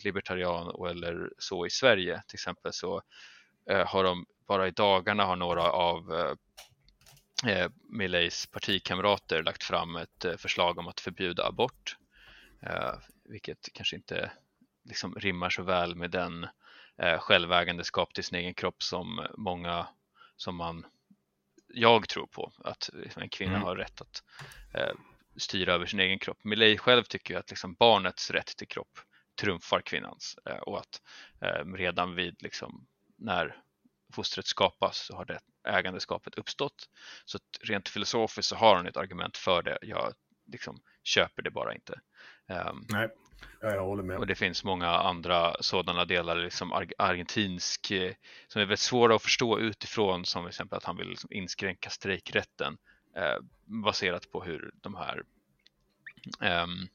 libertarian 0.04 0.88
eller 0.90 1.30
så 1.38 1.66
i 1.66 1.70
Sverige. 1.70 2.22
Till 2.26 2.36
exempel 2.36 2.72
så 2.72 3.02
eh, 3.70 3.86
har 3.86 4.04
de 4.04 4.26
bara 4.46 4.68
i 4.68 4.70
dagarna 4.70 5.24
har 5.24 5.36
några 5.36 5.62
av 5.62 6.12
eh, 6.12 6.34
eh 7.52 7.70
Milleys 7.88 8.46
partikamrater 8.46 9.42
lagt 9.42 9.64
fram 9.64 9.96
ett 9.96 10.24
eh, 10.24 10.36
förslag 10.36 10.78
om 10.78 10.88
att 10.88 11.00
förbjuda 11.00 11.46
abort, 11.46 11.96
eh, 12.62 12.94
vilket 13.24 13.68
kanske 13.72 13.96
inte 13.96 14.30
liksom 14.84 15.14
rimmar 15.14 15.50
så 15.50 15.62
väl 15.62 15.94
med 15.94 16.10
den 16.10 16.46
eh, 16.98 17.18
självägandeskap 17.18 18.14
till 18.14 18.24
sin 18.24 18.38
egen 18.38 18.54
kropp 18.54 18.82
som 18.82 19.26
många 19.36 19.86
som 20.36 20.56
man, 20.56 20.86
jag 21.68 22.08
tror 22.08 22.26
på, 22.26 22.52
att 22.64 22.90
en 23.16 23.28
kvinna 23.28 23.52
mm. 23.52 23.62
har 23.62 23.76
rätt 23.76 24.00
att 24.00 24.22
eh, 24.74 24.94
styra 25.36 25.72
över 25.72 25.86
sin 25.86 26.00
egen 26.00 26.18
kropp. 26.18 26.44
Millet 26.44 26.80
själv 26.80 27.02
tycker 27.02 27.38
att 27.38 27.50
liksom 27.50 27.74
barnets 27.74 28.30
rätt 28.30 28.56
till 28.56 28.68
kropp 28.68 28.98
trumfar 29.40 29.80
kvinnans 29.80 30.38
eh, 30.46 30.56
och 30.56 30.78
att 30.78 31.02
eh, 31.40 31.72
redan 31.72 32.14
vid 32.14 32.42
liksom, 32.42 32.86
när 33.16 33.56
fostret 34.14 34.46
skapas 34.46 35.06
så 35.06 35.16
har 35.16 35.24
det 35.24 35.40
ägandeskapet 35.68 36.34
uppstått. 36.34 36.88
Så 37.24 37.38
rent 37.60 37.88
filosofiskt 37.88 38.48
så 38.48 38.56
har 38.56 38.76
hon 38.76 38.86
ett 38.86 38.96
argument 38.96 39.36
för 39.36 39.62
det. 39.62 39.78
Jag 39.82 40.12
liksom 40.52 40.80
köper 41.02 41.42
det 41.42 41.50
bara 41.50 41.74
inte. 41.74 42.00
Um, 42.48 42.86
Nej, 42.88 43.08
jag 43.60 43.84
håller 43.84 44.02
med. 44.02 44.18
Och 44.18 44.26
det 44.26 44.34
finns 44.34 44.64
många 44.64 44.88
andra 44.88 45.56
sådana 45.60 46.04
delar, 46.04 46.36
liksom 46.36 46.72
argentinsk, 46.98 47.90
eh, 47.90 48.12
som 48.48 48.60
är 48.60 48.66
väldigt 48.66 48.80
svåra 48.80 49.14
att 49.14 49.22
förstå 49.22 49.58
utifrån, 49.58 50.24
som 50.24 50.42
till 50.42 50.48
exempel 50.48 50.76
att 50.76 50.84
han 50.84 50.96
vill 50.96 51.08
liksom 51.08 51.32
inskränka 51.32 51.90
strejkrätten 51.90 52.76
eh, 53.16 53.36
baserat 53.64 54.32
på 54.32 54.42
hur 54.42 54.70
de 54.80 54.94
här 54.94 55.22
um, 56.62 56.88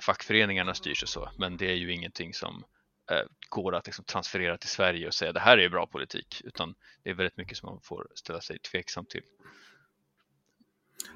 fackföreningarna 0.00 0.74
styrs 0.74 1.02
och 1.02 1.08
så. 1.08 1.30
Men 1.38 1.56
det 1.56 1.70
är 1.70 1.74
ju 1.74 1.92
ingenting 1.92 2.34
som 2.34 2.64
eh, 3.10 3.22
går 3.48 3.74
att 3.74 3.86
liksom 3.86 4.04
transferera 4.04 4.58
till 4.58 4.68
Sverige 4.68 5.06
och 5.06 5.14
säga 5.14 5.32
det 5.32 5.40
här 5.40 5.58
är 5.58 5.68
bra 5.68 5.86
politik, 5.86 6.42
utan 6.44 6.74
det 7.02 7.10
är 7.10 7.14
väldigt 7.14 7.36
mycket 7.36 7.58
som 7.58 7.66
man 7.66 7.80
får 7.80 8.08
ställa 8.14 8.40
sig 8.40 8.58
tveksam 8.58 9.06
till. 9.06 9.22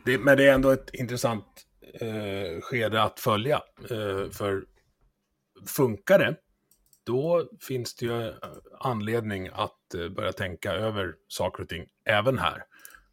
Det, 0.05 0.19
men 0.19 0.37
det 0.37 0.49
är 0.49 0.55
ändå 0.55 0.71
ett 0.71 0.95
intressant 0.95 1.67
eh, 1.95 2.61
skede 2.61 3.03
att 3.03 3.21
följa, 3.21 3.63
eh, 3.91 4.31
för 4.31 4.65
funkar 5.67 6.19
det, 6.19 6.37
då 7.07 7.49
finns 7.61 7.95
det 7.95 8.07
ju 8.07 8.29
eh, 8.29 8.35
anledning 8.81 9.49
att 9.53 9.95
eh, 9.95 10.09
börja 10.09 10.33
tänka 10.33 10.73
över 10.73 11.15
saker 11.29 11.63
och 11.63 11.69
ting 11.69 11.87
även 12.05 12.39
här. 12.39 12.63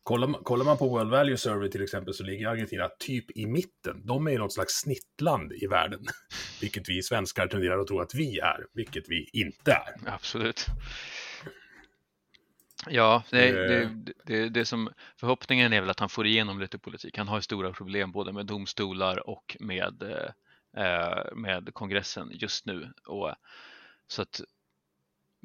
Kollar 0.03 0.27
man, 0.27 0.43
kollar 0.43 0.65
man 0.65 0.77
på 0.77 0.89
World 0.89 1.11
Value 1.11 1.37
Survey 1.37 1.69
till 1.69 1.83
exempel 1.83 2.13
så 2.13 2.23
ligger 2.23 2.47
Argentina 2.47 2.89
typ 2.99 3.37
i 3.37 3.45
mitten. 3.45 4.05
De 4.05 4.27
är 4.27 4.31
ju 4.31 4.37
något 4.37 4.53
slags 4.53 4.73
snittland 4.73 5.53
i 5.53 5.67
världen, 5.67 6.05
vilket 6.61 6.89
vi 6.89 7.03
svenskar 7.03 7.47
tenderar 7.47 7.79
att 7.79 7.87
tro 7.87 7.99
att 7.99 8.15
vi 8.15 8.39
är, 8.39 8.65
vilket 8.73 9.03
vi 9.09 9.29
inte 9.33 9.71
är. 9.71 10.11
Absolut. 10.13 10.65
Ja, 12.89 13.23
det, 13.29 13.51
det, 13.51 14.13
det, 14.25 14.49
det, 14.49 14.65
som 14.65 14.89
förhoppningen 15.15 15.73
är 15.73 15.81
väl 15.81 15.89
att 15.89 15.99
han 15.99 16.09
får 16.09 16.27
igenom 16.27 16.59
lite 16.59 16.79
politik. 16.79 17.17
Han 17.17 17.27
har 17.27 17.37
ju 17.37 17.41
stora 17.41 17.73
problem 17.73 18.11
både 18.11 18.33
med 18.33 18.45
domstolar 18.45 19.29
och 19.29 19.57
med, 19.59 20.03
eh, 20.77 21.35
med 21.35 21.73
kongressen 21.73 22.29
just 22.33 22.65
nu. 22.65 22.93
Och, 23.05 23.35
så 24.07 24.21
att 24.21 24.41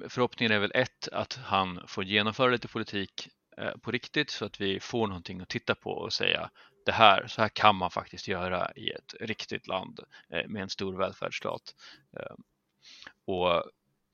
förhoppningen 0.09 0.53
är 0.53 0.59
väl 0.59 0.73
ett 0.75 1.09
att 1.13 1.41
han 1.45 1.81
får 1.89 2.05
genomföra 2.05 2.51
lite 2.51 2.69
politik 2.69 3.29
Eh, 3.57 3.77
på 3.77 3.91
riktigt 3.91 4.31
så 4.31 4.45
att 4.45 4.61
vi 4.61 4.81
får 4.81 5.07
någonting 5.07 5.41
att 5.41 5.49
titta 5.49 5.75
på 5.75 5.91
och 5.91 6.13
säga 6.13 6.51
det 6.85 6.93
här, 6.93 7.27
så 7.27 7.43
här 7.43 7.49
kan 7.49 7.77
man 7.77 7.91
faktiskt 7.91 8.29
göra 8.29 8.73
i 8.77 8.91
ett 8.91 9.15
riktigt 9.21 9.67
land 9.67 10.01
eh, 10.31 10.49
med 10.49 10.63
en 10.63 10.69
stor 10.69 10.97
välfärdsstat. 10.97 11.75
Eh, 12.17 12.35
och 13.27 13.65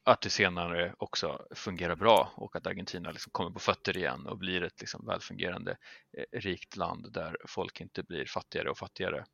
att 0.08 0.20
det 0.20 0.30
senare 0.30 0.94
också 0.98 1.46
fungerar 1.50 1.96
bra 1.96 2.32
och 2.36 2.56
att 2.56 2.66
Argentina 2.66 3.10
liksom 3.10 3.32
kommer 3.32 3.50
på 3.50 3.58
fötter 3.58 3.96
igen 3.96 4.26
och 4.26 4.38
blir 4.38 4.62
ett 4.62 4.80
liksom 4.80 5.06
välfungerande 5.06 5.76
rikt 6.32 6.76
land 6.76 7.12
där 7.12 7.36
folk 7.46 7.80
inte 7.80 8.02
blir 8.02 8.24
fattigare 8.24 8.70
och 8.70 8.78
fattigare. 8.78 9.24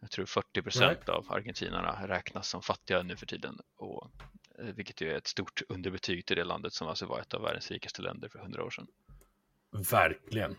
Jag 0.00 0.10
tror 0.10 0.26
40 0.26 0.62
procent 0.62 1.08
av 1.08 1.32
argentinarna 1.32 2.08
räknas 2.08 2.48
som 2.48 2.62
fattiga 2.62 3.02
nu 3.02 3.16
för 3.16 3.26
tiden 3.26 3.58
och 3.76 4.10
vilket 4.58 5.02
är 5.02 5.14
ett 5.14 5.26
stort 5.26 5.62
underbetyg 5.68 6.26
till 6.26 6.36
det 6.36 6.44
landet 6.44 6.72
som 6.72 6.88
alltså 6.88 7.06
var 7.06 7.20
ett 7.20 7.34
av 7.34 7.42
världens 7.42 7.70
rikaste 7.70 8.02
länder 8.02 8.28
för 8.28 8.38
hundra 8.38 8.64
år 8.64 8.70
sedan. 8.70 8.86
Verkligen. 9.90 10.56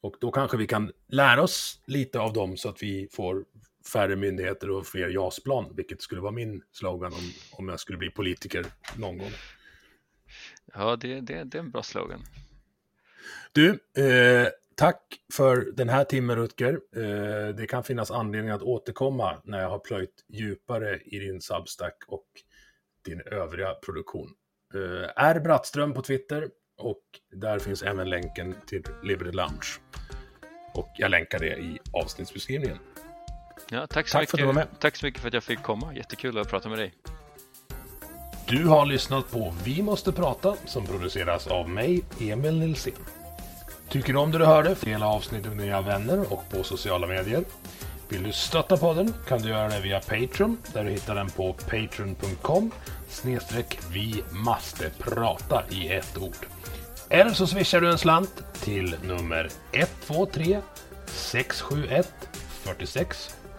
Och 0.00 0.16
då 0.20 0.30
kanske 0.30 0.56
vi 0.56 0.66
kan 0.66 0.92
lära 1.06 1.42
oss 1.42 1.82
lite 1.86 2.20
av 2.20 2.32
dem 2.32 2.56
så 2.56 2.68
att 2.68 2.82
vi 2.82 3.08
får 3.12 3.44
färre 3.92 4.16
myndigheter 4.16 4.70
och 4.70 4.86
fler 4.86 5.08
JAS-plan, 5.08 5.72
vilket 5.76 6.02
skulle 6.02 6.20
vara 6.20 6.32
min 6.32 6.62
slogan 6.72 7.12
om, 7.12 7.32
om 7.52 7.68
jag 7.68 7.80
skulle 7.80 7.98
bli 7.98 8.10
politiker 8.10 8.66
någon 8.96 9.18
gång. 9.18 9.32
Ja, 10.74 10.96
det, 10.96 11.20
det, 11.20 11.44
det 11.44 11.58
är 11.58 11.62
en 11.62 11.70
bra 11.70 11.82
slogan. 11.82 12.20
Du, 13.52 13.68
eh, 14.04 14.48
tack 14.74 15.02
för 15.32 15.56
den 15.72 15.88
här 15.88 16.04
timmen 16.04 16.36
Rutger. 16.36 16.80
Eh, 16.96 17.54
det 17.54 17.66
kan 17.66 17.84
finnas 17.84 18.10
anledning 18.10 18.50
att 18.50 18.62
återkomma 18.62 19.42
när 19.44 19.62
jag 19.62 19.70
har 19.70 19.78
plöjt 19.78 20.24
djupare 20.28 21.00
i 21.04 21.18
din 21.18 21.40
Substack 21.40 21.96
och 22.06 22.26
din 23.04 23.20
övriga 23.20 23.74
produktion. 23.74 24.30
Eh, 24.74 25.24
är 25.24 25.40
Brattström 25.40 25.94
på 25.94 26.02
Twitter, 26.02 26.48
och 26.78 27.02
där 27.32 27.58
finns 27.58 27.82
även 27.82 28.10
länken 28.10 28.54
till 28.66 28.82
Liberty 29.02 29.32
Lounge. 29.32 29.66
Och 30.74 30.88
jag 30.98 31.10
länkar 31.10 31.38
det 31.38 31.56
i 31.56 31.78
avsnittsbeskrivningen. 31.92 32.78
Ja, 33.72 33.86
tack 33.86 34.08
så, 34.08 34.12
tack 34.12 34.22
mycket. 34.22 34.30
För 34.30 34.36
att 34.36 34.40
du 34.40 34.46
var 34.46 34.52
med. 34.52 34.66
tack 34.78 34.96
så 34.96 35.06
mycket 35.06 35.20
för 35.20 35.28
att 35.28 35.34
jag 35.34 35.44
fick 35.44 35.62
komma. 35.62 35.94
Jättekul 35.94 36.38
att 36.38 36.50
prata 36.50 36.68
med 36.68 36.78
dig. 36.78 36.94
Du 38.46 38.66
har 38.66 38.86
lyssnat 38.86 39.30
på 39.30 39.54
Vi 39.64 39.82
måste 39.82 40.12
prata 40.12 40.56
som 40.66 40.86
produceras 40.86 41.46
av 41.46 41.68
mig, 41.68 42.04
Emil 42.20 42.58
Nilsson. 42.58 42.92
Tycker 43.88 44.12
du 44.12 44.18
om 44.18 44.30
det 44.30 44.38
du 44.38 44.44
hörde? 44.44 44.76
Dela 44.80 45.06
avsnittet 45.06 45.52
med 45.52 45.64
dina 45.64 45.80
vänner 45.80 46.32
och 46.32 46.44
på 46.50 46.62
sociala 46.62 47.06
medier. 47.06 47.44
Vill 48.08 48.22
du 48.22 48.32
stötta 48.32 48.76
podden 48.76 49.14
kan 49.28 49.42
du 49.42 49.48
göra 49.48 49.68
det 49.68 49.80
via 49.80 50.00
Patreon 50.00 50.58
där 50.72 50.84
du 50.84 50.90
hittar 50.90 51.14
den 51.14 51.30
på 51.30 51.52
patreon.com 51.52 52.70
snedstreck 53.08 53.78
vi 53.92 54.22
måste 54.30 54.90
prata 54.98 55.62
i 55.70 55.88
ett 55.88 56.18
ord. 56.18 56.46
Eller 57.08 57.30
så 57.30 57.46
swishar 57.46 57.80
du 57.80 57.90
en 57.90 57.98
slant 57.98 58.44
till 58.52 58.96
nummer 59.02 59.48
123 59.72 60.60
671 61.06 62.28
46 62.62 63.39